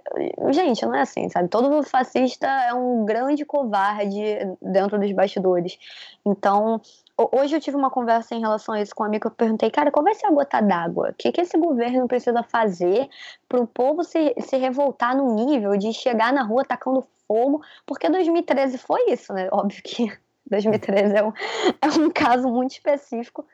[0.50, 1.48] Gente, não é assim, sabe?
[1.48, 4.22] Todo fascista é um grande covarde
[4.62, 5.78] dentro dos bastidores.
[6.24, 6.80] Então,
[7.18, 9.28] Hoje eu tive uma conversa em relação a isso com um amigo.
[9.28, 11.10] Eu perguntei, cara, qual vai ser a gota d'água?
[11.10, 13.08] O que, que esse governo precisa fazer
[13.48, 17.62] para o povo se, se revoltar no nível de chegar na rua tacando fogo?
[17.86, 19.48] Porque 2013 foi isso, né?
[19.50, 20.12] Óbvio que
[20.50, 21.32] 2013 é um,
[21.80, 23.46] é um caso muito específico.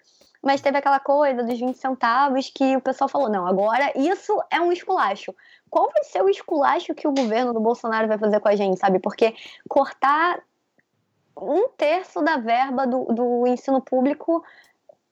[0.42, 4.60] Mas teve aquela coisa dos 20 centavos que o pessoal falou: não, agora isso é
[4.60, 5.32] um esculacho.
[5.70, 8.80] Qual vai ser o esculacho que o governo do Bolsonaro vai fazer com a gente,
[8.80, 8.98] sabe?
[8.98, 9.36] Porque
[9.68, 10.42] cortar
[11.36, 14.44] um terço da verba do, do ensino público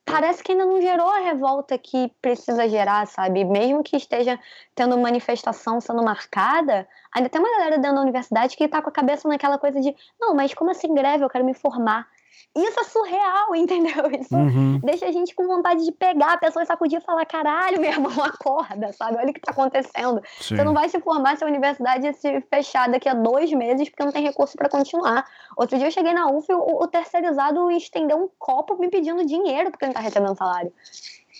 [0.05, 3.45] parece que ainda não gerou a revolta que precisa gerar, sabe?
[3.45, 4.39] Mesmo que esteja
[4.75, 8.93] tendo manifestação sendo marcada, ainda tem uma galera dentro da universidade que tá com a
[8.93, 11.23] cabeça naquela coisa de, não, mas como assim greve?
[11.23, 12.07] Eu quero me formar.
[12.55, 14.11] Isso é surreal, entendeu?
[14.19, 14.79] Isso uhum.
[14.83, 17.91] deixa a gente com vontade de pegar a pessoa e sacudir e falar: caralho, meu
[17.91, 19.17] irmão, acorda, sabe?
[19.17, 20.21] Olha o que tá acontecendo.
[20.39, 20.55] Sim.
[20.55, 24.03] Você não vai se formar se a universidade se fechar daqui a dois meses porque
[24.03, 25.25] não tem recurso para continuar.
[25.55, 29.71] Outro dia eu cheguei na UF, o, o terceirizado estendeu um copo me pedindo dinheiro
[29.71, 30.73] porque não tá recebendo salário.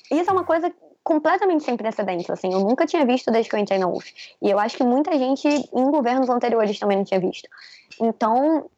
[0.09, 0.73] Isso é uma coisa
[1.03, 4.13] completamente sem precedentes, assim, eu nunca tinha visto desde que eu entrei na UF.
[4.41, 7.49] E eu acho que muita gente em governos anteriores também não tinha visto.
[7.99, 8.69] Então,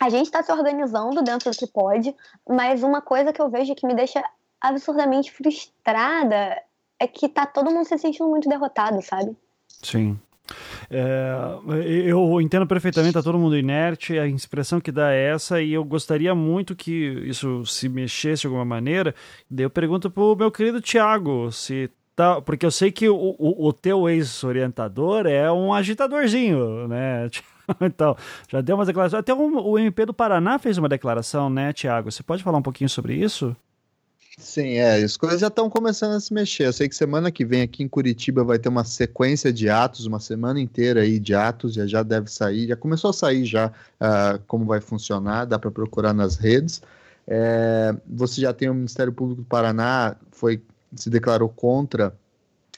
[0.00, 2.14] a gente está se organizando dentro do que pode,
[2.48, 4.22] mas uma coisa que eu vejo que me deixa
[4.60, 6.60] absurdamente frustrada
[6.98, 9.36] é que tá todo mundo se sentindo muito derrotado, sabe?
[9.82, 10.18] Sim.
[10.90, 11.30] É,
[12.06, 15.84] eu entendo perfeitamente, tá todo mundo inerte, a expressão que dá é essa, e eu
[15.84, 16.90] gostaria muito que
[17.26, 19.14] isso se mexesse de alguma maneira.
[19.50, 22.40] Daí eu pergunto pro meu querido Tiago se tá.
[22.40, 27.28] Porque eu sei que o, o, o teu ex-orientador é um agitadorzinho, né?
[27.80, 28.16] então,
[28.48, 29.20] já deu umas declarações.
[29.20, 32.10] Até o, o MP do Paraná fez uma declaração, né, Tiago?
[32.10, 33.56] Você pode falar um pouquinho sobre isso?
[34.38, 36.66] Sim, é, as coisas já estão começando a se mexer.
[36.66, 40.06] Eu sei que semana que vem aqui em Curitiba vai ter uma sequência de atos,
[40.06, 43.66] uma semana inteira aí de atos, já, já deve sair, já começou a sair já
[43.66, 46.80] uh, como vai funcionar, dá para procurar nas redes.
[47.26, 50.62] É, você já tem o Ministério Público do Paraná, foi
[50.94, 52.14] se declarou contra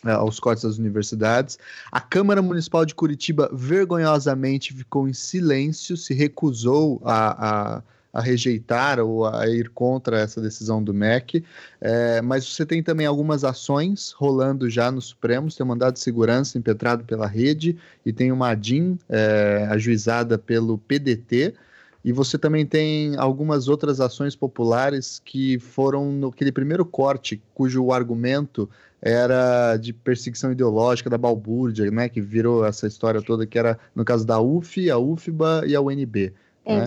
[0.05, 1.59] aos cortes das universidades.
[1.91, 7.83] A Câmara Municipal de Curitiba vergonhosamente ficou em silêncio, se recusou a, a,
[8.13, 11.45] a rejeitar ou a ir contra essa decisão do MEC.
[11.81, 16.01] É, mas você tem também algumas ações rolando já no Supremo, tem um mandado de
[16.01, 21.55] segurança impetrado pela rede e tem uma ADIM é, ajuizada pelo PDT.
[22.03, 28.69] E você também tem algumas outras ações populares que foram naquele primeiro corte, cujo argumento
[29.03, 34.05] era de perseguição ideológica da balbúrdia, né, que virou essa história toda, que era no
[34.05, 36.33] caso da UF, a UFBA e a UNB.
[36.67, 36.85] Né?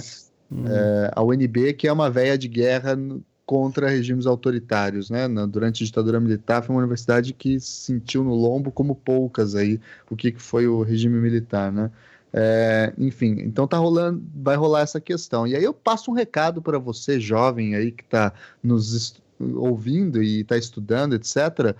[0.68, 2.98] É, a UNB, que é uma veia de guerra
[3.46, 5.28] contra regimes autoritários, né?
[5.48, 10.16] durante a ditadura militar, foi uma universidade que sentiu no lombo como poucas aí o
[10.16, 11.92] que foi o regime militar, né?
[12.36, 15.46] É, enfim, então tá rolando, vai rolar essa questão.
[15.46, 18.34] E aí eu passo um recado para você, jovem aí que está
[18.64, 21.76] nos ouvindo e está estudando, etc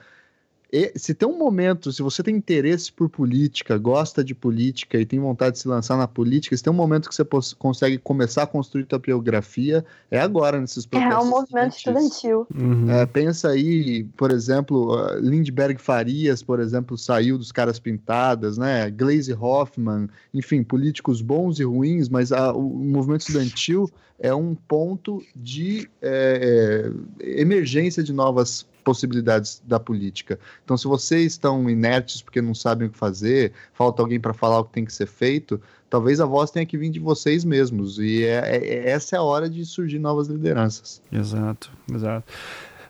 [0.96, 5.20] se tem um momento, se você tem interesse por política, gosta de política e tem
[5.20, 7.24] vontade de se lançar na política, se tem um momento que você
[7.56, 11.16] consegue começar a construir sua biografia, é agora nesses processos.
[11.16, 12.48] É, o movimento estudantil.
[12.56, 12.90] Uhum.
[12.90, 18.90] É, pensa aí, por exemplo, Lindbergh Farias, por exemplo, saiu dos Caras Pintadas, né?
[18.90, 23.88] Glaze Hoffman, enfim, políticos bons e ruins, mas a, o movimento estudantil
[24.20, 26.90] é um ponto de é,
[27.22, 30.40] é emergência de novas possibilidades da política.
[30.64, 34.60] Então, se vocês estão inertes porque não sabem o que fazer, falta alguém para falar
[34.60, 38.00] o que tem que ser feito, talvez a voz tenha que vir de vocês mesmos.
[38.00, 41.02] E é, é, é essa é a hora de surgir novas lideranças.
[41.12, 42.32] Exato, exato.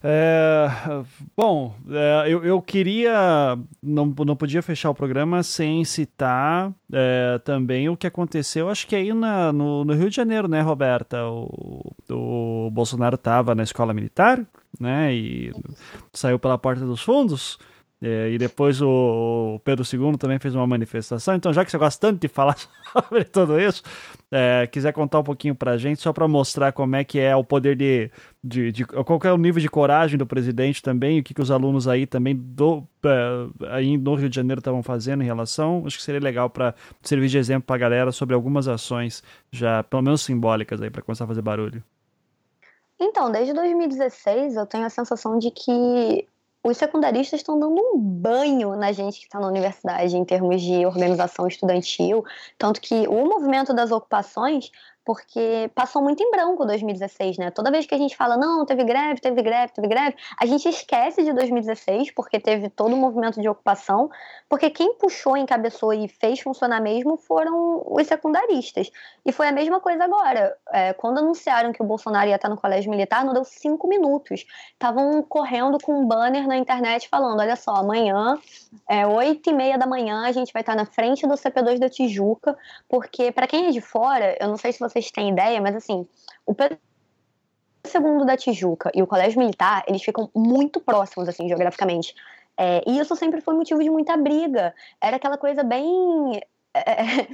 [0.05, 0.67] É,
[1.35, 3.57] bom, é, eu, eu queria.
[3.81, 8.97] Não, não podia fechar o programa sem citar é, também o que aconteceu, acho que
[8.97, 11.25] aí na, no, no Rio de Janeiro, né, Roberta?
[11.25, 14.45] O, o Bolsonaro estava na escola militar,
[14.79, 15.13] né?
[15.13, 15.53] E
[16.13, 17.57] saiu pela porta dos fundos.
[18.05, 21.35] É, e depois o, Pedro II também fez uma manifestação.
[21.35, 22.57] Então, já que você gosta tanto de falar
[22.91, 23.81] sobre tudo isso,
[24.29, 27.45] é, quiser contar um pouquinho pra gente, só para mostrar como é que é o
[27.45, 28.11] poder de,
[28.43, 31.49] de, de, Qual é o nível de coragem do presidente também, o que, que os
[31.49, 35.83] alunos aí também do, é, aí no Rio de Janeiro estavam fazendo em relação.
[35.85, 40.01] Acho que seria legal para servir de exemplo pra galera sobre algumas ações, já pelo
[40.01, 41.81] menos simbólicas aí, para começar a fazer barulho.
[43.05, 46.25] Então, desde 2016 eu tenho a sensação de que
[46.63, 50.85] os secundaristas estão dando um banho na gente que está na universidade em termos de
[50.85, 52.23] organização estudantil,
[52.57, 54.71] tanto que o movimento das ocupações
[55.05, 57.51] porque passou muito em branco 2016, né?
[57.51, 60.67] Toda vez que a gente fala, não, teve greve, teve greve, teve greve, a gente
[60.69, 64.09] esquece de 2016, porque teve todo o movimento de ocupação,
[64.47, 68.91] porque quem puxou, encabeçou e fez funcionar mesmo foram os secundaristas.
[69.25, 70.55] E foi a mesma coisa agora.
[70.71, 74.45] É, quando anunciaram que o Bolsonaro ia estar no colégio militar, não deu cinco minutos.
[74.73, 78.37] Estavam correndo com um banner na internet falando: olha só, amanhã,
[78.89, 81.89] é, oito e meia da manhã, a gente vai estar na frente do CP2 da
[81.89, 82.57] Tijuca,
[82.87, 85.75] porque, para quem é de fora, eu não sei se você vocês têm ideia, mas
[85.75, 86.07] assim,
[86.45, 86.77] o Pedro
[87.85, 92.15] II da Tijuca e o Colégio Militar, eles ficam muito próximos, assim, geograficamente.
[92.55, 94.73] É, e isso sempre foi motivo de muita briga.
[95.01, 96.41] Era aquela coisa bem.
[96.73, 97.27] É,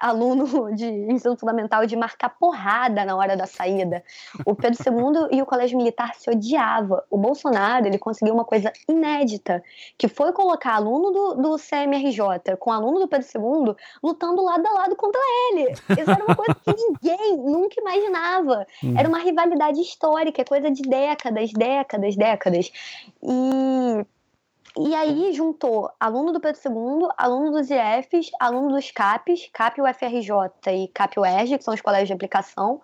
[0.00, 4.02] aluno de ensino fundamental de marcar porrada na hora da saída.
[4.44, 7.00] O Pedro II e o Colégio Militar se odiavam.
[7.10, 9.62] O Bolsonaro ele conseguiu uma coisa inédita,
[9.96, 14.72] que foi colocar aluno do, do CMRJ com aluno do Pedro II lutando lado a
[14.72, 15.72] lado contra ele.
[15.72, 18.66] Isso era uma coisa que ninguém nunca imaginava.
[18.82, 18.94] Hum.
[18.96, 22.70] Era uma rivalidade histórica, é coisa de décadas, décadas, décadas.
[23.22, 24.06] E
[24.76, 30.30] e aí juntou aluno do Pedro II, aluno dos IFs, aluno dos CAPs, CAP UFRJ
[30.72, 32.80] e CAP UERJ, que são os colégios de aplicação,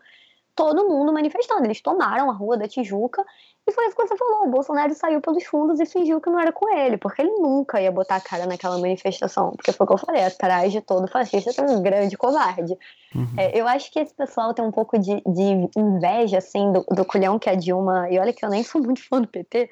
[0.55, 1.65] todo mundo manifestando.
[1.65, 3.25] Eles tomaram a rua da Tijuca
[3.67, 4.47] e foi isso que você falou.
[4.47, 7.81] O Bolsonaro saiu pelos fundos e fingiu que não era com ele, porque ele nunca
[7.81, 9.51] ia botar a cara naquela manifestação.
[9.51, 12.77] Porque foi o que eu falei: atrás de todo fascista tem um grande covarde.
[13.15, 13.35] Uhum.
[13.37, 17.05] É, eu acho que esse pessoal tem um pouco de, de inveja, assim, do, do
[17.05, 18.09] culhão que é a Dilma.
[18.11, 19.69] E olha que eu nem sou muito fã do PT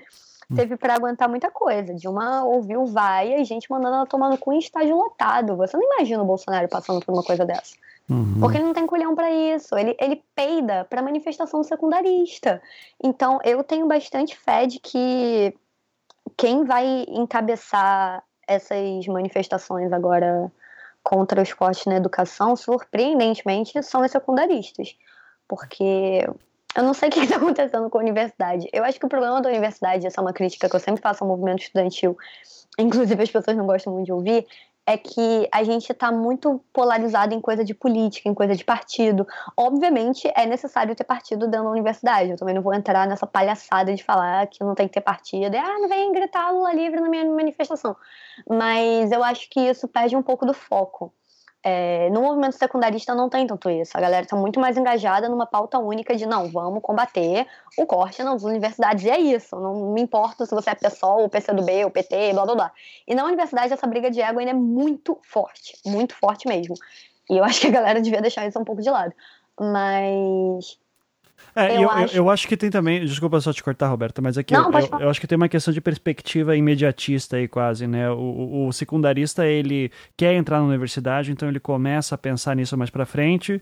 [0.55, 1.95] teve para aguentar muita coisa.
[1.95, 5.57] Dilma ouviu vaia e gente mandando ela tomar no cu em estágio lotado.
[5.57, 7.77] Você não imagina o Bolsonaro passando por uma coisa dessa.
[8.09, 8.41] Uhum.
[8.41, 9.77] Porque ele não tem culhão para isso.
[9.77, 12.63] Ele, ele peida para manifestação secundarista.
[13.03, 15.55] Então, eu tenho bastante fé de que
[16.37, 20.51] quem vai encabeçar essas manifestações agora
[21.03, 24.97] contra os cortes na educação, surpreendentemente, são os secundaristas.
[25.47, 26.27] Porque
[26.77, 28.69] eu não sei o que está acontecendo com a universidade.
[28.73, 31.25] Eu acho que o problema da universidade, essa é uma crítica que eu sempre faço
[31.25, 32.17] ao movimento estudantil,
[32.79, 34.47] inclusive as pessoas não gostam muito de ouvir,
[34.89, 39.27] é que a gente está muito polarizado em coisa de política, em coisa de partido.
[39.55, 42.31] Obviamente, é necessário ter partido dentro da universidade.
[42.31, 45.55] Eu também não vou entrar nessa palhaçada de falar que não tem que ter partido.
[45.55, 47.95] E, ah, não vem gritar Lula livre na minha manifestação.
[48.49, 51.13] Mas eu acho que isso perde um pouco do foco.
[51.63, 53.97] É, no movimento secundarista não tem tanto isso.
[53.97, 58.23] A galera está muito mais engajada numa pauta única de não, vamos combater o corte
[58.23, 59.05] nas universidades.
[59.05, 59.57] E é isso.
[59.57, 62.73] Não me importa se você é PSOL, o PCdoB, o PT, blá blá blá.
[63.07, 65.77] E na universidade essa briga de ego ainda é muito forte.
[65.85, 66.75] Muito forte mesmo.
[67.29, 69.13] E eu acho que a galera devia deixar isso um pouco de lado.
[69.61, 70.79] Mas
[71.55, 72.17] é, eu, eu, acho...
[72.17, 72.49] eu, acho...
[72.49, 73.05] que tem também.
[73.05, 75.73] Desculpa só te cortar, Roberta, mas aqui Não, eu, eu, acho que tem uma questão
[75.73, 78.11] de perspectiva imediatista aí, quase, né?
[78.11, 82.91] O, o, secundarista ele quer entrar na universidade, então ele começa a pensar nisso mais
[82.91, 83.61] para frente.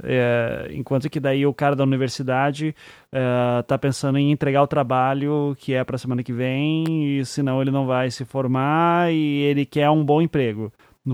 [0.00, 2.72] É, enquanto que daí o cara da universidade
[3.10, 7.60] é, tá pensando em entregar o trabalho que é para semana que vem, e senão
[7.60, 10.72] ele não vai se formar e ele quer um bom emprego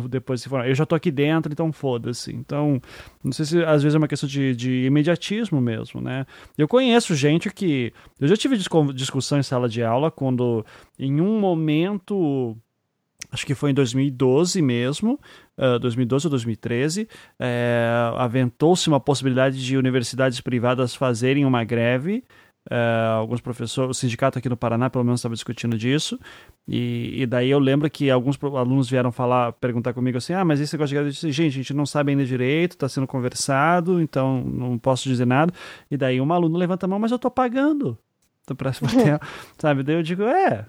[0.09, 0.69] depois de se formar.
[0.69, 2.35] Eu já tô aqui dentro, então foda-se.
[2.35, 2.81] Então,
[3.23, 6.27] não sei se às vezes é uma questão de, de imediatismo mesmo, né?
[6.57, 7.93] Eu conheço gente que.
[8.21, 10.65] Eu já tive discussão em sala de aula quando,
[10.99, 12.57] em um momento
[13.31, 15.19] acho que foi em 2012 mesmo,
[15.59, 17.09] uh, 2012 ou 2013,
[17.41, 22.23] é, aventou-se uma possibilidade de universidades privadas fazerem uma greve
[22.71, 26.19] Uh, alguns professores, o sindicato aqui no Paraná pelo menos estava discutindo disso,
[26.67, 30.61] e, e, daí eu lembro que alguns alunos vieram falar, perguntar comigo assim, ah, mas
[30.61, 33.07] esse negócio de greve, eu disse, gente, a gente não sabe ainda direito, está sendo
[33.07, 35.53] conversado, então não posso dizer nada,
[35.91, 37.99] e daí um aluno levanta a mão, mas eu estou pagando,
[38.47, 39.27] do próximo tempo,
[39.59, 39.83] sabe?
[39.83, 40.65] Daí eu digo, é.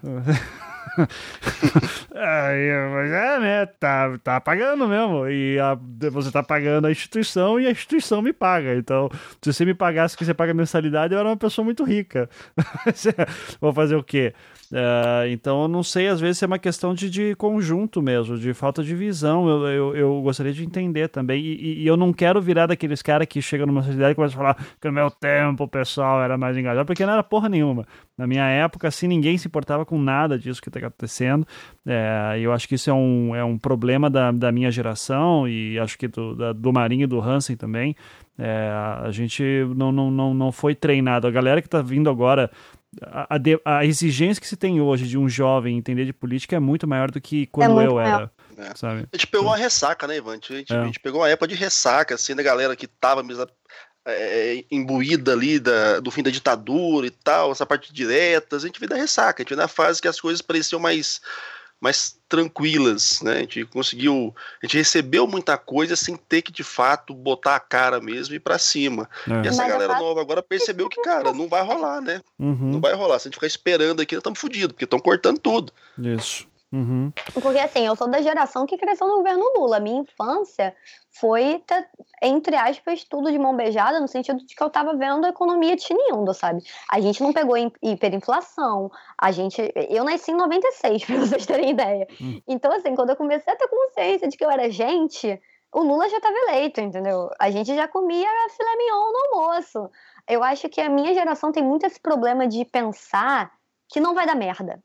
[2.14, 3.66] É, mas é, né?
[3.66, 5.28] Tá, tá pagando mesmo.
[5.28, 5.78] E a,
[6.12, 8.76] você tá pagando a instituição e a instituição me paga.
[8.76, 9.10] Então,
[9.42, 12.30] se você me pagasse que você paga mensalidade, eu era uma pessoa muito rica.
[13.60, 14.34] Vou fazer o quê?
[14.72, 18.54] Uh, então eu não sei, às vezes é uma questão de, de conjunto mesmo, de
[18.54, 19.48] falta de visão.
[19.48, 21.42] Eu, eu, eu gostaria de entender também.
[21.44, 24.54] E, e, eu não quero virar daqueles caras que chegam numa sociedade e começam a
[24.54, 27.86] falar que no meu tempo o pessoal era mais engajado, porque não era porra nenhuma.
[28.18, 31.46] Na minha época, assim, ninguém se importava com nada disso que está acontecendo.
[31.86, 35.78] É, eu acho que isso é um, é um problema da, da minha geração e
[35.78, 37.96] acho que do, da, do Marinho e do Hansen também.
[38.38, 38.70] É,
[39.04, 39.44] a gente
[39.76, 41.28] não, não, não, não foi treinado.
[41.28, 42.52] A galera que está vindo agora
[43.02, 46.60] a, a, a, exigência que se tem hoje de um jovem entender de política é
[46.60, 48.32] muito maior do que quando é eu era.
[48.58, 48.76] É.
[48.76, 49.08] Sabe?
[49.12, 50.32] A gente pegou uma ressaca, né, Ivan?
[50.32, 50.78] A gente, é.
[50.78, 53.46] a gente, pegou uma época de ressaca, assim, da galera que tava mesmo
[54.06, 58.56] é, imbuída ali da, do fim da ditadura e tal, essa parte direta.
[58.56, 61.22] A gente veio da ressaca, a gente veio na fase que as coisas pareciam mais
[61.80, 63.34] mais tranquilas, né?
[63.34, 67.60] A gente conseguiu, a gente recebeu muita coisa sem ter que de fato botar a
[67.60, 69.10] cara mesmo e ir para cima.
[69.28, 69.46] É.
[69.46, 72.22] E essa Mas galera nova agora percebeu que, cara, não vai rolar, né?
[72.40, 72.72] Uhum.
[72.72, 73.20] Não vai rolar.
[73.20, 75.72] Se a gente ficar esperando aqui, nós estamos fodidos, porque estão cortando tudo.
[75.98, 76.48] Isso.
[76.76, 77.14] Uhum.
[77.42, 79.80] Porque assim, eu sou da geração que cresceu no governo Lula.
[79.80, 80.76] Minha infância
[81.10, 81.64] foi,
[82.22, 85.78] entre aspas, tudo de mão beijada, no sentido de que eu tava vendo a economia
[85.78, 86.62] tinindo, sabe?
[86.92, 89.62] A gente não pegou hiperinflação, a gente.
[89.90, 92.08] Eu nasci em 96, pra vocês terem ideia.
[92.20, 92.42] Uhum.
[92.46, 95.42] Então, assim, quando eu comecei a ter consciência de que eu era gente,
[95.74, 97.30] o Lula já estava eleito, entendeu?
[97.40, 99.90] A gente já comia filé mignon no almoço.
[100.28, 103.54] Eu acho que a minha geração tem muito esse problema de pensar
[103.88, 104.84] que não vai dar merda.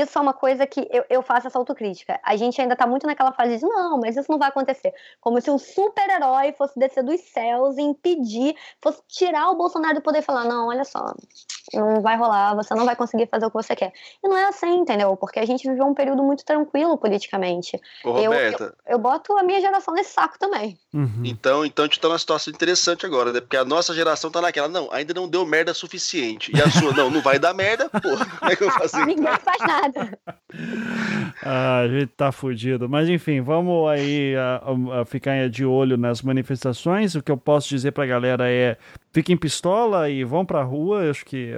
[0.00, 2.18] Isso é uma coisa que eu, eu faço essa autocrítica.
[2.22, 4.94] A gente ainda tá muito naquela fase de não, mas isso não vai acontecer.
[5.20, 10.00] Como se um super-herói fosse descer dos céus e impedir, fosse tirar o Bolsonaro do
[10.00, 11.14] poder e falar: não, olha só,
[11.74, 13.92] não vai rolar, você não vai conseguir fazer o que você quer.
[14.22, 15.16] E não é assim, entendeu?
[15.16, 17.80] Porque a gente viveu um período muito tranquilo politicamente.
[18.04, 18.74] Ô, eu, Roberta.
[18.86, 20.78] Eu, eu, boto a minha geração nesse saco também.
[20.92, 21.22] Uhum.
[21.24, 23.40] Então, então a gente tá numa situação interessante agora, né?
[23.40, 26.52] Porque a nossa geração tá naquela, não, ainda não deu merda suficiente.
[26.54, 29.36] E a sua, não, não vai dar merda, porra, como é que eu faço Ninguém
[29.38, 30.18] faz nada nada.
[31.42, 32.88] ah, a gente tá fudido.
[32.88, 37.14] Mas enfim, vamos aí a, a, a ficar de olho nas manifestações.
[37.14, 38.76] O que eu posso dizer pra galera é
[39.12, 41.10] fiquem pistola e vão pra rua.
[41.10, 41.52] Acho que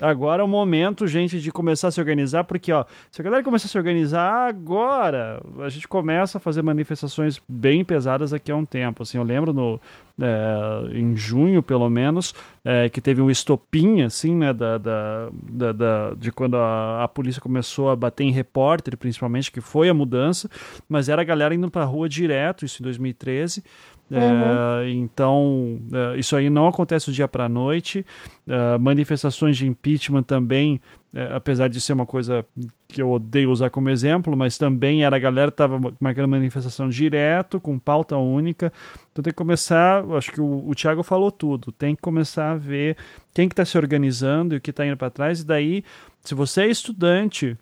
[0.00, 3.42] agora é o momento, gente, de começar a se organizar, porque, ó, se a galera
[3.42, 8.56] começar a se organizar agora, a gente começa a fazer manifestações bem pesadas aqui há
[8.56, 9.02] um tempo.
[9.02, 9.80] Assim, eu lembro no,
[10.20, 12.34] é, em junho, pelo menos,
[12.64, 17.08] é, que teve um estopim, assim, né, da, da, da, da de quando a, a,
[17.08, 20.48] polícia começou a bater em repórter, principalmente, que foi a mudança,
[20.88, 23.62] mas era a galera indo pra rua direto, isso em 2013,
[24.10, 24.18] Uhum.
[24.18, 28.04] É, então, é, isso aí não acontece do dia para a noite.
[28.46, 30.80] É, manifestações de impeachment também,
[31.14, 32.44] é, apesar de ser uma coisa
[32.88, 37.60] que eu odeio usar como exemplo, mas também era a galera estava marcando manifestação direto,
[37.60, 38.72] com pauta única.
[39.12, 42.56] Então tem que começar, acho que o, o Thiago falou tudo, tem que começar a
[42.56, 42.96] ver
[43.34, 45.40] quem que está se organizando e o que está indo para trás.
[45.40, 45.84] E daí,
[46.22, 47.56] se você é estudante,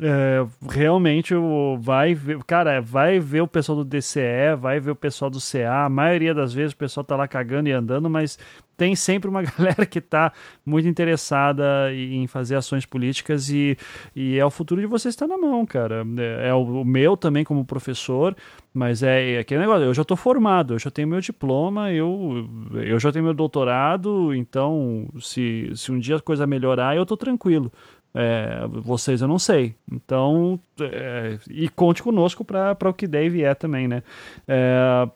[0.00, 1.34] é, realmente
[1.78, 5.84] vai ver, cara, vai ver o pessoal do DCE, vai ver o pessoal do CA,
[5.84, 8.36] a maioria das vezes o pessoal tá lá cagando e andando, mas
[8.76, 10.32] tem sempre uma galera que tá
[10.66, 13.78] muito interessada em fazer ações políticas e,
[14.16, 16.04] e é o futuro de vocês está na mão, cara.
[16.18, 18.36] É, é o, o, meu também como professor,
[18.72, 22.48] mas é, é aquele negócio, eu já tô formado, eu já tenho meu diploma, eu,
[22.84, 27.16] eu já tenho meu doutorado, então se, se um dia a coisa melhorar, eu tô
[27.16, 27.70] tranquilo.
[28.14, 29.74] É, vocês eu não sei.
[29.90, 34.02] Então, é, e conte conosco para o que der e vier também, né?
[34.46, 35.08] É,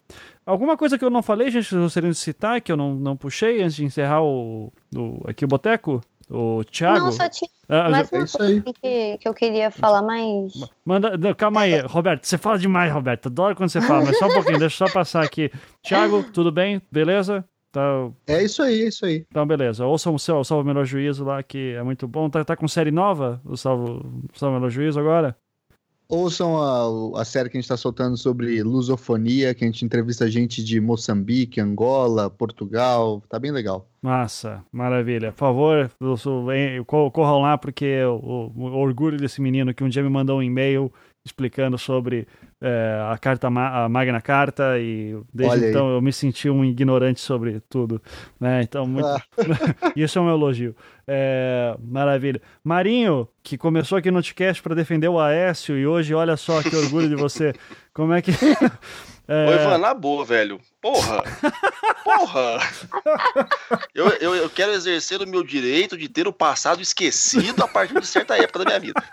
[0.45, 3.63] alguma coisa que eu não falei, gente, gostaria de citar, que eu não, não puxei
[3.63, 6.01] antes de encerrar o, o aqui o Boteco?
[6.31, 7.07] O Thiago?
[7.07, 10.53] Não, só tinha ah, mais uma coisa que, que eu queria falar mais.
[10.85, 12.27] Manda, não, calma aí, Roberto.
[12.27, 13.27] Você fala demais, Roberto.
[13.27, 15.51] Adoro quando você fala, mas só um pouquinho, deixa eu só passar aqui.
[15.83, 16.83] Thiago, tudo bem?
[16.93, 17.45] Beleza?
[17.71, 18.11] Tá...
[18.27, 19.27] É isso aí, é isso aí.
[19.31, 19.85] Então, beleza.
[19.85, 22.31] Ouçam o seu Salvo Melhor Juízo lá, que é muito bom.
[22.31, 25.37] Tá, tá com série nova, o Salvo, Salvo Melhor Juízo agora?
[26.11, 30.31] Ouçam a, a série que a gente está soltando sobre lusofonia, que a gente entrevista
[30.31, 33.23] gente de Moçambique, Angola, Portugal.
[33.29, 33.87] Tá bem legal.
[34.01, 35.33] Massa, maravilha.
[35.33, 35.91] Por favor,
[36.87, 40.91] corram lá, porque o, o, orgulho desse menino que um dia me mandou um e-mail
[41.27, 42.27] explicando sobre
[42.61, 47.61] é, a carta a Magna Carta e desde então eu me senti um ignorante sobre
[47.69, 48.03] tudo,
[48.41, 48.63] né?
[48.63, 49.07] Então muito...
[49.07, 49.23] ah.
[49.97, 50.75] isso é um elogio.
[51.07, 52.41] É, maravilha.
[52.63, 56.75] Marinho, que começou aqui no podcast para defender o Aécio e hoje olha só que
[56.75, 57.55] orgulho de você.
[57.95, 58.33] Como é que
[59.29, 59.47] É...
[59.47, 60.59] Ô, Ivan, na boa, velho.
[60.81, 61.23] Porra!
[62.03, 62.59] Porra!
[63.95, 68.01] Eu, eu, eu quero exercer o meu direito de ter o passado esquecido a partir
[68.01, 69.05] de certa época da minha vida.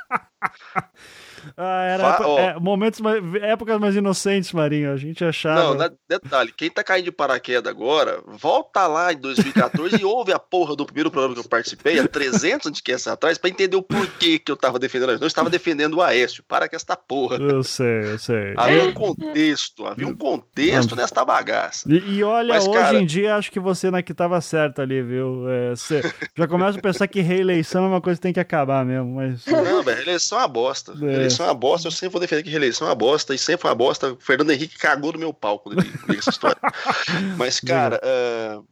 [1.58, 4.92] Ah, era Fa é, momentos mais, épocas mais inocentes, Marinho.
[4.92, 5.76] A gente achava.
[5.76, 10.40] Não, detalhe, quem tá caindo de paraquedas agora, volta lá em 2014 e ouve a
[10.40, 14.40] porra do primeiro programa que eu participei, há 300 antiquests atrás, pra entender o porquê
[14.40, 15.22] que eu tava defendendo.
[15.22, 16.44] Eu estava defendendo o Aécio.
[16.48, 17.38] Para que esta porra.
[17.38, 18.54] Eu sei, eu sei.
[18.58, 21.92] Havia um contexto, havia um contexto nesta bagaça.
[21.92, 22.98] E, e olha, Mas, hoje cara...
[22.98, 25.50] em dia acho que você na que tava certo ali, viu?
[25.50, 26.02] É, você
[26.36, 29.16] já começa a pensar que reeleição é uma coisa que tem que acabar mesmo.
[29.16, 29.46] Mas...
[29.46, 30.94] Não, velho, reeleição é uma bosta.
[31.02, 31.26] É.
[31.36, 33.62] Reeleição é uma bosta, eu sempre vou defender que reeleição é uma bosta, e sempre
[33.62, 34.14] foi uma bosta.
[34.14, 36.60] O Fernando Henrique cagou no meu palco quando ele essa história.
[37.38, 38.66] Mas, cara, uh,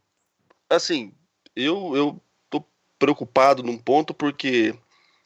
[0.68, 1.12] assim,
[1.54, 2.64] eu, eu tô
[2.98, 4.74] preocupado num ponto porque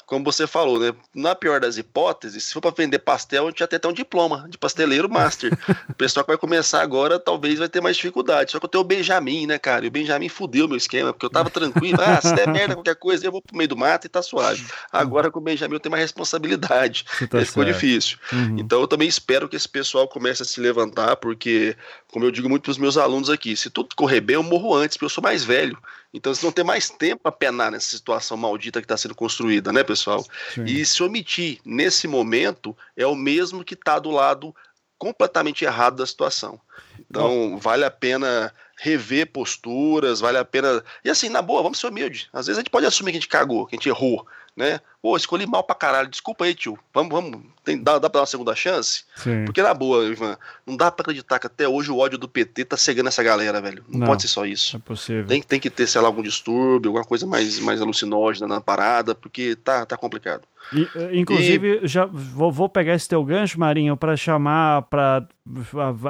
[0.08, 0.94] como você falou, né?
[1.14, 3.92] Na pior das hipóteses, se for para vender pastel, a gente já tem até um
[3.92, 5.52] diploma de pasteleiro master.
[5.86, 8.50] o pessoal que vai começar agora talvez vai ter mais dificuldade.
[8.50, 9.84] Só que eu tenho o Benjamin, né, cara?
[9.84, 11.98] E o Benjamin fudeu meu esquema, porque eu tava tranquilo.
[12.00, 14.64] Ah, se der merda, qualquer coisa, eu vou pro meio do mato e tá suave.
[14.90, 17.04] Agora com o Benjamin eu tenho mais responsabilidade.
[17.28, 18.16] Tá ficou difícil.
[18.32, 18.56] Uhum.
[18.60, 21.76] Então eu também espero que esse pessoal comece a se levantar, porque,
[22.10, 24.96] como eu digo muito pros meus alunos aqui, se tudo correr bem, eu morro antes,
[24.96, 25.76] porque eu sou mais velho.
[26.12, 29.72] Então vocês vão ter mais tempo a penar nessa situação maldita que está sendo construída,
[29.72, 30.24] né, pessoal?
[30.54, 30.64] Sim.
[30.64, 34.54] E se omitir nesse momento é o mesmo que está do lado
[34.96, 36.60] completamente errado da situação.
[37.08, 37.58] Então Bom.
[37.58, 40.82] vale a pena rever posturas, vale a pena.
[41.04, 42.28] E assim, na boa, vamos ser humildes.
[42.32, 44.26] Às vezes a gente pode assumir que a gente cagou, que a gente errou,
[44.58, 44.80] né?
[45.00, 46.76] Pô, escolhi mal pra caralho, desculpa aí, tio.
[46.92, 47.40] Vamos, vamos.
[47.64, 49.04] Tem, dá, dá pra dar uma segunda chance?
[49.14, 49.44] Sim.
[49.44, 50.36] Porque na boa, Ivan,
[50.66, 53.60] não dá pra acreditar que até hoje o ódio do PT tá cegando essa galera,
[53.60, 53.84] velho.
[53.88, 54.76] Não, não pode ser só isso.
[54.76, 55.26] É possível.
[55.26, 59.14] Tem, tem que ter, sei lá, algum distúrbio, alguma coisa mais, mais alucinógena na parada,
[59.14, 60.42] porque tá, tá complicado.
[60.72, 61.86] E, eh, inclusive, e...
[61.86, 65.28] já vou, vou, pegar esse teu gancho, Marinho, para chamar, para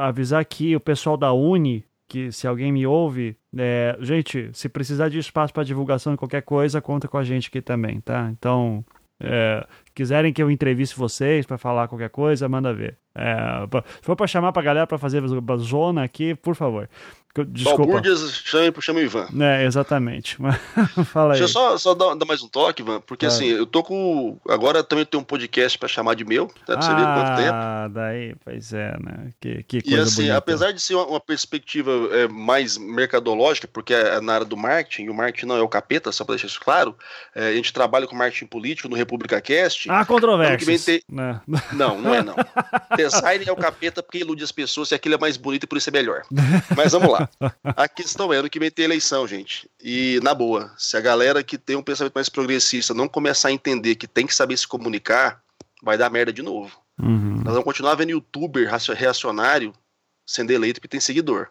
[0.00, 5.10] avisar aqui o pessoal da Uni que se alguém me ouve, é, gente, se precisar
[5.10, 8.30] de espaço para divulgação de qualquer coisa, conta com a gente aqui também, tá?
[8.30, 8.84] Então,
[9.20, 12.96] é, quiserem que eu entreviste vocês para falar qualquer coisa, manda ver.
[13.14, 13.34] É,
[14.00, 15.22] se for para chamar pra galera para fazer
[15.58, 16.88] zona aqui, por favor.
[17.44, 17.78] Desculpa.
[17.78, 19.28] Balbúrdias, chame, chame o Ivan.
[19.40, 20.36] É, exatamente.
[21.06, 21.40] Fala aí.
[21.40, 24.38] Deixa eu só, só dar, dar, mais um toque, Ivan, porque assim, eu tô com.
[24.48, 26.76] Agora também tenho um podcast para chamar de meu, tá?
[26.76, 27.54] Pra você ver quanto tempo.
[27.54, 29.32] Ah, daí, pois é, né?
[29.40, 30.36] Que, que coisa E assim, bonita.
[30.36, 35.04] apesar de ser uma, uma perspectiva é, mais mercadológica, porque é na área do marketing,
[35.04, 36.96] e o marketing não é o capeta, só para deixar isso claro,
[37.34, 39.90] é, a gente trabalha com marketing político no República Cast.
[39.90, 40.84] Ah, controvérsias.
[40.84, 41.02] Ter...
[41.08, 41.40] Não.
[41.72, 42.34] não, não é não.
[42.96, 45.78] Design é o capeta porque ilude as pessoas e aquilo é mais bonito e por
[45.78, 46.22] isso é melhor.
[46.76, 47.27] Mas vamos lá.
[47.76, 49.70] A questão é, ano que vem tem eleição, gente.
[49.82, 53.52] E, na boa, se a galera que tem um pensamento mais progressista não começar a
[53.52, 55.42] entender que tem que saber se comunicar,
[55.82, 56.78] vai dar merda de novo.
[56.98, 57.36] Uhum.
[57.36, 59.72] Nós vamos continuar vendo youtuber reacionário
[60.26, 61.48] sendo eleito porque tem seguidor.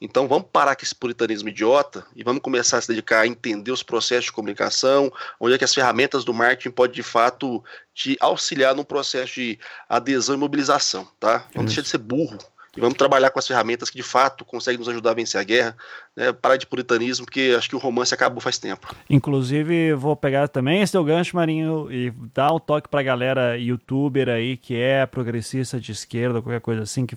[0.00, 3.70] Então vamos parar com esse puritanismo idiota e vamos começar a se dedicar a entender
[3.70, 7.62] os processos de comunicação, onde é que as ferramentas do marketing podem de fato
[7.94, 11.46] te auxiliar num processo de adesão e mobilização, tá?
[11.54, 12.38] Vamos deixar de ser burro
[12.76, 15.44] e vamos trabalhar com as ferramentas que de fato conseguem nos ajudar a vencer a
[15.44, 15.76] guerra,
[16.16, 16.32] né?
[16.32, 18.94] parar de puritanismo, porque acho que o romance acabou faz tempo.
[19.08, 24.28] Inclusive, vou pegar também esse teu gancho, Marinho, e dar um toque pra galera youtuber
[24.28, 27.16] aí que é progressista de esquerda, qualquer coisa assim, que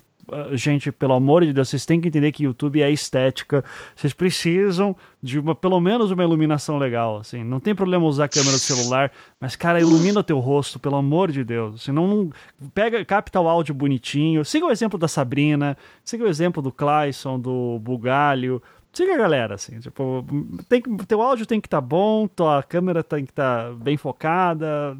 [0.53, 3.63] gente, pelo amor de Deus, vocês têm que entender que YouTube é estética.
[3.95, 7.43] Vocês precisam de uma, pelo menos uma iluminação legal, assim.
[7.43, 11.31] Não tem problema usar a câmera do celular, mas cara, ilumina teu rosto, pelo amor
[11.31, 11.83] de Deus.
[11.83, 12.29] Senão não
[12.73, 14.43] pega, capta o áudio bonitinho.
[14.45, 18.61] Siga o exemplo da Sabrina, siga o exemplo do Clayson, do Bugalho.
[18.93, 20.23] Siga a galera, assim, tipo,
[20.69, 23.97] tem, teu áudio tem que estar tá bom, tua câmera tem que estar tá bem
[23.97, 24.95] focada.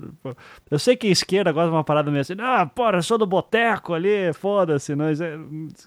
[0.71, 3.19] Eu sei que a esquerda gosta de uma parada meio assim, ah, porra, eu sou
[3.19, 5.37] do boteco ali, foda-se, mas, é,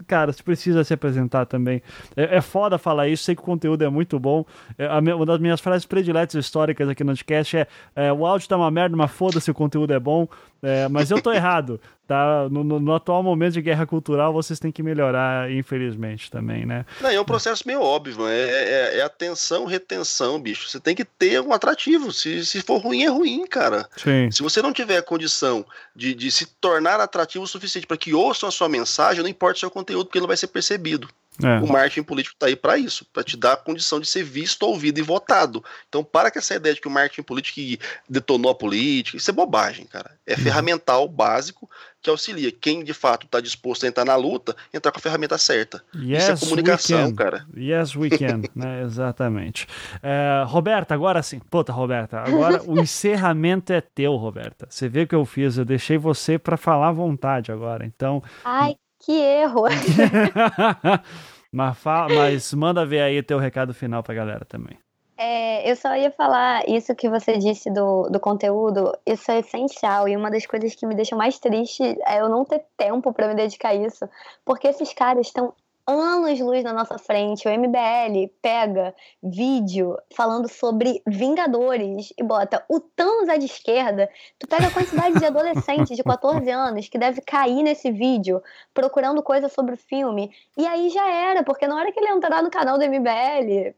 [0.06, 1.82] cara, você precisa se apresentar também.
[2.16, 4.44] É, é, foda falar isso, sei que o conteúdo é muito bom.
[4.78, 7.66] É, uma das minhas frases prediletas históricas aqui no podcast é,
[7.96, 10.28] é o áudio tá uma merda, mas foda-se, o conteúdo é bom.
[10.62, 12.48] É, mas eu tô errado, tá?
[12.50, 16.86] No, no, no, atual momento de guerra cultural, vocês têm que melhorar, infelizmente, também, né?
[17.00, 20.68] Não, é um processo meio óbvio, é, é, é atenção, retenção, bicho.
[20.68, 22.12] Você tem que ter um atrativo.
[22.12, 23.88] Se, se for ruim, é ruim, cara.
[23.96, 24.30] Sim.
[24.30, 25.64] Se você não tiver a condição
[25.94, 29.56] de, de se tornar atrativo o suficiente para que ouçam a sua mensagem, não importa
[29.56, 31.08] o seu conteúdo, porque ele não vai ser percebido.
[31.42, 31.58] É.
[31.60, 34.62] O marketing político está aí para isso, para te dar a condição de ser visto,
[34.62, 35.62] ouvido e votado.
[35.88, 37.60] Então, para com essa ideia de que o marketing político
[38.08, 40.12] detonou a política, isso é bobagem, cara.
[40.26, 40.40] É uhum.
[40.40, 41.68] ferramental básico
[42.06, 45.36] que auxilia quem de fato está disposto a entrar na luta, entrar com a ferramenta
[45.36, 45.82] certa.
[45.94, 47.44] Yes, isso é comunicação, cara.
[47.56, 48.82] Yes, we can, né?
[48.82, 49.66] Exatamente.
[50.02, 51.40] É, Roberta, agora sim.
[51.50, 54.68] Puta, Roberta, agora o encerramento é teu, Roberta.
[54.70, 57.84] Você vê o que eu fiz, eu deixei você para falar à vontade agora.
[57.84, 58.22] Então.
[58.44, 59.64] Ai, Que erro!
[61.52, 64.78] mas, fala, mas manda ver aí teu recado final pra galera também.
[65.18, 70.06] É, eu só ia falar isso que você disse do, do conteúdo, isso é essencial.
[70.06, 73.28] E uma das coisas que me deixa mais triste é eu não ter tempo para
[73.28, 74.06] me dedicar a isso.
[74.44, 75.54] Porque esses caras estão
[75.86, 77.46] anos-luz na nossa frente.
[77.46, 84.08] O MBL pega vídeo falando sobre Vingadores e bota o Thanos é de esquerda.
[84.38, 88.42] Tu pega a quantidade de adolescentes de 14 anos que deve cair nesse vídeo
[88.74, 90.30] procurando coisa sobre o filme.
[90.56, 93.74] E aí já era, porque na hora que ele entrar no canal do MBL,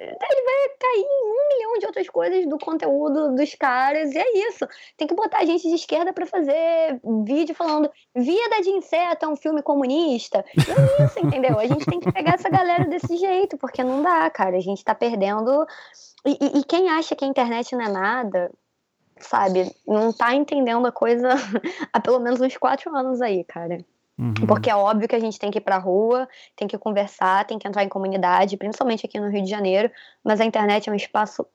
[0.00, 4.48] ele vai cair em um milhão de outras coisas do conteúdo dos caras, e é
[4.48, 4.66] isso.
[4.96, 9.36] Tem que botar gente de esquerda para fazer vídeo falando Vida de Inseto é um
[9.36, 10.44] filme comunista.
[10.56, 11.58] E é isso, entendeu?
[11.58, 14.56] A gente tem que pegar essa galera desse jeito, porque não dá, cara.
[14.56, 15.66] A gente tá perdendo.
[16.24, 18.50] E, e, e quem acha que a internet não é nada,
[19.18, 21.28] sabe, não tá entendendo a coisa
[21.92, 23.84] há pelo menos uns quatro anos aí, cara.
[24.20, 24.46] Uhum.
[24.46, 27.58] Porque é óbvio que a gente tem que ir pra rua, tem que conversar, tem
[27.58, 29.90] que entrar em comunidade, principalmente aqui no Rio de Janeiro,
[30.22, 31.46] mas a internet é um espaço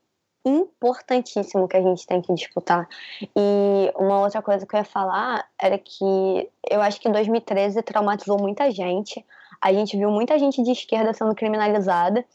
[0.43, 2.87] importantíssimo que a gente tem que disputar.
[3.35, 8.39] E uma outra coisa que eu ia falar era que eu acho que 2013 traumatizou
[8.39, 9.23] muita gente.
[9.61, 12.25] A gente viu muita gente de esquerda sendo criminalizada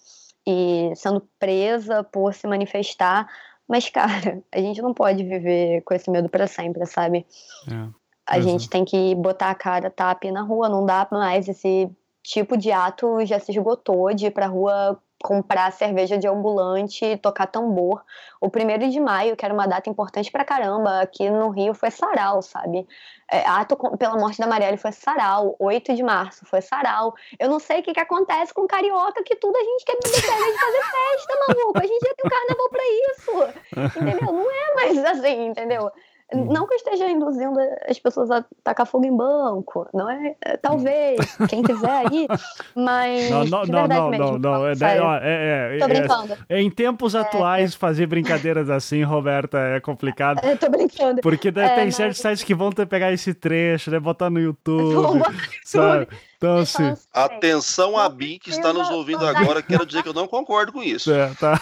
[0.47, 3.28] e sendo presa por se manifestar.
[3.69, 7.27] Mas, cara, a gente não pode viver com esse medo para sempre, sabe?
[7.69, 7.99] É.
[8.31, 8.43] A uhum.
[8.43, 11.90] gente tem que botar a cara tapa na rua, não dá mais esse
[12.23, 17.48] tipo de ato já se esgotou de ir pra rua comprar cerveja de ambulante, tocar
[17.48, 18.02] tambor.
[18.40, 21.90] O primeiro de maio, que era uma data importante pra caramba, aqui no Rio foi
[21.90, 22.86] sarau, sabe?
[23.28, 27.12] É, ato pela morte da Marielle foi sarau, 8 de março foi sarau.
[27.36, 30.20] Eu não sei o que, que acontece com carioca, que tudo a gente quer beber
[30.20, 31.78] cerveja fazer festa, maluco.
[31.78, 33.61] A gente já tem um carnaval pra isso,
[33.98, 34.32] entendeu?
[34.32, 35.90] Não é mais assim, entendeu?
[36.32, 36.52] Uhum.
[36.52, 37.59] Não que eu esteja induzindo
[37.89, 40.36] as pessoas a tacar fogo em banco, não é?
[40.44, 42.28] é talvez, quem quiser aí,
[42.74, 43.31] mas.
[43.31, 44.66] Não, não, não, não, mesmo, não, não.
[44.66, 46.39] É, é, é, Tô é, brincando.
[46.48, 50.40] É, em tempos é, atuais, fazer brincadeiras assim, Roberta, é complicado.
[50.47, 51.20] Eu tô brincando.
[51.20, 51.97] Porque tem mas...
[51.97, 53.98] certos sites que vão ter pegar esse trecho, né?
[53.98, 55.23] Botar no YouTube.
[55.65, 56.09] sabe?
[56.36, 56.94] Então, assim.
[57.12, 60.82] Atenção a Bim que está nos ouvindo agora, quero dizer que eu não concordo com
[60.82, 61.12] isso.
[61.12, 61.61] É, tá.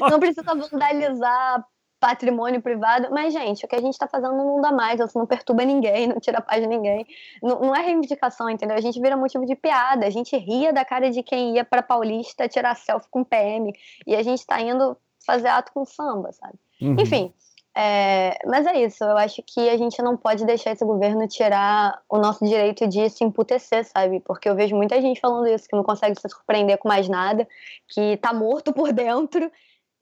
[0.00, 1.64] Não precisa vandalizar
[2.00, 5.26] patrimônio privado, mas, gente, o que a gente tá fazendo não dá mais, isso não
[5.26, 7.06] perturba ninguém, não tira a paz de ninguém.
[7.42, 8.76] Não, não, é reivindicação, entendeu?
[8.76, 11.82] A gente vira motivo de piada, a gente ria da cara de quem ia pra
[11.82, 13.72] Paulista tirar selfie com PM,
[14.06, 14.96] e a gente tá indo
[15.26, 16.54] fazer ato com samba, sabe?
[16.80, 16.96] Uhum.
[16.98, 17.34] Enfim.
[17.76, 22.02] É, mas é isso, eu acho que a gente não pode deixar esse governo tirar
[22.08, 24.20] o nosso direito de se emputecer, sabe?
[24.20, 27.46] Porque eu vejo muita gente falando isso, que não consegue se surpreender com mais nada,
[27.88, 29.52] que tá morto por dentro.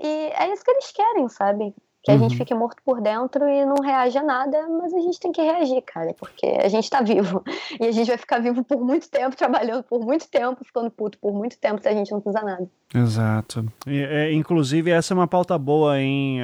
[0.01, 1.75] E é isso que eles querem, sabe?
[2.03, 2.21] Que a uhum.
[2.21, 5.43] gente fique morto por dentro e não reage a nada, mas a gente tem que
[5.43, 7.43] reagir, cara, porque a gente tá vivo.
[7.81, 11.19] E a gente vai ficar vivo por muito tempo, trabalhando por muito tempo, ficando puto
[11.19, 12.69] por muito tempo se a gente não fizer nada.
[12.95, 13.67] Exato.
[13.87, 16.39] E, é, inclusive, essa é uma pauta boa, hein?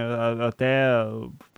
[0.47, 0.85] Até,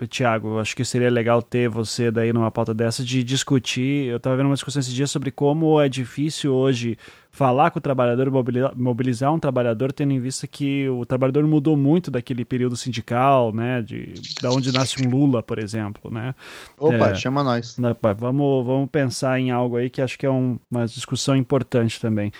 [0.08, 4.06] Tiago, acho que seria legal ter você daí numa pauta dessa de discutir.
[4.06, 6.96] Eu tava vendo uma discussão esses dias sobre como é difícil hoje
[7.36, 8.30] falar com o trabalhador,
[8.74, 13.82] mobilizar um trabalhador, tendo em vista que o trabalhador mudou muito daquele período sindical, né?
[13.82, 16.34] De, da onde nasce um Lula, por exemplo, né?
[16.78, 17.76] Opa, é, chama nós.
[17.76, 22.00] Né, vamos, vamos pensar em algo aí que acho que é um, uma discussão importante
[22.00, 22.32] também.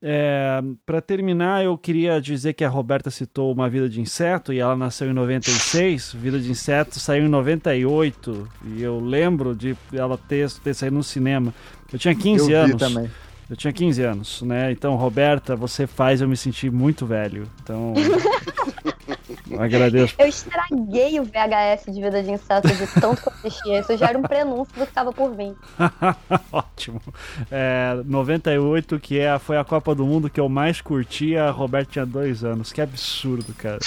[0.00, 4.60] É, Para terminar, eu queria dizer que a Roberta citou Uma Vida de Inseto e
[4.60, 10.16] ela nasceu em 96, Vida de Inseto saiu em 98 e eu lembro de ela
[10.16, 11.52] ter, ter saído no cinema.
[11.92, 12.76] Eu tinha 15 eu anos.
[12.76, 13.10] também.
[13.48, 14.72] Eu tinha 15 anos, né?
[14.72, 17.46] Então, Roberta, você faz eu me sentir muito velho.
[17.62, 17.92] Então,
[19.60, 20.14] agradeço.
[20.18, 23.80] Eu estraguei o VHS de Vida de Inseto de tanto que eu assistia.
[23.80, 25.54] Isso já era um prenúncio do que estava por vir.
[26.50, 27.00] Ótimo.
[27.50, 31.44] É, 98, que é, foi a Copa do Mundo que eu mais curtia.
[31.44, 32.72] A Roberta tinha dois anos.
[32.72, 33.78] Que absurdo, cara.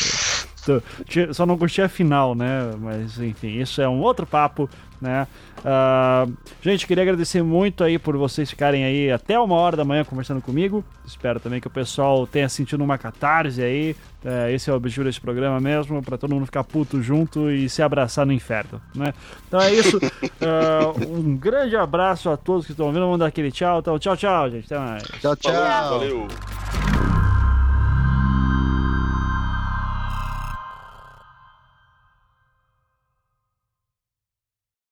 [1.33, 2.71] Só não curti a final, né?
[2.79, 4.69] Mas enfim, isso é um outro papo,
[5.01, 5.27] né?
[5.59, 6.31] Uh,
[6.61, 10.41] gente, queria agradecer muito aí por vocês ficarem aí até uma hora da manhã conversando
[10.41, 10.83] comigo.
[11.05, 13.95] Espero também que o pessoal tenha sentido uma catarse aí.
[14.23, 17.69] Uh, esse é o objetivo desse programa mesmo, para todo mundo ficar puto junto e
[17.69, 19.13] se abraçar no inferno, né?
[19.47, 19.97] Então é isso.
[19.97, 23.03] Uh, um grande abraço a todos que estão ouvindo.
[23.03, 23.79] Vamos dar aquele tchau.
[23.79, 24.65] Então, tchau, tchau, gente.
[24.65, 25.03] Até mais.
[25.03, 25.53] Tchau, tchau.
[25.53, 26.27] Valeu.